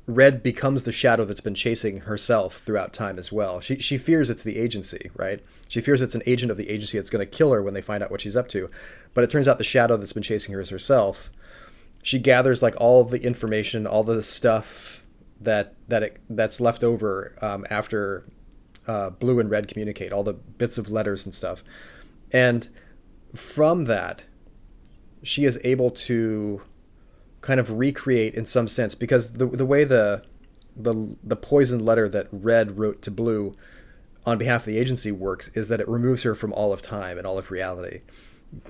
Red 0.05 0.43
becomes 0.43 0.83
the 0.83 0.91
shadow 0.91 1.23
that's 1.23 1.39
been 1.39 1.55
chasing 1.55 2.01
herself 2.01 2.57
throughout 2.57 2.91
time 2.91 3.17
as 3.17 3.31
well. 3.31 3.61
She 3.61 3.79
she 3.79 3.97
fears 3.97 4.29
it's 4.29 4.43
the 4.43 4.57
agency, 4.57 5.09
right? 5.15 5.41
She 5.69 5.79
fears 5.79 6.01
it's 6.01 6.15
an 6.15 6.23
agent 6.25 6.51
of 6.51 6.57
the 6.57 6.69
agency 6.69 6.97
that's 6.97 7.09
going 7.09 7.25
to 7.25 7.37
kill 7.37 7.53
her 7.53 7.63
when 7.63 7.73
they 7.73 7.81
find 7.81 8.03
out 8.03 8.11
what 8.11 8.19
she's 8.19 8.35
up 8.35 8.49
to. 8.49 8.67
But 9.13 9.23
it 9.23 9.29
turns 9.29 9.47
out 9.47 9.57
the 9.57 9.63
shadow 9.63 9.95
that's 9.95 10.13
been 10.13 10.23
chasing 10.23 10.53
her 10.53 10.59
is 10.59 10.69
herself. 10.69 11.29
She 12.01 12.19
gathers 12.19 12.61
like 12.61 12.75
all 12.77 13.05
the 13.05 13.23
information, 13.23 13.87
all 13.87 14.03
the 14.03 14.21
stuff 14.21 15.05
that 15.39 15.73
that 15.87 16.03
it, 16.03 16.17
that's 16.29 16.59
left 16.59 16.83
over 16.83 17.35
um, 17.41 17.65
after 17.69 18.25
uh, 18.85 19.11
Blue 19.11 19.39
and 19.39 19.49
Red 19.49 19.69
communicate, 19.69 20.11
all 20.11 20.23
the 20.23 20.33
bits 20.33 20.77
of 20.77 20.91
letters 20.91 21.25
and 21.25 21.33
stuff, 21.33 21.63
and 22.33 22.67
from 23.33 23.85
that, 23.85 24.25
she 25.23 25.45
is 25.45 25.59
able 25.63 25.91
to 25.91 26.61
kind 27.43 27.59
of 27.59 27.69
recreate 27.69 28.33
in 28.33 28.45
some 28.45 28.67
sense 28.67 28.95
because 28.95 29.33
the 29.33 29.45
the 29.45 29.65
way 29.65 29.83
the 29.83 30.23
the 30.75 31.15
the 31.23 31.35
poison 31.35 31.85
letter 31.85 32.09
that 32.09 32.27
Red 32.31 32.79
wrote 32.79 33.01
to 33.03 33.11
Blue 33.11 33.53
on 34.25 34.37
behalf 34.37 34.61
of 34.61 34.65
the 34.67 34.79
agency 34.79 35.11
works 35.11 35.49
is 35.49 35.67
that 35.67 35.81
it 35.81 35.87
removes 35.87 36.23
her 36.23 36.33
from 36.33 36.53
all 36.53 36.73
of 36.73 36.81
time 36.81 37.17
and 37.17 37.27
all 37.27 37.37
of 37.37 37.51
reality. 37.51 37.99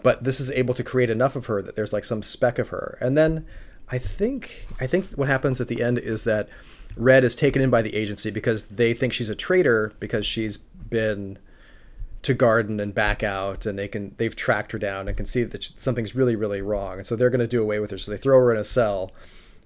But 0.01 0.23
this 0.23 0.39
is 0.39 0.49
able 0.51 0.73
to 0.73 0.83
create 0.83 1.11
enough 1.11 1.35
of 1.35 1.45
her 1.45 1.61
that 1.61 1.75
there's 1.75 1.93
like 1.93 2.03
some 2.03 2.23
speck 2.23 2.57
of 2.57 2.69
her. 2.69 2.97
And 2.99 3.15
then 3.15 3.45
I 3.89 3.99
think 3.99 4.65
I 4.81 4.87
think 4.87 5.05
what 5.11 5.29
happens 5.29 5.61
at 5.61 5.67
the 5.67 5.83
end 5.83 5.99
is 5.99 6.23
that 6.23 6.49
Red 6.97 7.23
is 7.23 7.35
taken 7.35 7.61
in 7.61 7.69
by 7.69 7.83
the 7.83 7.95
agency 7.95 8.31
because 8.31 8.65
they 8.65 8.93
think 8.93 9.13
she's 9.13 9.29
a 9.29 9.35
traitor 9.35 9.93
because 9.99 10.25
she's 10.25 10.57
been 10.57 11.37
to 12.23 12.33
garden 12.33 12.79
and 12.79 12.95
back 12.95 13.21
out 13.21 13.65
and 13.65 13.77
they 13.77 13.87
can 13.87 14.15
they've 14.17 14.35
tracked 14.35 14.71
her 14.71 14.79
down 14.79 15.07
and 15.07 15.15
can 15.15 15.25
see 15.25 15.43
that 15.43 15.63
something's 15.63 16.15
really 16.15 16.35
really 16.35 16.61
wrong. 16.61 16.97
And 16.97 17.05
so 17.05 17.15
they're 17.15 17.29
going 17.29 17.39
to 17.39 17.47
do 17.47 17.61
away 17.61 17.79
with 17.79 17.91
her. 17.91 17.97
So 17.97 18.11
they 18.11 18.17
throw 18.17 18.39
her 18.39 18.51
in 18.51 18.57
a 18.57 18.63
cell. 18.63 19.11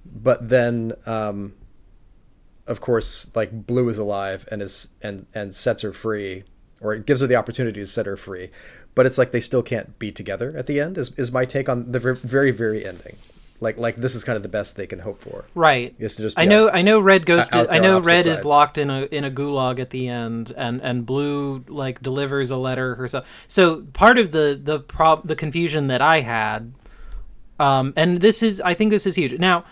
But 0.06 0.50
then 0.50 0.94
um, 1.06 1.54
of 2.66 2.82
course 2.82 3.34
like 3.36 3.66
blue 3.68 3.88
is 3.90 3.98
alive 3.98 4.48
and 4.52 4.62
is 4.62 4.90
and 5.02 5.28
and 5.34 5.54
sets 5.54 5.84
her 5.84 5.94
free 5.94 6.44
or 6.82 6.94
it 6.94 7.06
gives 7.08 7.22
her 7.22 7.28
the 7.28 7.36
opportunity 7.36 7.80
to 7.80 7.88
set 7.88 8.06
her 8.06 8.18
free. 8.18 8.50
But 8.96 9.06
it's 9.06 9.20
like 9.20 9.32
they 9.32 9.40
still 9.40 9.64
can't 9.64 9.98
be 10.00 10.12
together 10.12 10.54
at 10.58 10.66
the 10.66 10.80
end 10.80 10.98
is, 10.98 11.12
is 11.18 11.32
my 11.32 11.46
take 11.46 11.70
on 11.70 11.92
the 11.92 12.00
very 12.00 12.52
very 12.52 12.86
ending 12.86 13.16
like 13.60 13.78
like 13.78 13.96
this 13.96 14.16
is 14.16 14.24
kind 14.24 14.36
of 14.36 14.44
the 14.44 14.50
best 14.50 14.76
they 14.76 14.88
can 14.88 15.00
hope 15.00 15.20
for. 15.20 15.46
Right. 15.56 15.96
Is 15.98 16.16
to 16.18 16.22
just 16.22 16.38
I 16.38 16.46
know 16.46 16.70
I 16.70 16.82
know 16.82 17.00
Red 17.00 17.26
goes 17.26 17.50
to 17.50 17.68
I 17.72 17.80
know 17.80 18.00
Red 18.00 18.26
sides. 18.26 18.40
is 18.40 18.46
locked 18.46 18.78
in 18.78 18.90
a 18.90 19.04
in 19.04 19.24
a 19.24 19.32
gulag 19.32 19.80
at 19.80 19.90
the 19.90 20.08
end 20.08 20.54
and 20.56 20.82
and 20.82 21.06
Blue 21.06 21.64
like 21.68 22.02
delivers 22.02 22.52
a 22.52 22.58
letter 22.58 22.96
herself. 22.96 23.26
So 23.48 23.82
part 23.94 24.18
of 24.18 24.32
the 24.32 24.60
the 24.62 24.80
prob 24.80 25.28
the 25.28 25.36
confusion 25.36 25.88
that 25.88 26.02
I 26.02 26.22
had 26.22 26.74
um 27.60 27.94
and 27.96 28.22
this 28.22 28.44
is 28.44 28.62
I 28.62 28.74
think 28.74 28.92
this 28.92 29.06
is 29.06 29.16
huge. 29.16 29.40
Now 29.40 29.66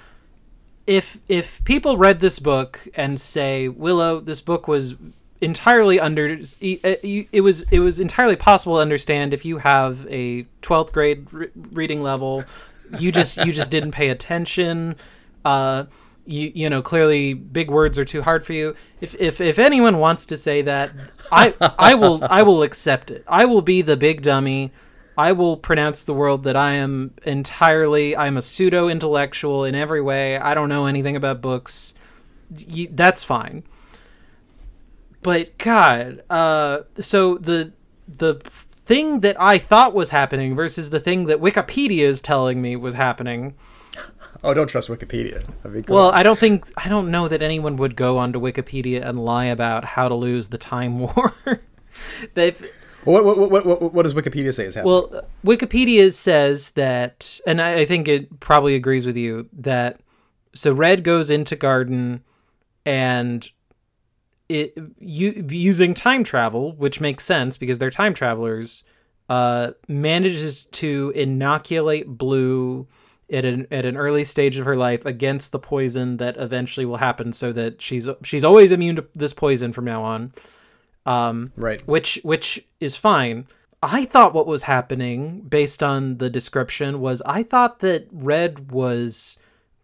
if 0.87 1.19
if 1.27 1.63
people 1.63 1.97
read 1.97 2.19
this 2.19 2.39
book 2.39 2.79
and 2.95 3.19
say 3.19 3.67
Willow 3.67 4.19
this 4.19 4.41
book 4.41 4.67
was 4.67 4.95
entirely 5.41 5.99
under 5.99 6.39
it 6.61 7.43
was 7.43 7.61
it 7.71 7.79
was 7.79 7.99
entirely 7.99 8.35
possible 8.35 8.75
to 8.75 8.81
understand 8.81 9.33
if 9.33 9.45
you 9.45 9.57
have 9.57 10.07
a 10.09 10.43
12th 10.61 10.91
grade 10.91 11.27
re- 11.31 11.49
reading 11.71 12.01
level 12.01 12.43
you 12.99 13.11
just 13.11 13.37
you 13.37 13.51
just 13.51 13.71
didn't 13.71 13.91
pay 13.91 14.09
attention. 14.09 14.95
Uh, 15.43 15.85
you 16.25 16.51
you 16.55 16.69
know 16.69 16.81
clearly 16.81 17.33
big 17.33 17.69
words 17.69 17.97
are 17.97 18.05
too 18.05 18.21
hard 18.21 18.45
for 18.45 18.53
you. 18.53 18.75
If 19.01 19.15
if 19.15 19.41
if 19.41 19.59
anyone 19.59 19.99
wants 19.99 20.25
to 20.27 20.37
say 20.37 20.61
that, 20.63 20.91
I 21.31 21.53
I 21.79 21.95
will 21.95 22.19
I 22.23 22.41
will 22.41 22.63
accept 22.63 23.11
it. 23.11 23.23
I 23.27 23.45
will 23.45 23.61
be 23.61 23.81
the 23.81 23.97
big 23.97 24.21
dummy. 24.21 24.71
I 25.17 25.31
will 25.31 25.55
pronounce 25.55 26.03
the 26.03 26.13
world 26.13 26.43
that 26.43 26.57
I 26.57 26.73
am 26.73 27.13
entirely 27.23 28.17
I'm 28.17 28.37
a 28.37 28.41
pseudo 28.41 28.89
intellectual 28.89 29.63
in 29.63 29.73
every 29.73 30.01
way. 30.01 30.37
I 30.37 30.53
don't 30.53 30.69
know 30.69 30.87
anything 30.87 31.15
about 31.15 31.41
books. 31.41 31.93
That's 32.91 33.23
fine. 33.23 33.63
But 35.21 35.57
God, 35.57 36.23
uh, 36.29 36.81
so 36.99 37.37
the 37.37 37.71
the 38.07 38.41
thing 38.85 39.21
that 39.21 39.39
I 39.39 39.57
thought 39.57 39.93
was 39.93 40.09
happening 40.09 40.55
versus 40.55 40.89
the 40.89 40.99
thing 40.99 41.25
that 41.25 41.39
Wikipedia 41.39 42.03
is 42.03 42.21
telling 42.21 42.61
me 42.61 42.75
was 42.75 42.93
happening. 42.93 43.55
Oh, 44.43 44.53
don't 44.53 44.67
trust 44.67 44.89
Wikipedia. 44.89 45.43
well, 45.89 46.11
I 46.11 46.21
don't 46.21 46.37
think 46.37 46.71
I 46.77 46.89
don't 46.89 47.09
know 47.09 47.27
that 47.27 47.41
anyone 47.41 47.77
would 47.77 47.95
go 47.95 48.17
onto 48.17 48.39
Wikipedia 48.39 49.03
and 49.03 49.23
lie 49.23 49.45
about 49.45 49.85
how 49.85 50.07
to 50.07 50.15
lose 50.15 50.49
the 50.49 50.57
time 50.57 50.99
war. 51.15 51.33
They've 52.33 52.69
what, 53.05 53.23
what, 53.23 53.37
what, 53.37 53.65
what, 53.65 53.93
what 53.93 54.03
does 54.03 54.15
Wikipedia 54.15 54.53
say 54.53 54.65
is 54.65 54.75
happening? 54.75 54.93
Well, 54.93 55.27
Wikipedia 55.45 56.11
says 56.11 56.71
that, 56.71 57.39
and 57.45 57.61
I, 57.61 57.81
I 57.81 57.85
think 57.85 58.07
it 58.07 58.39
probably 58.39 58.75
agrees 58.75 59.05
with 59.05 59.15
you 59.15 59.47
that. 59.53 59.99
So 60.55 60.73
Red 60.73 61.03
goes 61.03 61.29
into 61.29 61.55
Garden, 61.55 62.23
and 62.85 63.49
it 64.49 64.77
you, 64.99 65.45
using 65.49 65.93
time 65.93 66.23
travel, 66.23 66.73
which 66.73 67.01
makes 67.01 67.23
sense 67.23 67.57
because 67.57 67.79
they're 67.79 67.91
time 67.91 68.13
travelers, 68.13 68.83
uh, 69.29 69.71
manages 69.87 70.65
to 70.65 71.11
inoculate 71.15 72.07
Blue 72.07 72.87
at 73.31 73.43
an 73.43 73.67
at 73.71 73.85
an 73.85 73.97
early 73.97 74.23
stage 74.23 74.57
of 74.57 74.65
her 74.65 74.75
life 74.75 75.05
against 75.05 75.51
the 75.51 75.59
poison 75.59 76.17
that 76.17 76.37
eventually 76.37 76.85
will 76.85 76.97
happen, 76.97 77.33
so 77.33 77.51
that 77.53 77.81
she's 77.81 78.07
she's 78.23 78.43
always 78.43 78.71
immune 78.71 78.97
to 78.97 79.05
this 79.15 79.33
poison 79.33 79.71
from 79.71 79.85
now 79.85 80.03
on. 80.03 80.33
Um, 81.05 81.51
right. 81.55 81.85
Which 81.87 82.19
which 82.23 82.65
is 82.79 82.95
fine. 82.95 83.47
I 83.81 84.05
thought 84.05 84.33
what 84.33 84.47
was 84.47 84.63
happening 84.63 85.41
based 85.41 85.83
on 85.83 86.17
the 86.17 86.29
description 86.29 87.01
was 87.01 87.21
I 87.25 87.43
thought 87.43 87.79
that 87.79 88.07
Red 88.11 88.71
was 88.71 89.37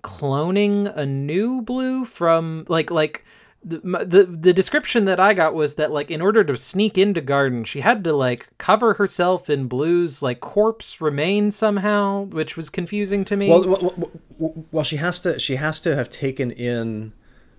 cloning 0.03 0.95
a 0.95 1.05
new 1.05 1.61
Blue 1.61 2.05
from 2.05 2.65
like 2.67 2.89
like 2.89 3.23
the, 3.63 3.79
the 3.79 4.23
the 4.23 4.53
description 4.53 5.05
that 5.05 5.19
I 5.19 5.33
got 5.33 5.53
was 5.53 5.75
that 5.75 5.91
like 5.91 6.09
in 6.09 6.21
order 6.21 6.43
to 6.43 6.57
sneak 6.57 6.97
into 6.97 7.21
Garden, 7.21 7.63
she 7.63 7.81
had 7.81 8.03
to 8.05 8.13
like 8.13 8.47
cover 8.57 8.95
herself 8.95 9.49
in 9.49 9.67
blues, 9.67 10.23
like 10.23 10.39
corpse 10.39 10.99
remain 10.99 11.51
somehow, 11.51 12.23
which 12.25 12.57
was 12.57 12.69
confusing 12.69 13.23
to 13.25 13.37
me. 13.37 13.49
Well, 13.49 13.67
well, 13.67 14.11
well, 14.37 14.65
well, 14.71 14.83
she 14.83 14.97
has 14.97 15.19
to 15.21 15.37
she 15.37 15.57
has 15.57 15.79
to 15.81 15.95
have 15.95 16.09
taken 16.09 16.51
in 16.51 17.13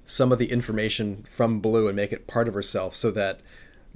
some 0.04 0.32
of 0.32 0.38
the 0.38 0.50
information 0.50 1.24
from 1.30 1.60
Blue 1.60 1.86
and 1.86 1.94
make 1.94 2.12
it 2.12 2.26
part 2.26 2.48
of 2.48 2.54
herself, 2.54 2.96
so 2.96 3.12
that 3.12 3.40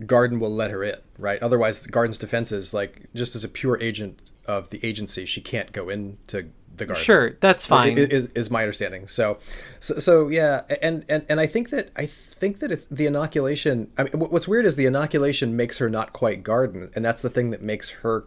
Garden 0.05 0.39
will 0.39 0.53
let 0.53 0.71
her 0.71 0.85
in, 0.85 0.99
right? 1.19 1.43
Otherwise, 1.43 1.87
Garden's 1.87 2.19
defenses, 2.19 2.73
like 2.73 3.09
just 3.15 3.35
as 3.35 3.43
a 3.43 3.49
pure 3.49 3.79
agent 3.81 4.21
of 4.47 4.71
the 4.71 4.85
agency, 4.85 5.27
she 5.27 5.41
can't 5.41 5.73
go 5.73 5.89
into 5.89 6.47
the 6.77 6.87
garden. 6.87 7.05
Sure, 7.05 7.37
that's 7.41 7.67
fine. 7.67 7.97
Is, 7.97 8.27
is 8.35 8.51
my 8.51 8.63
understanding. 8.63 9.07
So, 9.09 9.39
so, 9.81 9.99
so, 9.99 10.29
yeah, 10.29 10.63
and, 10.83 11.05
and 11.09 11.25
and 11.29 11.41
I 11.41 11.47
think 11.47 11.71
that 11.71 11.91
I 11.97 12.07
think 12.07 12.61
that 12.61 12.71
it's 12.71 12.87
the 12.87 13.07
inoculation. 13.07 13.91
I 13.97 14.05
mean, 14.05 14.13
what's 14.15 14.49
weird 14.49 14.67
is 14.67 14.77
the 14.77 14.87
inoculation 14.87 15.57
makes 15.57 15.79
her 15.79 15.89
not 15.89 16.13
quite 16.13 16.43
garden, 16.43 16.91
and 16.95 17.05
that's 17.05 17.23
the 17.23 17.31
thing 17.31 17.51
that 17.51 17.63
makes 17.63 17.89
her 17.91 18.25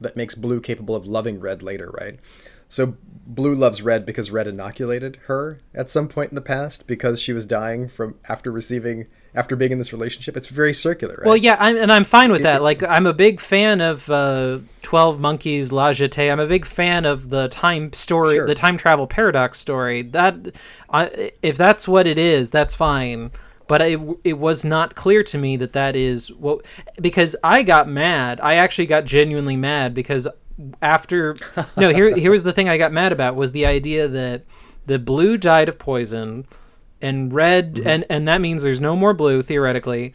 that 0.00 0.16
makes 0.16 0.34
Blue 0.34 0.60
capable 0.60 0.94
of 0.94 1.06
loving 1.06 1.40
Red 1.40 1.62
later, 1.62 1.90
right? 2.00 2.18
So 2.68 2.96
Blue 3.26 3.54
loves 3.54 3.82
Red 3.82 4.04
because 4.04 4.30
Red 4.30 4.46
inoculated 4.46 5.18
her 5.26 5.60
at 5.74 5.90
some 5.90 6.06
point 6.08 6.30
in 6.30 6.34
the 6.34 6.40
past 6.40 6.86
because 6.86 7.20
she 7.20 7.32
was 7.32 7.46
dying 7.46 7.88
from 7.88 8.16
after 8.28 8.52
receiving 8.52 9.08
after 9.34 9.56
being 9.56 9.72
in 9.72 9.78
this 9.78 9.92
relationship. 9.92 10.36
It's 10.36 10.48
very 10.48 10.74
circular, 10.74 11.16
right? 11.18 11.26
Well, 11.26 11.36
yeah, 11.36 11.56
I'm, 11.58 11.76
and 11.76 11.92
I'm 11.92 12.04
fine 12.04 12.32
with 12.32 12.40
it, 12.40 12.44
that. 12.44 12.56
It, 12.56 12.62
like, 12.62 12.82
I'm 12.82 13.06
a 13.06 13.12
big 13.12 13.40
fan 13.40 13.80
of 13.80 14.08
uh, 14.10 14.58
Twelve 14.82 15.20
Monkeys 15.20 15.72
La 15.72 15.92
Jetée. 15.92 16.30
I'm 16.30 16.40
a 16.40 16.46
big 16.46 16.64
fan 16.64 17.04
of 17.04 17.30
the 17.30 17.48
time 17.48 17.92
story, 17.92 18.36
sure. 18.36 18.46
the 18.46 18.54
time 18.54 18.76
travel 18.76 19.06
paradox 19.06 19.58
story. 19.58 20.02
That, 20.02 20.54
I, 20.90 21.32
if 21.42 21.56
that's 21.56 21.86
what 21.86 22.06
it 22.06 22.18
is, 22.18 22.50
that's 22.50 22.74
fine. 22.74 23.30
But 23.66 23.82
it, 23.82 24.00
it 24.24 24.38
was 24.38 24.64
not 24.64 24.94
clear 24.94 25.22
to 25.24 25.36
me 25.36 25.58
that 25.58 25.74
that 25.74 25.94
is 25.94 26.32
what 26.32 26.64
because 27.02 27.36
I 27.44 27.62
got 27.62 27.86
mad. 27.86 28.40
I 28.40 28.54
actually 28.54 28.86
got 28.86 29.04
genuinely 29.04 29.58
mad 29.58 29.92
because 29.92 30.26
after 30.80 31.36
no 31.76 31.90
here 31.90 32.16
here 32.16 32.30
was 32.30 32.44
the 32.44 32.52
thing 32.52 32.68
I 32.68 32.78
got 32.78 32.92
mad 32.92 33.12
about 33.12 33.36
was 33.36 33.52
the 33.52 33.66
idea 33.66 34.08
that 34.08 34.44
the 34.86 34.98
blue 34.98 35.36
died 35.36 35.68
of 35.68 35.78
poison 35.78 36.46
and 37.00 37.32
red 37.32 37.74
mm-hmm. 37.74 37.88
and 37.88 38.04
and 38.10 38.28
that 38.28 38.40
means 38.40 38.62
there's 38.62 38.80
no 38.80 38.96
more 38.96 39.14
blue 39.14 39.42
theoretically 39.42 40.14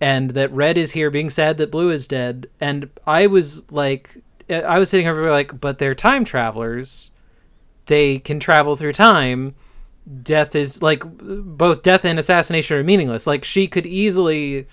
and 0.00 0.30
that 0.30 0.52
red 0.52 0.78
is 0.78 0.92
here 0.92 1.10
being 1.10 1.28
sad 1.28 1.58
that 1.58 1.70
blue 1.70 1.90
is 1.90 2.08
dead. 2.08 2.48
And 2.60 2.88
i 3.06 3.26
was 3.26 3.70
like 3.70 4.16
i 4.48 4.78
was 4.78 4.88
sitting 4.88 5.06
over 5.06 5.30
like 5.30 5.60
but 5.60 5.78
they're 5.78 5.94
time 5.94 6.24
travelers. 6.24 7.10
They 7.86 8.18
can 8.18 8.40
travel 8.40 8.76
through 8.76 8.92
time. 8.92 9.54
Death 10.22 10.54
is 10.54 10.82
like 10.82 11.02
both 11.04 11.82
death 11.82 12.04
and 12.04 12.18
assassination 12.18 12.76
are 12.76 12.84
meaningless. 12.84 13.26
Like 13.26 13.44
she 13.44 13.66
could 13.66 13.86
easily 13.86 14.66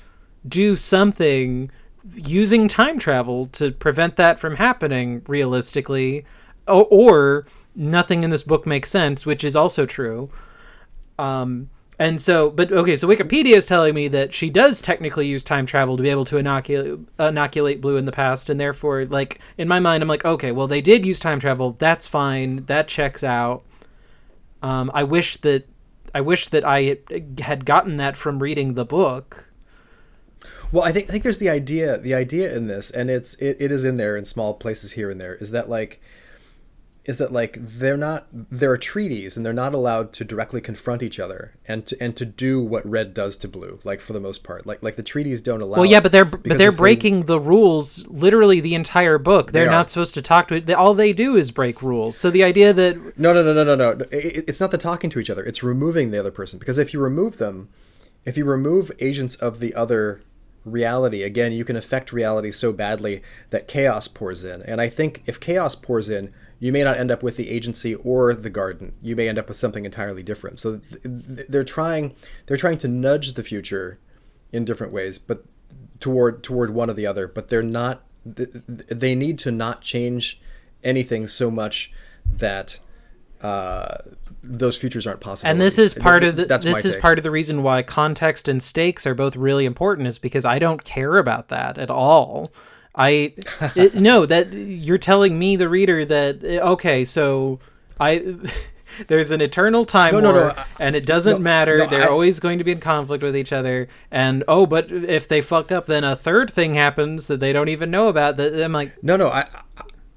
do 0.47 0.75
something 0.75 1.69
using 2.13 2.67
time 2.67 2.97
travel 2.99 3.47
to 3.47 3.71
prevent 3.71 4.15
that 4.15 4.39
from 4.39 4.55
happening 4.55 5.21
realistically 5.27 6.25
or, 6.67 6.87
or 6.89 7.45
nothing 7.75 8.23
in 8.23 8.29
this 8.29 8.43
book 8.43 8.65
makes 8.65 8.89
sense 8.89 9.25
which 9.25 9.43
is 9.43 9.57
also 9.57 9.85
true 9.85 10.29
um, 11.19 11.69
and 11.99 12.21
so, 12.21 12.51
but 12.51 12.71
okay, 12.71 12.95
so 12.95 13.07
Wikipedia 13.07 13.55
is 13.55 13.65
telling 13.65 13.95
me 13.95 14.07
that 14.09 14.31
she 14.33 14.51
does 14.51 14.81
technically 14.81 15.25
use 15.25 15.43
time 15.43 15.65
travel 15.65 15.97
to 15.97 16.03
be 16.03 16.09
able 16.09 16.25
to 16.25 16.37
inoculate 16.37 16.99
inoculate 17.19 17.81
Blue 17.81 17.97
in 17.97 18.05
the 18.05 18.11
past, 18.11 18.51
and 18.51 18.59
therefore, 18.59 19.05
like 19.05 19.39
in 19.57 19.67
my 19.67 19.79
mind, 19.79 20.03
I'm 20.03 20.09
like, 20.09 20.23
okay, 20.23 20.51
well, 20.51 20.67
they 20.67 20.81
did 20.81 21.05
use 21.05 21.19
time 21.19 21.39
travel. 21.39 21.75
That's 21.79 22.05
fine. 22.05 22.65
That 22.67 22.87
checks 22.87 23.23
out. 23.23 23.63
Um, 24.61 24.91
I 24.93 25.03
wish 25.03 25.37
that 25.37 25.67
I 26.13 26.21
wish 26.21 26.49
that 26.49 26.63
I 26.63 26.97
had 27.39 27.65
gotten 27.65 27.97
that 27.97 28.15
from 28.15 28.39
reading 28.39 28.75
the 28.75 28.85
book. 28.85 29.49
Well, 30.71 30.83
I 30.83 30.91
think 30.91 31.09
I 31.09 31.11
think 31.11 31.23
there's 31.23 31.39
the 31.39 31.49
idea 31.49 31.97
the 31.97 32.13
idea 32.13 32.55
in 32.55 32.67
this, 32.67 32.91
and 32.91 33.09
it's 33.09 33.33
it, 33.35 33.57
it 33.59 33.71
is 33.71 33.83
in 33.83 33.95
there 33.95 34.15
in 34.15 34.25
small 34.25 34.53
places 34.53 34.91
here 34.91 35.09
and 35.09 35.19
there. 35.19 35.35
Is 35.35 35.49
that 35.49 35.67
like 35.67 35.99
is 37.07 37.17
that 37.17 37.31
like 37.31 37.57
they're 37.59 37.97
not 37.97 38.27
there 38.31 38.69
are 38.69 38.77
treaties 38.77 39.37
and 39.37 39.45
they're 39.45 39.53
not 39.53 39.73
allowed 39.73 40.11
to 40.13 40.25
directly 40.25 40.59
confront 40.59 41.01
each 41.01 41.19
other 41.19 41.53
and 41.65 41.87
to 41.87 41.97
and 42.01 42.15
to 42.17 42.25
do 42.25 42.61
what 42.61 42.87
red 42.87 43.13
does 43.13 43.37
to 43.37 43.47
blue 43.47 43.79
like 43.85 44.01
for 44.01 44.13
the 44.13 44.19
most 44.19 44.43
part. 44.43 44.67
Like 44.67 44.83
like 44.83 44.97
the 44.97 45.03
treaties 45.03 45.41
don't 45.41 45.61
allow 45.61 45.77
well 45.77 45.85
yeah 45.85 46.01
but 46.01 46.11
they're 46.11 46.25
but 46.25 46.57
they're 46.57 46.71
breaking 46.71 47.23
the 47.23 47.39
rules 47.39 48.05
literally 48.07 48.59
the 48.59 48.75
entire 48.75 49.17
book. 49.17 49.53
They're 49.53 49.65
they 49.65 49.71
not 49.71 49.89
supposed 49.89 50.13
to 50.15 50.21
talk 50.21 50.49
to 50.49 50.55
it. 50.55 50.69
All 50.69 50.93
they 50.93 51.13
do 51.13 51.37
is 51.37 51.49
break 51.49 51.81
rules. 51.81 52.17
So 52.17 52.29
the 52.29 52.43
idea 52.43 52.73
that 52.73 53.17
no 53.17 53.33
no 53.33 53.41
no 53.41 53.53
no 53.53 53.63
no 53.63 53.75
no. 53.75 54.05
It, 54.11 54.45
it's 54.47 54.59
not 54.59 54.71
the 54.71 54.77
talking 54.77 55.09
to 55.11 55.19
each 55.19 55.29
other. 55.29 55.43
It's 55.43 55.63
removing 55.63 56.11
the 56.11 56.19
other 56.19 56.31
person. 56.31 56.59
Because 56.59 56.77
if 56.77 56.93
you 56.93 56.99
remove 56.99 57.37
them 57.37 57.69
if 58.25 58.35
you 58.35 58.43
remove 58.43 58.91
agents 58.99 59.35
of 59.35 59.61
the 59.61 59.73
other 59.73 60.21
reality 60.71 61.23
again 61.23 61.51
you 61.51 61.65
can 61.65 61.75
affect 61.75 62.11
reality 62.11 62.51
so 62.51 62.71
badly 62.71 63.21
that 63.49 63.67
chaos 63.67 64.07
pours 64.07 64.43
in 64.43 64.61
and 64.63 64.79
i 64.81 64.89
think 64.89 65.23
if 65.25 65.39
chaos 65.39 65.75
pours 65.75 66.09
in 66.09 66.33
you 66.59 66.71
may 66.71 66.83
not 66.83 66.97
end 66.97 67.11
up 67.11 67.21
with 67.21 67.37
the 67.37 67.49
agency 67.49 67.95
or 67.95 68.33
the 68.33 68.49
garden. 68.49 68.93
You 69.01 69.15
may 69.15 69.29
end 69.29 69.37
up 69.37 69.47
with 69.47 69.57
something 69.57 69.85
entirely 69.85 70.23
different. 70.23 70.59
So 70.59 70.81
they're 71.03 71.63
trying 71.63 72.15
they're 72.45 72.57
trying 72.57 72.79
to 72.79 72.87
nudge 72.87 73.33
the 73.33 73.43
future 73.43 73.99
in 74.51 74.65
different 74.65 74.93
ways, 74.93 75.19
but 75.19 75.43
toward 75.99 76.43
toward 76.43 76.71
one 76.71 76.89
or 76.89 76.93
the 76.93 77.05
other. 77.05 77.27
But 77.27 77.49
they're 77.49 77.61
not. 77.61 78.03
They 78.25 79.15
need 79.15 79.39
to 79.39 79.51
not 79.51 79.81
change 79.81 80.41
anything 80.83 81.27
so 81.27 81.49
much 81.49 81.91
that 82.25 82.79
uh, 83.41 83.97
those 84.47 84.77
futures 84.77 85.05
aren't 85.05 85.19
possible. 85.19 85.49
And 85.49 85.59
this 85.59 85.77
is 85.77 85.93
part 85.93 86.23
of 86.23 86.35
the 86.35 86.45
That's 86.45 86.65
this 86.65 86.85
is 86.85 86.93
take. 86.93 87.01
part 87.01 87.17
of 87.17 87.23
the 87.23 87.31
reason 87.31 87.63
why 87.63 87.83
context 87.83 88.47
and 88.47 88.61
stakes 88.61 89.05
are 89.05 89.15
both 89.15 89.35
really 89.35 89.65
important. 89.65 90.07
Is 90.07 90.17
because 90.17 90.45
I 90.45 90.59
don't 90.59 90.83
care 90.83 91.17
about 91.17 91.49
that 91.49 91.77
at 91.77 91.89
all. 91.89 92.51
I 92.97 93.33
it, 93.75 93.95
no 93.95 94.25
that 94.25 94.51
you're 94.51 94.97
telling 94.97 95.37
me 95.37 95.55
the 95.55 95.69
reader 95.69 96.03
that 96.05 96.43
eh, 96.43 96.59
okay 96.59 97.05
so 97.05 97.59
I 97.99 98.35
there's 99.07 99.31
an 99.31 99.41
eternal 99.41 99.85
time 99.85 100.13
no, 100.13 100.21
war 100.21 100.33
no, 100.33 100.47
no, 100.47 100.63
and 100.79 100.95
it 100.95 101.05
doesn't 101.05 101.41
matter 101.41 101.85
they're 101.87 102.03
I, 102.03 102.07
always 102.07 102.39
going 102.39 102.57
to 102.57 102.63
be 102.63 102.71
in 102.71 102.79
conflict 102.79 103.23
with 103.23 103.35
each 103.35 103.53
other 103.53 103.87
and 104.09 104.43
oh 104.47 104.65
but 104.65 104.91
if 104.91 105.27
they 105.27 105.41
fucked 105.41 105.71
up 105.71 105.85
then 105.85 106.03
a 106.03 106.15
third 106.15 106.51
thing 106.51 106.73
happens 106.73 107.27
that 107.27 107.39
they 107.39 107.53
don't 107.53 107.69
even 107.69 107.91
know 107.91 108.07
about 108.07 108.37
that 108.37 108.59
I'm 108.59 108.73
like 108.73 109.03
no 109.03 109.15
no 109.15 109.27
I 109.29 109.47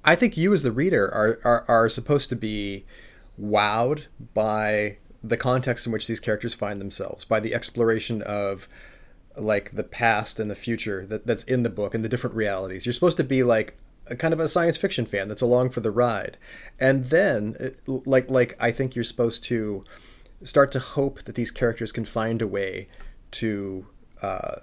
I 0.03 0.15
think 0.15 0.39
you 0.39 0.55
as 0.55 0.63
the 0.63 0.73
reader 0.73 1.05
are 1.13 1.39
are, 1.45 1.65
are 1.69 1.89
supposed 1.89 2.31
to 2.31 2.37
be 2.37 2.87
wowed 3.41 4.07
by 4.35 4.99
the 5.23 5.37
context 5.37 5.87
in 5.87 5.93
which 5.93 6.07
these 6.07 6.21
characters 6.21 6.55
find 6.55 6.81
themselves 6.81 7.25
by 7.25 7.41
the 7.41 7.55
exploration 7.55 8.23
of 8.23 8.69
like 9.37 9.73
the 9.73 9.85
past 9.85 10.41
and 10.41 10.51
the 10.51 10.55
future 10.55 11.07
that, 11.07 11.27
that's 11.27 11.45
in 11.45 11.63
the 11.63 11.71
book 11.71 11.95
and 11.95 12.05
the 12.05 12.09
different 12.09 12.37
realities. 12.37 12.87
You're 12.87 12.93
supposed 12.93 13.17
to 13.19 13.25
be 13.25 13.43
like 13.43 13.77
a 14.07 14.17
kind 14.17 14.35
of 14.35 14.41
a 14.41 14.49
science 14.49 14.77
fiction 14.77 15.07
fan 15.07 15.29
that's 15.29 15.43
along 15.43 15.71
for 15.71 15.81
the 15.81 15.91
ride, 15.91 16.37
and 16.81 17.07
then 17.07 17.75
like 17.87 18.29
like 18.29 18.57
I 18.59 18.73
think 18.73 18.95
you're 18.95 19.05
supposed 19.05 19.45
to 19.45 19.83
start 20.43 20.73
to 20.73 20.81
hope 20.81 21.23
that 21.25 21.35
these 21.35 21.51
characters 21.51 21.93
can 21.93 22.05
find 22.05 22.43
a 22.43 22.47
way 22.47 22.89
to 23.33 23.87
uh, 24.23 24.57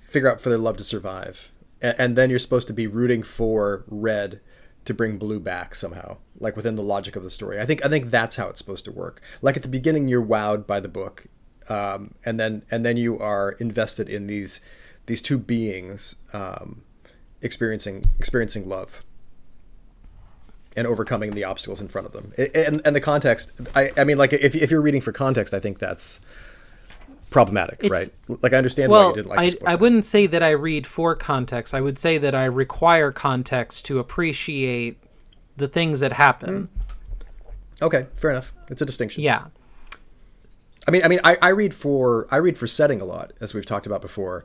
figure 0.00 0.30
out 0.30 0.40
for 0.40 0.48
their 0.48 0.58
love 0.58 0.76
to 0.76 0.84
survive, 0.84 1.50
and, 1.80 1.96
and 1.98 2.16
then 2.16 2.30
you're 2.30 2.38
supposed 2.38 2.68
to 2.68 2.74
be 2.74 2.86
rooting 2.86 3.22
for 3.22 3.84
Red 3.88 4.40
to 4.84 4.94
bring 4.94 5.18
blue 5.18 5.40
back 5.40 5.74
somehow 5.74 6.16
like 6.38 6.56
within 6.56 6.74
the 6.76 6.82
logic 6.82 7.16
of 7.16 7.22
the 7.22 7.30
story 7.30 7.60
i 7.60 7.66
think 7.66 7.84
i 7.84 7.88
think 7.88 8.10
that's 8.10 8.36
how 8.36 8.48
it's 8.48 8.58
supposed 8.58 8.84
to 8.84 8.92
work 8.92 9.20
like 9.40 9.56
at 9.56 9.62
the 9.62 9.68
beginning 9.68 10.08
you're 10.08 10.24
wowed 10.24 10.66
by 10.66 10.80
the 10.80 10.88
book 10.88 11.26
um, 11.68 12.14
and 12.24 12.40
then 12.40 12.62
and 12.70 12.84
then 12.84 12.96
you 12.96 13.18
are 13.18 13.52
invested 13.52 14.08
in 14.08 14.26
these 14.26 14.60
these 15.06 15.22
two 15.22 15.38
beings 15.38 16.16
um, 16.32 16.82
experiencing 17.40 18.04
experiencing 18.18 18.68
love 18.68 19.04
and 20.76 20.86
overcoming 20.86 21.32
the 21.32 21.44
obstacles 21.44 21.80
in 21.80 21.88
front 21.88 22.06
of 22.06 22.12
them. 22.12 22.32
And, 22.54 22.80
and 22.84 22.96
the 22.96 23.00
context, 23.00 23.52
I, 23.74 23.90
I 23.96 24.04
mean, 24.04 24.18
like 24.18 24.32
if, 24.32 24.54
if 24.54 24.70
you're 24.70 24.80
reading 24.80 25.00
for 25.00 25.12
context, 25.12 25.52
I 25.52 25.60
think 25.60 25.78
that's 25.78 26.20
problematic, 27.32 27.78
it's, 27.80 27.90
right? 27.90 28.08
Like 28.42 28.52
I 28.52 28.58
understand 28.58 28.90
well, 28.90 29.04
why 29.04 29.08
you 29.08 29.14
didn't 29.16 29.28
like. 29.28 29.62
I, 29.66 29.72
I 29.72 29.74
wouldn't 29.74 30.04
say 30.04 30.26
that 30.26 30.42
I 30.42 30.50
read 30.50 30.86
for 30.86 31.16
context. 31.16 31.74
I 31.74 31.80
would 31.80 31.98
say 31.98 32.18
that 32.18 32.34
I 32.34 32.44
require 32.44 33.10
context 33.10 33.86
to 33.86 33.98
appreciate 33.98 34.98
the 35.56 35.68
things 35.68 36.00
that 36.00 36.12
happen. 36.12 36.68
Mm. 36.68 37.84
Okay, 37.84 38.06
fair 38.14 38.30
enough. 38.30 38.52
It's 38.70 38.82
a 38.82 38.86
distinction. 38.86 39.22
Yeah. 39.22 39.46
I 40.86 40.90
mean, 40.90 41.04
I 41.04 41.08
mean, 41.08 41.20
I, 41.22 41.36
I 41.40 41.48
read 41.50 41.74
for 41.74 42.26
I 42.30 42.36
read 42.36 42.58
for 42.58 42.66
setting 42.66 43.00
a 43.00 43.04
lot, 43.04 43.30
as 43.40 43.54
we've 43.54 43.66
talked 43.66 43.86
about 43.86 44.02
before, 44.02 44.44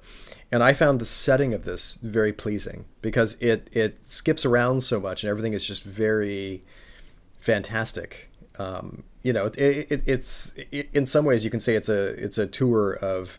and 0.51 0.63
I 0.63 0.73
found 0.73 0.99
the 0.99 1.05
setting 1.05 1.53
of 1.53 1.65
this 1.65 1.95
very 2.01 2.31
pleasing 2.31 2.85
because 3.01 3.35
it 3.35 3.69
it 3.71 4.05
skips 4.05 4.45
around 4.45 4.81
so 4.81 4.99
much 4.99 5.23
and 5.23 5.29
everything 5.29 5.53
is 5.53 5.65
just 5.65 5.83
very 5.83 6.61
fantastic. 7.39 8.29
Um, 8.59 9.03
you 9.27 9.33
know, 9.33 9.47
it, 9.47 9.57
it, 9.91 10.03
it's 10.05 10.53
it, 10.71 10.87
in 10.93 11.05
some 11.05 11.25
ways 11.25 11.43
you 11.43 11.51
can 11.51 11.59
say 11.59 11.75
it's 11.75 11.89
a 11.89 12.01
it's 12.23 12.37
a 12.37 12.47
tour 12.47 12.93
of 12.93 13.37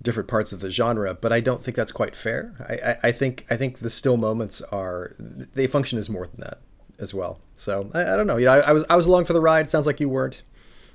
different 0.00 0.28
parts 0.28 0.52
of 0.52 0.60
the 0.60 0.70
genre, 0.70 1.14
but 1.14 1.32
I 1.32 1.40
don't 1.40 1.64
think 1.64 1.76
that's 1.76 1.90
quite 1.90 2.14
fair. 2.14 2.54
I, 2.68 2.74
I, 2.74 3.08
I 3.08 3.12
think 3.12 3.44
I 3.50 3.56
think 3.56 3.80
the 3.80 3.90
still 3.90 4.16
moments 4.16 4.62
are 4.70 5.16
they 5.18 5.66
function 5.66 5.98
as 5.98 6.08
more 6.08 6.28
than 6.28 6.42
that 6.42 6.60
as 7.00 7.12
well. 7.12 7.40
So 7.56 7.90
I, 7.92 8.12
I 8.12 8.16
don't 8.16 8.28
know. 8.28 8.36
You 8.36 8.46
know, 8.46 8.52
I, 8.52 8.68
I 8.68 8.72
was 8.72 8.84
I 8.88 8.94
was 8.94 9.06
along 9.06 9.24
for 9.24 9.32
the 9.32 9.40
ride. 9.40 9.66
It 9.66 9.70
sounds 9.70 9.84
like 9.84 9.98
you 9.98 10.08
weren't 10.08 10.42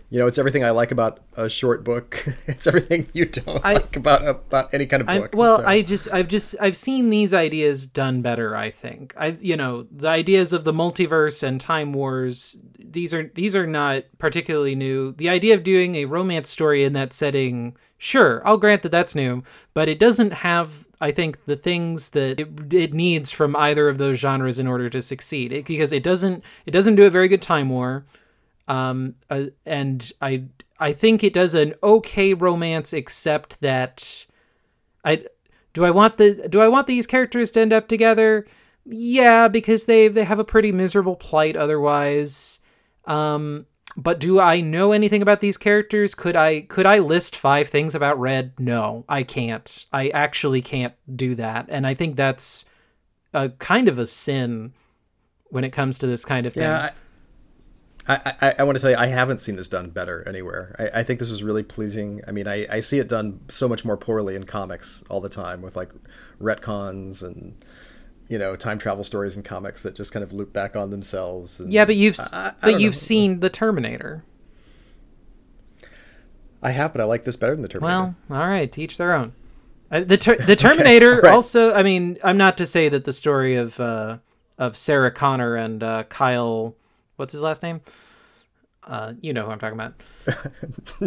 you 0.10 0.20
know, 0.20 0.28
it's 0.28 0.38
everything 0.38 0.64
I 0.64 0.70
like 0.70 0.92
about 0.92 1.20
a 1.36 1.50
short 1.50 1.84
book. 1.84 2.24
it's 2.48 2.68
everything 2.68 3.08
you 3.14 3.26
don't 3.26 3.66
I, 3.66 3.74
like 3.74 3.96
about 3.96 4.28
about 4.28 4.74
any 4.74 4.86
kind 4.86 5.02
of 5.02 5.08
book. 5.08 5.34
I, 5.34 5.38
well, 5.38 5.60
so. 5.60 5.66
I 5.66 5.82
just 5.82 6.14
I've 6.14 6.28
just 6.28 6.56
I've 6.62 6.78
seen 6.78 7.10
these 7.10 7.34
ideas 7.34 7.88
done 7.88 8.22
better. 8.22 8.56
I 8.56 8.70
think 8.70 9.14
I 9.18 9.38
you 9.42 9.58
know 9.58 9.88
the 9.92 10.08
ideas 10.08 10.54
of 10.54 10.64
the 10.64 10.74
multiverse 10.74 11.44
and 11.44 11.60
time 11.60 11.94
wars. 11.94 12.58
These 12.78 13.14
are 13.14 13.32
these 13.34 13.56
are 13.56 13.68
not 13.68 14.04
particularly 14.20 14.76
new. 14.76 15.14
The 15.14 15.30
idea 15.30 15.56
of 15.56 15.64
doing 15.64 15.96
a 15.96 16.06
romance 16.06 16.50
story 16.50 16.84
in 16.84 16.94
that 16.94 17.12
setting, 17.12 17.76
sure, 17.98 18.42
I'll 18.48 18.58
grant 18.58 18.84
that 18.84 18.92
that's 18.92 19.16
new, 19.16 19.44
but 19.74 19.90
it 19.90 20.00
doesn't 20.00 20.32
have 20.32 20.88
I 21.02 21.12
think 21.12 21.44
the 21.46 21.58
things 21.58 22.12
that 22.12 22.40
it, 22.40 22.74
it, 22.74 22.94
needs 22.94 23.30
from 23.30 23.54
either 23.58 23.90
of 23.90 23.98
those 23.98 24.18
genres 24.18 24.60
in 24.60 24.68
order 24.68 24.90
to 24.90 25.02
succeed. 25.02 25.52
It, 25.52 25.66
because 25.66 25.92
it 25.92 26.04
doesn't 26.04 26.44
it 26.66 26.72
doesn't 26.72 26.96
do 26.96 27.04
a 27.06 27.10
very 27.10 27.28
good 27.28 27.42
time 27.42 27.70
war 27.70 28.06
um, 28.68 29.16
uh, 29.30 29.46
and 29.66 30.12
I 30.22 30.44
I 30.80 30.94
think 30.94 31.24
it 31.24 31.34
does 31.34 31.56
an 31.56 31.74
okay 31.84 32.34
romance, 32.34 32.94
except 32.94 33.60
that 33.62 34.26
I 35.04 35.26
do 35.74 35.86
I 35.86 35.92
want 35.92 36.18
the 36.18 36.48
do 36.50 36.62
I 36.62 36.68
want 36.68 36.88
these 36.88 37.08
characters 37.08 37.52
to 37.52 37.62
end 37.62 37.74
up 37.74 37.88
together? 37.88 38.46
Yeah, 38.86 39.48
because 39.48 39.86
they 39.86 40.08
they 40.08 40.24
have 40.24 40.40
a 40.40 40.46
pretty 40.46 40.72
miserable 40.72 41.16
plight 41.16 41.56
otherwise. 41.56 42.60
Um, 43.06 43.66
but 43.98 44.20
do 44.20 44.40
I 44.40 44.60
know 44.60 44.92
anything 44.92 45.22
about 45.22 45.40
these 45.40 45.58
characters? 45.58 46.16
Could 46.16 46.36
I 46.36 46.62
could 46.62 46.86
I 46.86 47.00
list 47.00 47.36
five 47.38 47.68
things 47.68 47.96
about 47.96 48.20
Red? 48.20 48.54
No, 48.60 49.06
I 49.08 49.24
can't. 49.24 49.86
I 49.94 50.10
actually 50.10 50.62
can't 50.62 50.94
do 51.16 51.36
that, 51.36 51.68
and 51.70 51.88
I 51.88 51.94
think 51.94 52.16
that's 52.16 52.66
a 53.34 53.50
kind 53.50 53.88
of 53.88 54.00
a 54.00 54.06
sin 54.06 54.74
when 55.50 55.64
it 55.64 55.72
comes 55.72 56.00
to 56.00 56.08
this 56.08 56.26
kind 56.26 56.46
of 56.46 56.54
thing. 56.54 56.64
Yeah, 56.64 56.92
I, 56.92 56.92
I, 58.08 58.54
I, 58.60 58.64
want 58.64 58.76
to 58.76 58.82
tell 58.82 58.92
you, 58.92 58.98
I 58.98 59.08
haven't 59.08 59.40
seen 59.40 59.56
this 59.56 59.68
done 59.68 59.90
better 59.90 60.24
anywhere. 60.28 60.76
I, 60.78 61.00
I 61.00 61.04
think 61.04 61.20
this 61.20 61.32
is 61.32 61.42
really 61.42 61.64
pleasing. 61.64 62.22
I 62.28 62.32
mean, 62.32 62.48
I, 62.48 62.68
I 62.70 62.80
see 62.80 63.00
it 63.00 63.10
done 63.10 63.40
so 63.50 63.68
much 63.68 63.84
more 63.84 63.98
poorly 63.98 64.36
in 64.36 64.44
comics 64.44 65.04
all 65.10 65.22
the 65.22 65.30
time 65.30 65.62
with 65.62 65.76
like 65.76 65.90
retcons 66.40 67.24
and 67.24 67.56
you 68.28 68.38
know 68.38 68.56
time 68.56 68.78
travel 68.78 69.04
stories 69.04 69.38
in 69.38 69.44
comics 69.44 69.82
that 69.84 69.96
just 69.96 70.12
kind 70.12 70.24
of 70.24 70.34
loop 70.34 70.54
back 70.54 70.76
on 70.76 70.92
themselves. 70.92 71.60
And 71.60 71.74
yeah, 71.74 71.86
but 71.86 71.96
you've 71.96 72.18
but 72.18 72.80
you've 72.80 72.94
know. 72.94 72.98
seen 73.00 73.40
the 73.40 73.50
Terminator. 73.50 74.24
I 76.62 76.72
have, 76.72 76.94
but 76.94 77.02
I 77.02 77.06
like 77.06 77.24
this 77.24 77.36
better 77.36 77.56
than 77.56 77.64
the 77.64 77.68
Terminator. 77.68 78.16
Well, 78.30 78.40
all 78.40 78.48
right, 78.48 78.72
teach 78.72 78.98
their 78.98 79.14
own. 79.14 79.34
Uh, 79.92 80.02
the 80.02 80.18
ter- 80.18 80.38
the 80.38 80.56
Terminator 80.56 81.18
okay, 81.20 81.28
right. 81.28 81.34
also. 81.34 81.74
I 81.74 81.82
mean, 81.82 82.20
I'm 82.24 82.38
not 82.38 82.58
to 82.60 82.68
say 82.68 82.88
that 82.90 83.06
the 83.06 83.14
story 83.14 83.56
of 83.56 83.80
uh, 83.80 84.18
of 84.60 84.78
Sarah 84.78 85.12
Connor 85.12 85.56
and 85.56 85.82
uh, 85.82 86.04
Kyle 86.04 86.76
what's 87.16 87.34
his 87.34 87.42
last 87.42 87.64
name? 87.64 87.82
Uh, 88.84 89.14
you 89.20 89.34
know 89.34 89.46
who 89.46 89.52
I'm 89.52 89.60
talking 89.60 89.80
about. 89.80 89.96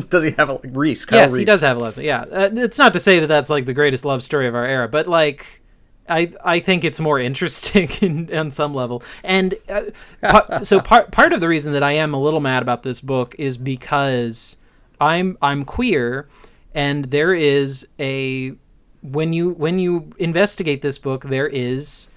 does 0.11 0.25
he 0.25 0.33
have 0.33 0.51
a 0.51 0.59
Reese? 0.71 1.05
Kyle 1.05 1.21
yes, 1.21 1.31
Reese. 1.31 1.39
he 1.39 1.45
does 1.45 1.61
have 1.61 1.77
a 1.77 1.81
last 1.81 1.97
name. 1.97 2.07
Yeah, 2.07 2.23
uh, 2.23 2.51
it's 2.53 2.79
not 2.79 2.93
to 2.95 3.01
say 3.01 3.21
that 3.21 3.29
that's 3.29 3.51
like 3.51 3.67
the 3.67 3.75
greatest 3.75 4.05
love 4.05 4.23
story 4.23 4.49
of 4.49 4.55
our 4.55 4.67
era, 4.67 4.89
but 4.89 5.07
like, 5.07 5.63
I 6.09 6.33
I 6.45 6.59
think 6.59 6.85
it's 6.85 6.99
more 6.99 7.21
interesting 7.21 7.89
in, 8.01 8.37
on 8.37 8.51
some 8.51 8.75
level. 8.75 9.03
And 9.23 9.55
uh, 9.69 10.63
so 10.63 10.81
part 10.81 11.13
part 11.13 11.33
of 11.33 11.41
the 11.41 11.49
reason 11.49 11.73
that 11.75 11.85
I 11.85 11.93
am 11.93 12.15
a 12.15 12.21
little 12.21 12.41
mad 12.41 12.63
about 12.63 12.83
this 12.83 13.01
book 13.01 13.37
is 13.39 13.57
because 13.57 14.57
I'm 15.01 15.39
I'm 15.41 15.65
queer, 15.65 16.29
and 16.75 17.05
there 17.05 17.33
is 17.33 17.87
a 18.01 18.55
when 19.03 19.33
you 19.33 19.51
when 19.51 19.79
you 19.79 20.11
investigate 20.19 20.83
this 20.83 20.99
book, 20.99 21.25
there 21.25 21.47
is 21.47 22.09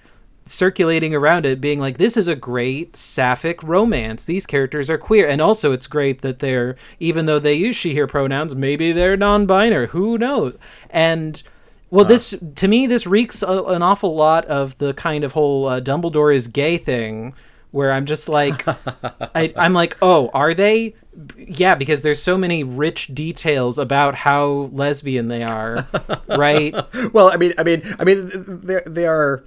circulating 0.44 1.14
around 1.14 1.46
it 1.46 1.60
being 1.60 1.78
like 1.78 1.98
this 1.98 2.16
is 2.16 2.28
a 2.28 2.36
great 2.36 2.96
sapphic 2.96 3.62
romance. 3.62 4.24
These 4.24 4.46
characters 4.46 4.90
are 4.90 4.98
queer. 4.98 5.28
And 5.28 5.40
also 5.40 5.72
it's 5.72 5.86
great 5.86 6.22
that 6.22 6.40
they're 6.40 6.76
even 7.00 7.26
though 7.26 7.38
they 7.38 7.54
use 7.54 7.76
she 7.76 7.94
her 7.94 8.06
pronouns 8.06 8.54
maybe 8.54 8.92
they're 8.92 9.16
non-binary. 9.16 9.88
Who 9.88 10.18
knows? 10.18 10.56
And 10.90 11.42
well, 11.90 12.06
this 12.06 12.34
to 12.56 12.68
me 12.68 12.86
this 12.86 13.06
reeks 13.06 13.42
a, 13.42 13.62
an 13.64 13.82
awful 13.82 14.14
lot 14.14 14.46
of 14.46 14.76
the 14.78 14.94
kind 14.94 15.24
of 15.24 15.32
whole 15.32 15.68
uh, 15.68 15.80
Dumbledore 15.80 16.34
is 16.34 16.48
gay 16.48 16.78
thing, 16.78 17.34
where 17.70 17.92
I'm 17.92 18.06
just 18.06 18.30
like, 18.30 18.66
I, 19.34 19.52
I'm 19.56 19.74
like, 19.74 19.98
oh, 20.00 20.30
are 20.32 20.54
they? 20.54 20.94
Yeah, 21.36 21.74
because 21.74 22.00
there's 22.00 22.22
so 22.22 22.38
many 22.38 22.64
rich 22.64 23.08
details 23.08 23.76
about 23.78 24.14
how 24.14 24.70
lesbian 24.72 25.28
they 25.28 25.42
are, 25.42 25.86
right? 26.28 26.74
well, 27.12 27.30
I 27.30 27.36
mean, 27.36 27.52
I 27.58 27.62
mean, 27.62 27.82
I 27.98 28.04
mean, 28.04 28.60
they 28.62 28.80
they 28.86 29.06
are 29.06 29.44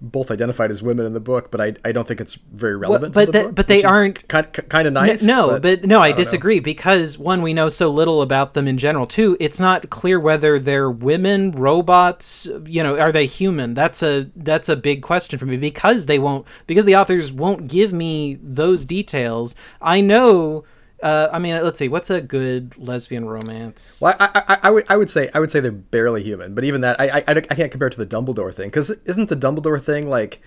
both 0.00 0.30
identified 0.30 0.70
as 0.70 0.82
women 0.82 1.06
in 1.06 1.14
the 1.14 1.20
book, 1.20 1.50
but 1.50 1.60
I, 1.60 1.74
I 1.84 1.92
don't 1.92 2.06
think 2.06 2.20
it's 2.20 2.34
very 2.34 2.76
relevant. 2.76 3.14
Well, 3.14 3.26
but 3.26 3.32
the 3.32 3.38
the, 3.38 3.44
book, 3.46 3.54
but 3.54 3.66
they 3.66 3.82
aren't 3.82 4.28
kind, 4.28 4.52
kind 4.52 4.86
of 4.86 4.92
nice. 4.92 5.22
No, 5.22 5.48
but, 5.48 5.62
but, 5.62 5.84
no, 5.84 6.00
I, 6.00 6.06
I 6.06 6.08
don't 6.08 6.18
know. 6.18 6.24
disagree 6.24 6.60
because 6.60 7.16
one, 7.16 7.40
we 7.40 7.54
know 7.54 7.68
so 7.68 7.90
little 7.90 8.20
about 8.20 8.52
them 8.54 8.68
in 8.68 8.76
general. 8.76 9.06
Two, 9.06 9.36
it's 9.40 9.58
not 9.58 9.88
clear 9.88 10.20
whether 10.20 10.58
they're 10.58 10.90
women, 10.90 11.52
robots. 11.52 12.46
You 12.66 12.82
know, 12.82 12.98
are 12.98 13.12
they 13.12 13.26
human? 13.26 13.72
That's 13.72 14.02
a 14.02 14.30
that's 14.36 14.68
a 14.68 14.76
big 14.76 15.02
question 15.02 15.38
for 15.38 15.46
me 15.46 15.56
because 15.56 16.06
they 16.06 16.18
won't 16.18 16.46
because 16.66 16.84
the 16.84 16.96
authors 16.96 17.32
won't 17.32 17.66
give 17.66 17.92
me 17.92 18.38
those 18.42 18.84
details. 18.84 19.54
I 19.80 20.00
know. 20.02 20.64
Uh, 21.02 21.28
I 21.30 21.38
mean, 21.38 21.62
let's 21.62 21.78
see. 21.78 21.88
What's 21.88 22.10
a 22.10 22.20
good 22.20 22.74
lesbian 22.78 23.26
romance? 23.26 23.98
Well, 24.00 24.16
I, 24.18 24.42
I, 24.48 24.58
I, 24.64 24.70
would, 24.70 24.84
I 24.88 24.96
would 24.96 25.10
say, 25.10 25.28
I 25.34 25.40
would 25.40 25.50
say 25.50 25.60
they're 25.60 25.72
barely 25.72 26.22
human. 26.22 26.54
But 26.54 26.64
even 26.64 26.80
that, 26.80 26.98
I, 26.98 27.18
I, 27.18 27.24
I 27.26 27.54
can't 27.54 27.70
compare 27.70 27.88
it 27.88 27.92
to 27.92 28.04
the 28.04 28.06
Dumbledore 28.06 28.52
thing 28.52 28.68
because 28.68 28.90
isn't 28.90 29.28
the 29.28 29.36
Dumbledore 29.36 29.82
thing 29.82 30.08
like 30.08 30.40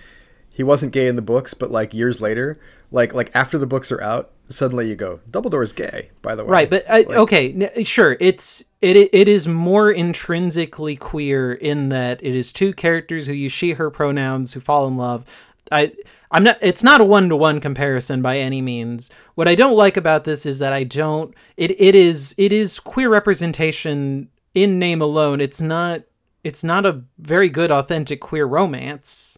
he 0.52 0.64
wasn't 0.64 0.92
gay 0.92 1.08
in 1.08 1.16
the 1.16 1.22
books, 1.22 1.54
but 1.54 1.72
like 1.72 1.94
years 1.94 2.20
later, 2.20 2.60
like 2.92 3.14
like 3.14 3.32
after 3.36 3.58
the 3.58 3.68
books 3.68 3.92
are 3.92 4.02
out, 4.02 4.32
suddenly 4.50 4.90
you 4.90 4.96
go, 4.96 5.20
Dumbledore 5.30 5.64
is 5.64 5.72
gay. 5.72 6.10
By 6.22 6.36
the 6.36 6.44
way, 6.44 6.52
right? 6.52 6.70
But 6.70 6.90
uh, 6.90 7.04
okay, 7.22 7.54
n- 7.54 7.84
sure. 7.84 8.18
It's 8.20 8.64
it 8.82 8.98
it 8.98 9.28
is 9.28 9.48
more 9.48 9.92
intrinsically 9.92 10.96
queer 10.96 11.54
in 11.54 11.90
that 11.90 12.24
it 12.24 12.36
is 12.36 12.52
two 12.52 12.74
characters 12.74 13.28
who 13.28 13.34
use 13.34 13.52
she 13.52 13.72
her 13.72 13.90
pronouns 13.90 14.54
who 14.54 14.60
fall 14.60 14.88
in 14.88 14.98
love. 14.98 15.26
I 15.72 15.94
I'm 16.32 16.44
not 16.44 16.58
it's 16.62 16.84
not 16.84 17.02
a 17.02 17.06
one 17.06 17.30
to 17.30 17.36
one 17.36 17.60
comparison 17.60 18.22
by 18.22 18.38
any 18.38 18.62
means. 18.62 19.10
What 19.36 19.48
I 19.48 19.56
don't 19.56 19.76
like 19.76 19.98
about 19.98 20.26
this 20.26 20.46
is 20.46 20.60
that 20.60 20.74
I 20.74 20.84
don't 20.84 21.34
it 21.58 21.80
it 21.80 21.96
is 21.96 22.36
it 22.38 22.52
is 22.52 22.80
queer 22.80 23.10
representation 23.10 24.30
in 24.54 24.78
name 24.78 25.02
alone. 25.02 25.42
It's 25.42 25.62
not 25.62 26.04
it's 26.44 26.64
not 26.64 26.86
a 26.86 27.02
very 27.18 27.50
good 27.50 27.72
authentic 27.72 28.22
queer 28.22 28.46
romance. 28.46 29.38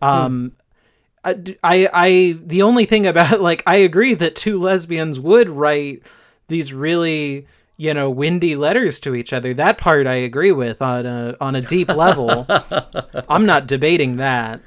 Um 0.00 0.52
I, 1.24 1.56
I 1.62 1.88
I 1.92 2.38
the 2.44 2.62
only 2.62 2.84
thing 2.84 3.06
about 3.06 3.40
like 3.50 3.62
I 3.66 3.76
agree 3.76 4.14
that 4.14 4.36
two 4.36 4.60
lesbians 4.60 5.18
would 5.18 5.48
write 5.48 6.02
these 6.46 6.72
really 6.72 7.48
you 7.76 7.94
know 7.94 8.10
windy 8.10 8.54
letters 8.54 9.00
to 9.00 9.16
each 9.16 9.32
other. 9.32 9.54
That 9.54 9.78
part 9.78 10.06
I 10.06 10.14
agree 10.14 10.52
with 10.52 10.80
on 10.80 11.04
a 11.04 11.36
on 11.40 11.56
a 11.56 11.62
deep 11.62 11.88
level. 11.88 12.46
I'm 13.28 13.44
not 13.44 13.66
debating 13.66 14.16
that. 14.16 14.60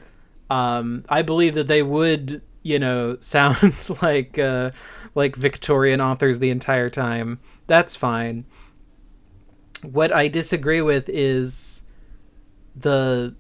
Um, 0.54 1.04
I 1.10 1.24
believe 1.24 1.56
that 1.56 1.68
they 1.68 1.82
would, 1.82 2.44
you 2.62 2.78
know, 2.78 3.18
sound 3.20 3.90
like 4.02 4.38
uh, 4.38 4.70
like 5.16 5.36
Victorian 5.36 6.00
authors 6.00 6.40
the 6.40 6.52
entire 6.52 6.90
time. 6.90 7.40
That's 7.66 7.96
fine. 7.96 8.46
What 9.82 10.14
I 10.14 10.28
disagree 10.28 10.82
with 10.82 11.10
is 11.10 11.82
the 12.76 13.36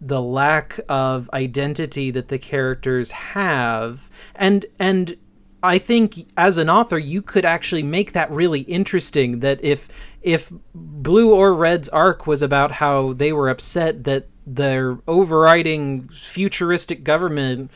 the 0.00 0.20
lack 0.20 0.80
of 0.88 1.30
identity 1.32 2.10
that 2.10 2.28
the 2.28 2.38
characters 2.38 3.12
have, 3.12 4.10
and 4.34 4.66
and 4.80 5.16
I 5.64 5.78
think 5.78 6.30
as 6.36 6.58
an 6.58 6.68
author 6.68 6.98
you 6.98 7.22
could 7.22 7.44
actually 7.44 7.82
make 7.82 8.12
that 8.12 8.30
really 8.30 8.60
interesting. 8.60 9.40
That 9.40 9.64
if 9.64 9.88
if 10.22 10.52
Blue 10.74 11.34
or 11.34 11.54
Red's 11.54 11.88
arc 11.88 12.26
was 12.26 12.42
about 12.42 12.72
how 12.72 13.14
they 13.14 13.32
were 13.32 13.48
upset 13.48 14.04
that 14.04 14.26
their 14.46 14.98
overriding 15.08 16.08
futuristic 16.08 17.02
government 17.02 17.70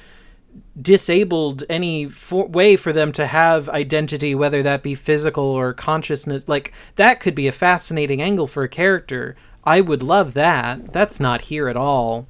disabled 0.81 1.65
any 1.69 2.09
for- 2.09 2.47
way 2.47 2.77
for 2.77 2.93
them 2.93 3.13
to 3.13 3.27
have 3.27 3.69
identity 3.69 4.35
whether 4.35 4.63
that 4.63 4.83
be 4.83 4.95
physical 4.95 5.45
or 5.45 5.73
consciousness 5.73 6.49
like 6.49 6.73
that 6.97 7.21
could 7.21 7.35
be 7.35 7.47
a 7.47 7.53
fascinating 7.53 8.21
angle 8.21 8.47
for 8.47 8.65
a 8.65 8.69
character 8.69 9.37
i 9.65 9.81
would 9.81 10.03
love 10.03 10.35
that 10.35 10.93
that's 10.93 11.21
not 11.21 11.43
here 11.43 11.69
at 11.69 11.77
all 11.77 12.27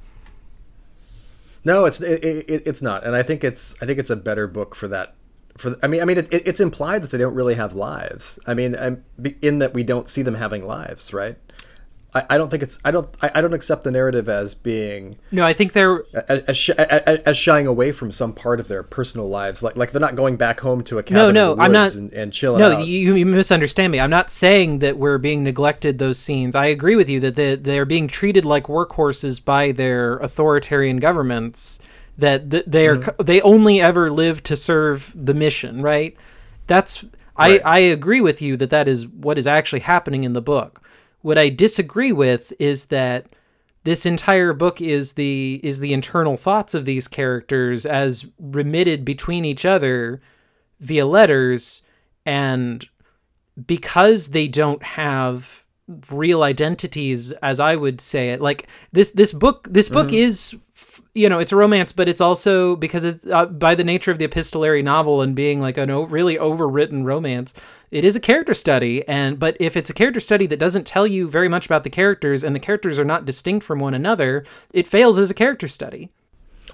no, 1.63 1.85
it's 1.85 1.99
it, 2.01 2.23
it, 2.23 2.63
it's 2.65 2.81
not, 2.81 3.05
and 3.05 3.15
I 3.15 3.23
think 3.23 3.43
it's 3.43 3.75
I 3.81 3.85
think 3.85 3.99
it's 3.99 4.09
a 4.09 4.15
better 4.15 4.47
book 4.47 4.75
for 4.75 4.87
that. 4.87 5.13
For 5.59 5.77
I 5.83 5.87
mean, 5.87 6.01
I 6.01 6.05
mean, 6.05 6.17
it, 6.17 6.31
it's 6.31 6.59
implied 6.59 7.03
that 7.03 7.11
they 7.11 7.17
don't 7.17 7.35
really 7.35 7.55
have 7.55 7.73
lives. 7.73 8.39
I 8.47 8.53
mean, 8.53 8.75
I'm, 8.77 9.03
in 9.41 9.59
that 9.59 9.73
we 9.73 9.83
don't 9.83 10.07
see 10.07 10.21
them 10.21 10.35
having 10.35 10.65
lives, 10.65 11.13
right? 11.13 11.37
I, 12.13 12.25
I 12.31 12.37
don't 12.37 12.49
think 12.49 12.63
it's 12.63 12.79
I 12.83 12.91
don't 12.91 13.07
I, 13.21 13.31
I 13.35 13.41
don't 13.41 13.53
accept 13.53 13.83
the 13.83 13.91
narrative 13.91 14.29
as 14.29 14.55
being 14.55 15.17
no 15.31 15.45
i 15.45 15.53
think 15.53 15.73
they're 15.73 16.03
as, 16.27 16.69
as, 16.69 17.19
as 17.19 17.37
shying 17.37 17.67
away 17.67 17.91
from 17.91 18.11
some 18.11 18.33
part 18.33 18.59
of 18.59 18.67
their 18.67 18.81
personal 18.81 19.27
lives 19.27 19.61
like 19.61 19.75
like 19.75 19.91
they're 19.91 20.01
not 20.01 20.15
going 20.15 20.35
back 20.35 20.59
home 20.59 20.83
to 20.85 20.97
a 20.97 21.03
cabin 21.03 21.15
no 21.17 21.31
no 21.31 21.51
in 21.51 21.57
the 21.59 21.63
i'm 21.63 21.71
not 21.71 21.93
and, 21.93 22.11
and 22.13 22.33
chilling 22.33 22.59
no 22.59 22.77
out. 22.77 22.87
you, 22.87 23.15
you 23.15 23.25
misunderstand 23.25 23.91
me 23.91 23.99
i'm 23.99 24.09
not 24.09 24.31
saying 24.31 24.79
that 24.79 24.97
we're 24.97 25.19
being 25.19 25.43
neglected 25.43 25.99
those 25.99 26.17
scenes 26.17 26.55
i 26.55 26.65
agree 26.65 26.95
with 26.95 27.09
you 27.09 27.19
that 27.19 27.35
they, 27.35 27.55
they're 27.55 27.85
being 27.85 28.07
treated 28.07 28.43
like 28.43 28.63
workhorses 28.63 29.43
by 29.43 29.71
their 29.71 30.17
authoritarian 30.17 30.97
governments 30.97 31.79
that 32.19 32.49
th- 32.51 32.65
they 32.67 32.87
are 32.87 32.97
Mm-hmm. 32.97 33.23
they 33.25 33.41
only 33.41 33.81
ever 33.81 34.11
live 34.11 34.43
to 34.43 34.55
serve 34.55 35.13
the 35.15 35.33
mission 35.33 35.81
right 35.81 36.15
that's 36.67 37.03
Right. 37.37 37.61
i 37.65 37.77
i 37.77 37.79
agree 37.79 38.21
with 38.21 38.41
you 38.41 38.57
that 38.57 38.69
that 38.71 38.87
is 38.87 39.07
what 39.07 39.37
is 39.37 39.47
actually 39.47 39.79
happening 39.79 40.23
in 40.25 40.33
the 40.33 40.41
book 40.41 40.81
what 41.21 41.37
i 41.37 41.47
disagree 41.49 42.11
with 42.11 42.51
is 42.59 42.87
that 42.87 43.27
this 43.85 44.05
entire 44.05 44.51
book 44.53 44.81
is 44.81 45.13
the 45.13 45.59
is 45.63 45.79
the 45.79 45.93
internal 45.93 46.35
thoughts 46.35 46.73
of 46.73 46.83
these 46.85 47.07
characters 47.07 47.85
as 47.85 48.25
remitted 48.39 49.05
between 49.05 49.45
each 49.45 49.63
other 49.65 50.21
via 50.81 51.05
letters 51.05 51.81
and 52.25 52.85
because 53.65 54.29
they 54.29 54.47
don't 54.47 54.83
have 54.83 55.65
real 56.11 56.43
identities 56.43 57.31
as 57.41 57.59
i 57.59 57.75
would 57.75 57.99
say 58.01 58.29
it 58.31 58.41
like 58.41 58.67
this 58.91 59.11
this 59.13 59.33
book 59.33 59.67
this 59.71 59.89
book 59.89 60.13
is 60.13 60.53
f- 60.53 60.59
you 61.19 61.27
know 61.29 61.39
it's 61.39 61.51
a 61.51 61.55
romance 61.55 61.91
but 61.91 62.07
it's 62.07 62.21
also 62.21 62.75
because 62.77 63.03
it's 63.03 63.25
uh, 63.27 63.45
by 63.45 63.75
the 63.75 63.83
nature 63.83 64.11
of 64.11 64.17
the 64.17 64.25
epistolary 64.25 64.81
novel 64.81 65.21
and 65.21 65.35
being 65.35 65.59
like 65.59 65.77
an 65.77 65.89
o- 65.89 66.03
really 66.03 66.37
overwritten 66.37 67.03
romance 67.03 67.53
it 67.91 68.05
is 68.05 68.15
a 68.15 68.19
character 68.19 68.53
study. 68.53 69.07
And 69.07 69.39
but 69.39 69.57
if 69.59 69.75
it's 69.75 69.89
a 69.89 69.93
character 69.93 70.19
study 70.19 70.45
that 70.47 70.59
doesn't 70.59 70.85
tell 70.85 71.07
you 71.07 71.27
very 71.27 71.49
much 71.49 71.65
about 71.65 71.83
the 71.83 71.89
characters 71.89 72.43
and 72.43 72.55
the 72.55 72.59
characters 72.59 72.99
are 72.99 73.05
not 73.05 73.25
distinct 73.25 73.65
from 73.65 73.79
one 73.79 73.93
another 73.93 74.45
it 74.71 74.87
fails 74.87 75.17
as 75.17 75.29
a 75.29 75.33
character 75.33 75.67
study. 75.67 76.09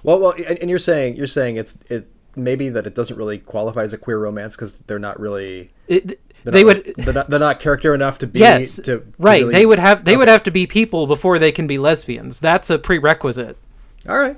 Well 0.02 0.20
well 0.20 0.32
and, 0.32 0.58
and 0.58 0.70
you're 0.70 0.78
saying 0.78 1.16
you're 1.16 1.26
saying 1.26 1.56
it's 1.56 1.78
it 1.88 2.08
maybe 2.36 2.68
that 2.68 2.86
it 2.86 2.94
doesn't 2.94 3.16
really 3.16 3.38
qualify 3.38 3.82
as 3.82 3.92
a 3.92 3.98
queer 3.98 4.18
romance 4.18 4.54
because 4.54 4.74
they're 4.86 4.98
not 4.98 5.18
really 5.18 5.70
it, 5.88 6.20
they're 6.44 6.52
they 6.52 6.62
not, 6.62 6.86
would 6.86 6.94
they're 6.98 7.14
not, 7.14 7.30
they're 7.30 7.40
not 7.40 7.60
character 7.60 7.94
enough 7.94 8.18
to 8.18 8.26
be 8.26 8.38
yes 8.38 8.76
to, 8.76 8.82
to 8.82 9.06
right. 9.18 9.40
really- 9.40 9.54
they 9.54 9.66
would 9.66 9.78
have 9.78 10.04
they 10.04 10.16
would 10.16 10.28
have 10.28 10.42
to 10.44 10.50
be 10.50 10.66
people 10.66 11.06
before 11.06 11.38
they 11.38 11.50
can 11.50 11.66
be 11.66 11.78
lesbians. 11.78 12.38
That's 12.38 12.70
a 12.70 12.78
prerequisite 12.78 13.56
All 14.08 14.18
right, 14.18 14.36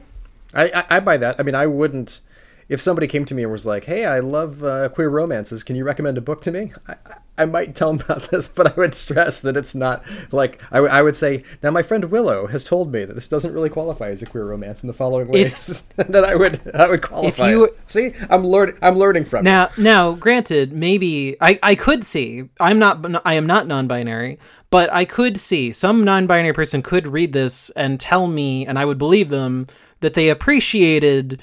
I, 0.54 0.70
I 0.70 0.84
I 0.96 1.00
buy 1.00 1.16
that. 1.18 1.36
I 1.38 1.42
mean, 1.42 1.54
I 1.54 1.66
wouldn't 1.66 2.20
if 2.68 2.80
somebody 2.80 3.06
came 3.06 3.24
to 3.26 3.34
me 3.34 3.42
and 3.44 3.52
was 3.52 3.64
like, 3.66 3.84
"Hey, 3.84 4.04
I 4.04 4.20
love 4.20 4.62
uh, 4.62 4.88
queer 4.90 5.08
romances. 5.08 5.62
Can 5.62 5.74
you 5.76 5.84
recommend 5.84 6.18
a 6.18 6.20
book 6.20 6.42
to 6.42 6.50
me?" 6.50 6.72
I, 6.86 6.94
I- 7.38 7.44
might 7.44 7.76
tell 7.76 7.92
them 7.92 8.04
about 8.04 8.30
this, 8.30 8.48
but 8.48 8.66
I 8.76 8.80
would 8.80 8.94
stress 8.96 9.40
that 9.42 9.56
it's 9.56 9.72
not 9.74 10.02
like 10.32 10.60
I, 10.72 10.78
w- 10.78 10.92
I 10.92 11.02
would 11.02 11.14
say. 11.14 11.44
Now, 11.62 11.70
my 11.70 11.82
friend 11.82 12.04
Willow 12.06 12.48
has 12.48 12.64
told 12.64 12.92
me 12.92 13.04
that 13.04 13.14
this 13.14 13.28
doesn't 13.28 13.54
really 13.54 13.70
qualify 13.70 14.08
as 14.08 14.22
a 14.22 14.26
queer 14.26 14.44
romance 14.44 14.82
in 14.82 14.88
the 14.88 14.92
following 14.92 15.28
ways. 15.28 15.82
that 15.96 16.24
I 16.24 16.34
would 16.34 16.60
I 16.74 16.88
would 16.90 17.00
qualify. 17.02 17.50
you- 17.50 17.64
it. 17.66 17.78
See, 17.86 18.12
I'm 18.28 18.44
learning. 18.44 18.76
I'm 18.82 18.96
learning 18.98 19.24
from. 19.24 19.44
Now, 19.44 19.70
now, 19.78 20.12
granted, 20.14 20.72
maybe 20.72 21.36
I, 21.40 21.58
I 21.62 21.74
could 21.76 22.04
see. 22.04 22.48
I'm 22.60 22.78
not. 22.80 23.04
I 23.24 23.34
am 23.34 23.46
not 23.46 23.66
non-binary, 23.68 24.38
but 24.70 24.92
I 24.92 25.04
could 25.04 25.38
see 25.38 25.70
some 25.72 26.02
non-binary 26.04 26.54
person 26.54 26.82
could 26.82 27.06
read 27.06 27.32
this 27.32 27.70
and 27.70 28.00
tell 28.00 28.26
me, 28.26 28.66
and 28.66 28.78
I 28.78 28.84
would 28.84 28.98
believe 28.98 29.28
them 29.28 29.68
that 30.00 30.14
they 30.14 30.28
appreciated 30.28 31.40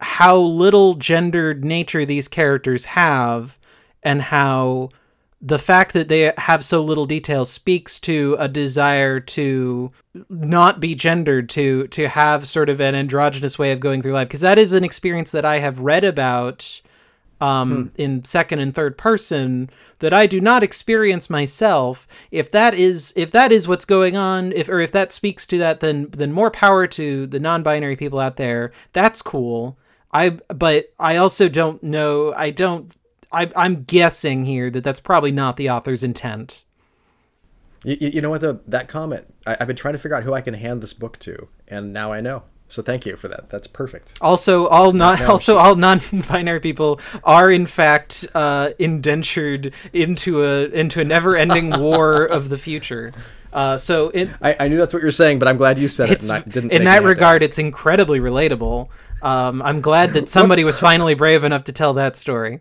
how 0.00 0.38
little 0.38 0.94
gendered 0.94 1.64
nature 1.64 2.04
these 2.04 2.28
characters 2.28 2.84
have, 2.84 3.58
and 4.02 4.22
how 4.22 4.90
the 5.40 5.58
fact 5.58 5.92
that 5.92 6.08
they 6.08 6.32
have 6.38 6.64
so 6.64 6.82
little 6.82 7.04
detail 7.04 7.44
speaks 7.44 7.98
to 8.00 8.34
a 8.38 8.48
desire 8.48 9.20
to 9.20 9.92
not 10.30 10.80
be 10.80 10.94
gendered 10.94 11.50
to 11.50 11.86
to 11.88 12.08
have 12.08 12.48
sort 12.48 12.70
of 12.70 12.80
an 12.80 12.94
androgynous 12.94 13.58
way 13.58 13.72
of 13.72 13.80
going 13.80 14.00
through 14.00 14.14
life. 14.14 14.28
Because 14.28 14.40
that 14.40 14.58
is 14.58 14.72
an 14.72 14.84
experience 14.84 15.32
that 15.32 15.44
I 15.44 15.58
have 15.58 15.80
read 15.80 16.04
about 16.04 16.80
um, 17.40 17.90
in 17.96 18.24
second 18.24 18.60
and 18.60 18.74
third 18.74 18.96
person 18.96 19.70
that 19.98 20.14
I 20.14 20.26
do 20.26 20.40
not 20.40 20.62
experience 20.62 21.30
myself. 21.30 22.06
If 22.30 22.50
that 22.52 22.74
is 22.74 23.12
if 23.16 23.30
that 23.32 23.52
is 23.52 23.68
what's 23.68 23.84
going 23.84 24.16
on, 24.16 24.52
if 24.52 24.68
or 24.68 24.80
if 24.80 24.92
that 24.92 25.12
speaks 25.12 25.46
to 25.48 25.58
that, 25.58 25.80
then 25.80 26.08
then 26.10 26.32
more 26.32 26.50
power 26.50 26.86
to 26.88 27.26
the 27.26 27.40
non-binary 27.40 27.96
people 27.96 28.18
out 28.18 28.36
there. 28.36 28.72
That's 28.92 29.22
cool. 29.22 29.78
I 30.12 30.30
but 30.48 30.92
I 30.98 31.16
also 31.16 31.48
don't 31.48 31.82
know. 31.82 32.32
I 32.34 32.50
don't. 32.50 32.92
I, 33.32 33.50
I'm 33.56 33.82
guessing 33.82 34.46
here 34.46 34.70
that 34.70 34.84
that's 34.84 35.00
probably 35.00 35.32
not 35.32 35.56
the 35.56 35.70
author's 35.70 36.04
intent. 36.04 36.62
You, 37.82 37.96
you 38.00 38.20
know 38.20 38.30
what? 38.30 38.40
The, 38.40 38.60
that 38.68 38.88
comment, 38.88 39.26
I, 39.44 39.56
I've 39.58 39.66
been 39.66 39.76
trying 39.76 39.94
to 39.94 39.98
figure 39.98 40.16
out 40.16 40.22
who 40.22 40.32
I 40.32 40.40
can 40.40 40.54
hand 40.54 40.82
this 40.82 40.92
book 40.92 41.18
to, 41.20 41.48
and 41.66 41.92
now 41.92 42.12
I 42.12 42.20
know. 42.20 42.44
So 42.68 42.82
thank 42.82 43.06
you 43.06 43.16
for 43.16 43.28
that. 43.28 43.50
That's 43.50 43.66
perfect. 43.66 44.14
Also, 44.20 44.66
all 44.66 44.92
non 44.92 45.22
also 45.22 45.56
all 45.58 45.76
non-binary 45.76 46.60
people 46.60 47.00
are 47.22 47.50
in 47.50 47.66
fact 47.66 48.26
uh, 48.34 48.70
indentured 48.78 49.72
into 49.92 50.42
a 50.42 50.64
into 50.66 51.00
a 51.00 51.04
never-ending 51.04 51.70
war 51.80 52.24
of 52.24 52.48
the 52.48 52.58
future. 52.58 53.12
Uh, 53.52 53.78
so 53.78 54.08
it, 54.10 54.28
I, 54.42 54.56
I 54.60 54.68
knew 54.68 54.76
that's 54.76 54.92
what 54.92 55.02
you're 55.02 55.12
saying, 55.12 55.38
but 55.38 55.46
I'm 55.46 55.56
glad 55.56 55.78
you 55.78 55.86
said 55.86 56.10
it. 56.10 56.28
And 56.28 56.52
didn't 56.52 56.72
in 56.72 56.84
that 56.84 57.04
regard, 57.04 57.42
it's 57.42 57.58
incredibly 57.58 58.18
relatable. 58.18 58.88
Um, 59.22 59.62
I'm 59.62 59.80
glad 59.80 60.12
that 60.14 60.28
somebody 60.28 60.64
was 60.64 60.78
finally 60.78 61.14
brave 61.14 61.44
enough 61.44 61.64
to 61.64 61.72
tell 61.72 61.94
that 61.94 62.16
story. 62.16 62.60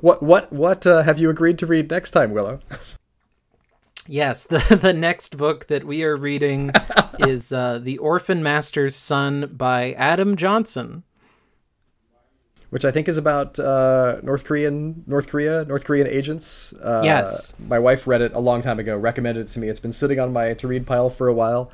What 0.00 0.22
what 0.22 0.52
what 0.52 0.86
uh, 0.86 1.02
have 1.02 1.18
you 1.20 1.28
agreed 1.30 1.58
to 1.58 1.66
read 1.66 1.90
next 1.90 2.12
time, 2.12 2.32
Willow? 2.32 2.60
Yes, 4.10 4.42
the 4.46 4.58
the 4.82 4.92
next 4.92 5.36
book 5.36 5.68
that 5.68 5.84
we 5.84 6.02
are 6.02 6.16
reading 6.16 6.72
is 7.20 7.52
uh, 7.52 7.78
The 7.80 7.98
Orphan 7.98 8.42
Master's 8.42 8.96
Son 8.96 9.48
by 9.56 9.92
Adam 9.92 10.36
Johnson. 10.36 11.04
Which 12.70 12.84
I 12.84 12.90
think 12.90 13.08
is 13.08 13.16
about 13.16 13.58
uh, 13.58 14.16
North 14.22 14.44
Korean 14.44 15.04
North 15.06 15.28
Korea 15.28 15.64
North 15.64 15.84
Korean 15.84 16.08
agents. 16.08 16.72
Uh, 16.72 17.02
yes, 17.04 17.52
my 17.68 17.78
wife 17.78 18.08
read 18.08 18.20
it 18.20 18.32
a 18.34 18.40
long 18.40 18.62
time 18.62 18.80
ago. 18.80 18.96
Recommended 18.96 19.46
it 19.46 19.52
to 19.52 19.60
me. 19.60 19.68
It's 19.68 19.80
been 19.80 19.92
sitting 19.92 20.18
on 20.18 20.32
my 20.32 20.54
to 20.54 20.66
read 20.66 20.88
pile 20.88 21.08
for 21.08 21.28
a 21.28 21.32
while, 21.32 21.70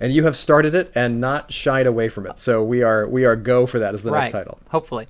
and 0.00 0.12
you 0.12 0.24
have 0.24 0.36
started 0.36 0.76
it 0.76 0.92
and 0.94 1.20
not 1.20 1.52
shied 1.52 1.86
away 1.86 2.08
from 2.08 2.26
it. 2.26 2.38
So 2.38 2.62
we 2.62 2.82
are 2.82 3.08
we 3.08 3.24
are 3.24 3.34
go 3.34 3.66
for 3.66 3.80
that 3.80 3.92
as 3.92 4.04
the 4.04 4.12
right. 4.12 4.20
next 4.20 4.32
title. 4.32 4.60
Hopefully. 4.68 5.08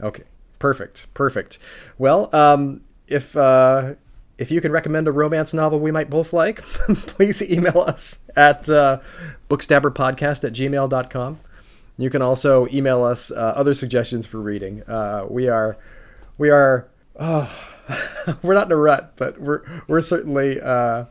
Okay. 0.00 0.24
Perfect. 0.58 1.06
Perfect. 1.14 1.58
Well, 1.96 2.28
um, 2.34 2.82
if 3.06 3.36
uh, 3.36 3.94
if 4.40 4.50
you 4.50 4.62
can 4.62 4.72
recommend 4.72 5.06
a 5.06 5.12
romance 5.12 5.52
novel 5.52 5.78
we 5.78 5.92
might 5.92 6.08
both 6.08 6.32
like, 6.32 6.62
please 6.62 7.42
email 7.42 7.78
us 7.78 8.20
at 8.34 8.68
uh, 8.70 8.98
bookstabberpodcast 9.50 10.44
at 10.44 10.54
gmail.com. 10.54 11.38
You 11.98 12.08
can 12.08 12.22
also 12.22 12.66
email 12.72 13.04
us 13.04 13.30
uh, 13.30 13.34
other 13.34 13.74
suggestions 13.74 14.26
for 14.26 14.40
reading. 14.40 14.82
Uh, 14.84 15.26
we 15.28 15.48
are, 15.48 15.76
we 16.38 16.48
are, 16.48 16.88
oh, 17.16 17.54
we're 18.42 18.54
not 18.54 18.66
in 18.66 18.72
a 18.72 18.76
rut, 18.76 19.12
but 19.16 19.38
we're 19.38 19.62
we're 19.86 20.00
certainly. 20.00 20.58
Uh, 20.58 21.04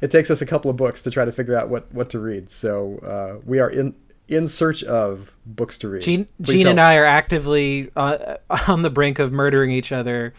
it 0.00 0.10
takes 0.10 0.30
us 0.30 0.40
a 0.40 0.46
couple 0.46 0.70
of 0.70 0.76
books 0.78 1.02
to 1.02 1.10
try 1.10 1.26
to 1.26 1.32
figure 1.32 1.56
out 1.56 1.68
what 1.68 1.92
what 1.92 2.08
to 2.10 2.18
read. 2.18 2.50
So 2.50 2.98
uh, 3.00 3.42
we 3.44 3.60
are 3.60 3.68
in 3.68 3.94
in 4.28 4.48
search 4.48 4.82
of 4.82 5.30
books 5.44 5.76
to 5.78 5.88
read. 5.90 6.02
Gene, 6.02 6.26
Gene 6.40 6.66
and 6.66 6.80
I 6.80 6.96
are 6.96 7.04
actively 7.04 7.90
uh, 7.94 8.36
on 8.66 8.80
the 8.80 8.90
brink 8.90 9.18
of 9.18 9.32
murdering 9.32 9.70
each 9.70 9.92
other 9.92 10.32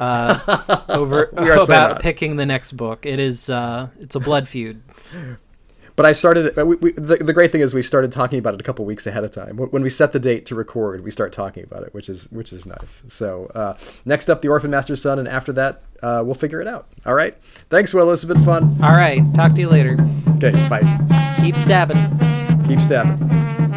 uh, 0.00 0.84
over 0.88 1.24
about 1.26 2.00
picking 2.00 2.36
the 2.36 2.46
next 2.46 2.72
book. 2.72 3.06
It 3.06 3.20
is 3.20 3.50
uh, 3.50 3.88
it's 4.00 4.16
a 4.16 4.20
blood 4.20 4.48
feud. 4.48 4.82
But 5.96 6.06
I 6.06 6.12
started. 6.12 6.56
We, 6.56 6.76
we, 6.76 6.92
the, 6.92 7.16
the 7.16 7.34
great 7.34 7.52
thing 7.52 7.60
is 7.60 7.74
we 7.74 7.82
started 7.82 8.10
talking 8.10 8.38
about 8.38 8.54
it 8.54 8.60
a 8.60 8.64
couple 8.64 8.86
weeks 8.86 9.06
ahead 9.06 9.22
of 9.22 9.32
time. 9.32 9.58
When 9.58 9.82
we 9.82 9.90
set 9.90 10.12
the 10.12 10.18
date 10.18 10.46
to 10.46 10.54
record, 10.54 11.04
we 11.04 11.10
start 11.10 11.34
talking 11.34 11.62
about 11.62 11.82
it, 11.82 11.92
which 11.92 12.08
is 12.08 12.30
which 12.32 12.54
is 12.54 12.64
nice. 12.64 13.02
So 13.08 13.50
uh, 13.54 13.74
next 14.06 14.30
up, 14.30 14.40
the 14.40 14.48
Orphan 14.48 14.70
Master's 14.70 15.02
Son, 15.02 15.18
and 15.18 15.28
after 15.28 15.52
that, 15.52 15.82
uh, 16.02 16.22
we'll 16.24 16.34
figure 16.34 16.62
it 16.62 16.66
out. 16.66 16.86
All 17.04 17.14
right. 17.14 17.34
Thanks, 17.68 17.92
Will. 17.92 18.06
This 18.06 18.22
has 18.22 18.28
been 18.28 18.42
fun. 18.44 18.78
All 18.82 18.92
right. 18.92 19.22
Talk 19.34 19.54
to 19.56 19.60
you 19.60 19.68
later. 19.68 19.98
Okay. 20.36 20.52
Bye. 20.70 21.36
Keep 21.38 21.56
stabbing. 21.56 21.98
Keep 22.66 22.80
stabbing. 22.80 23.69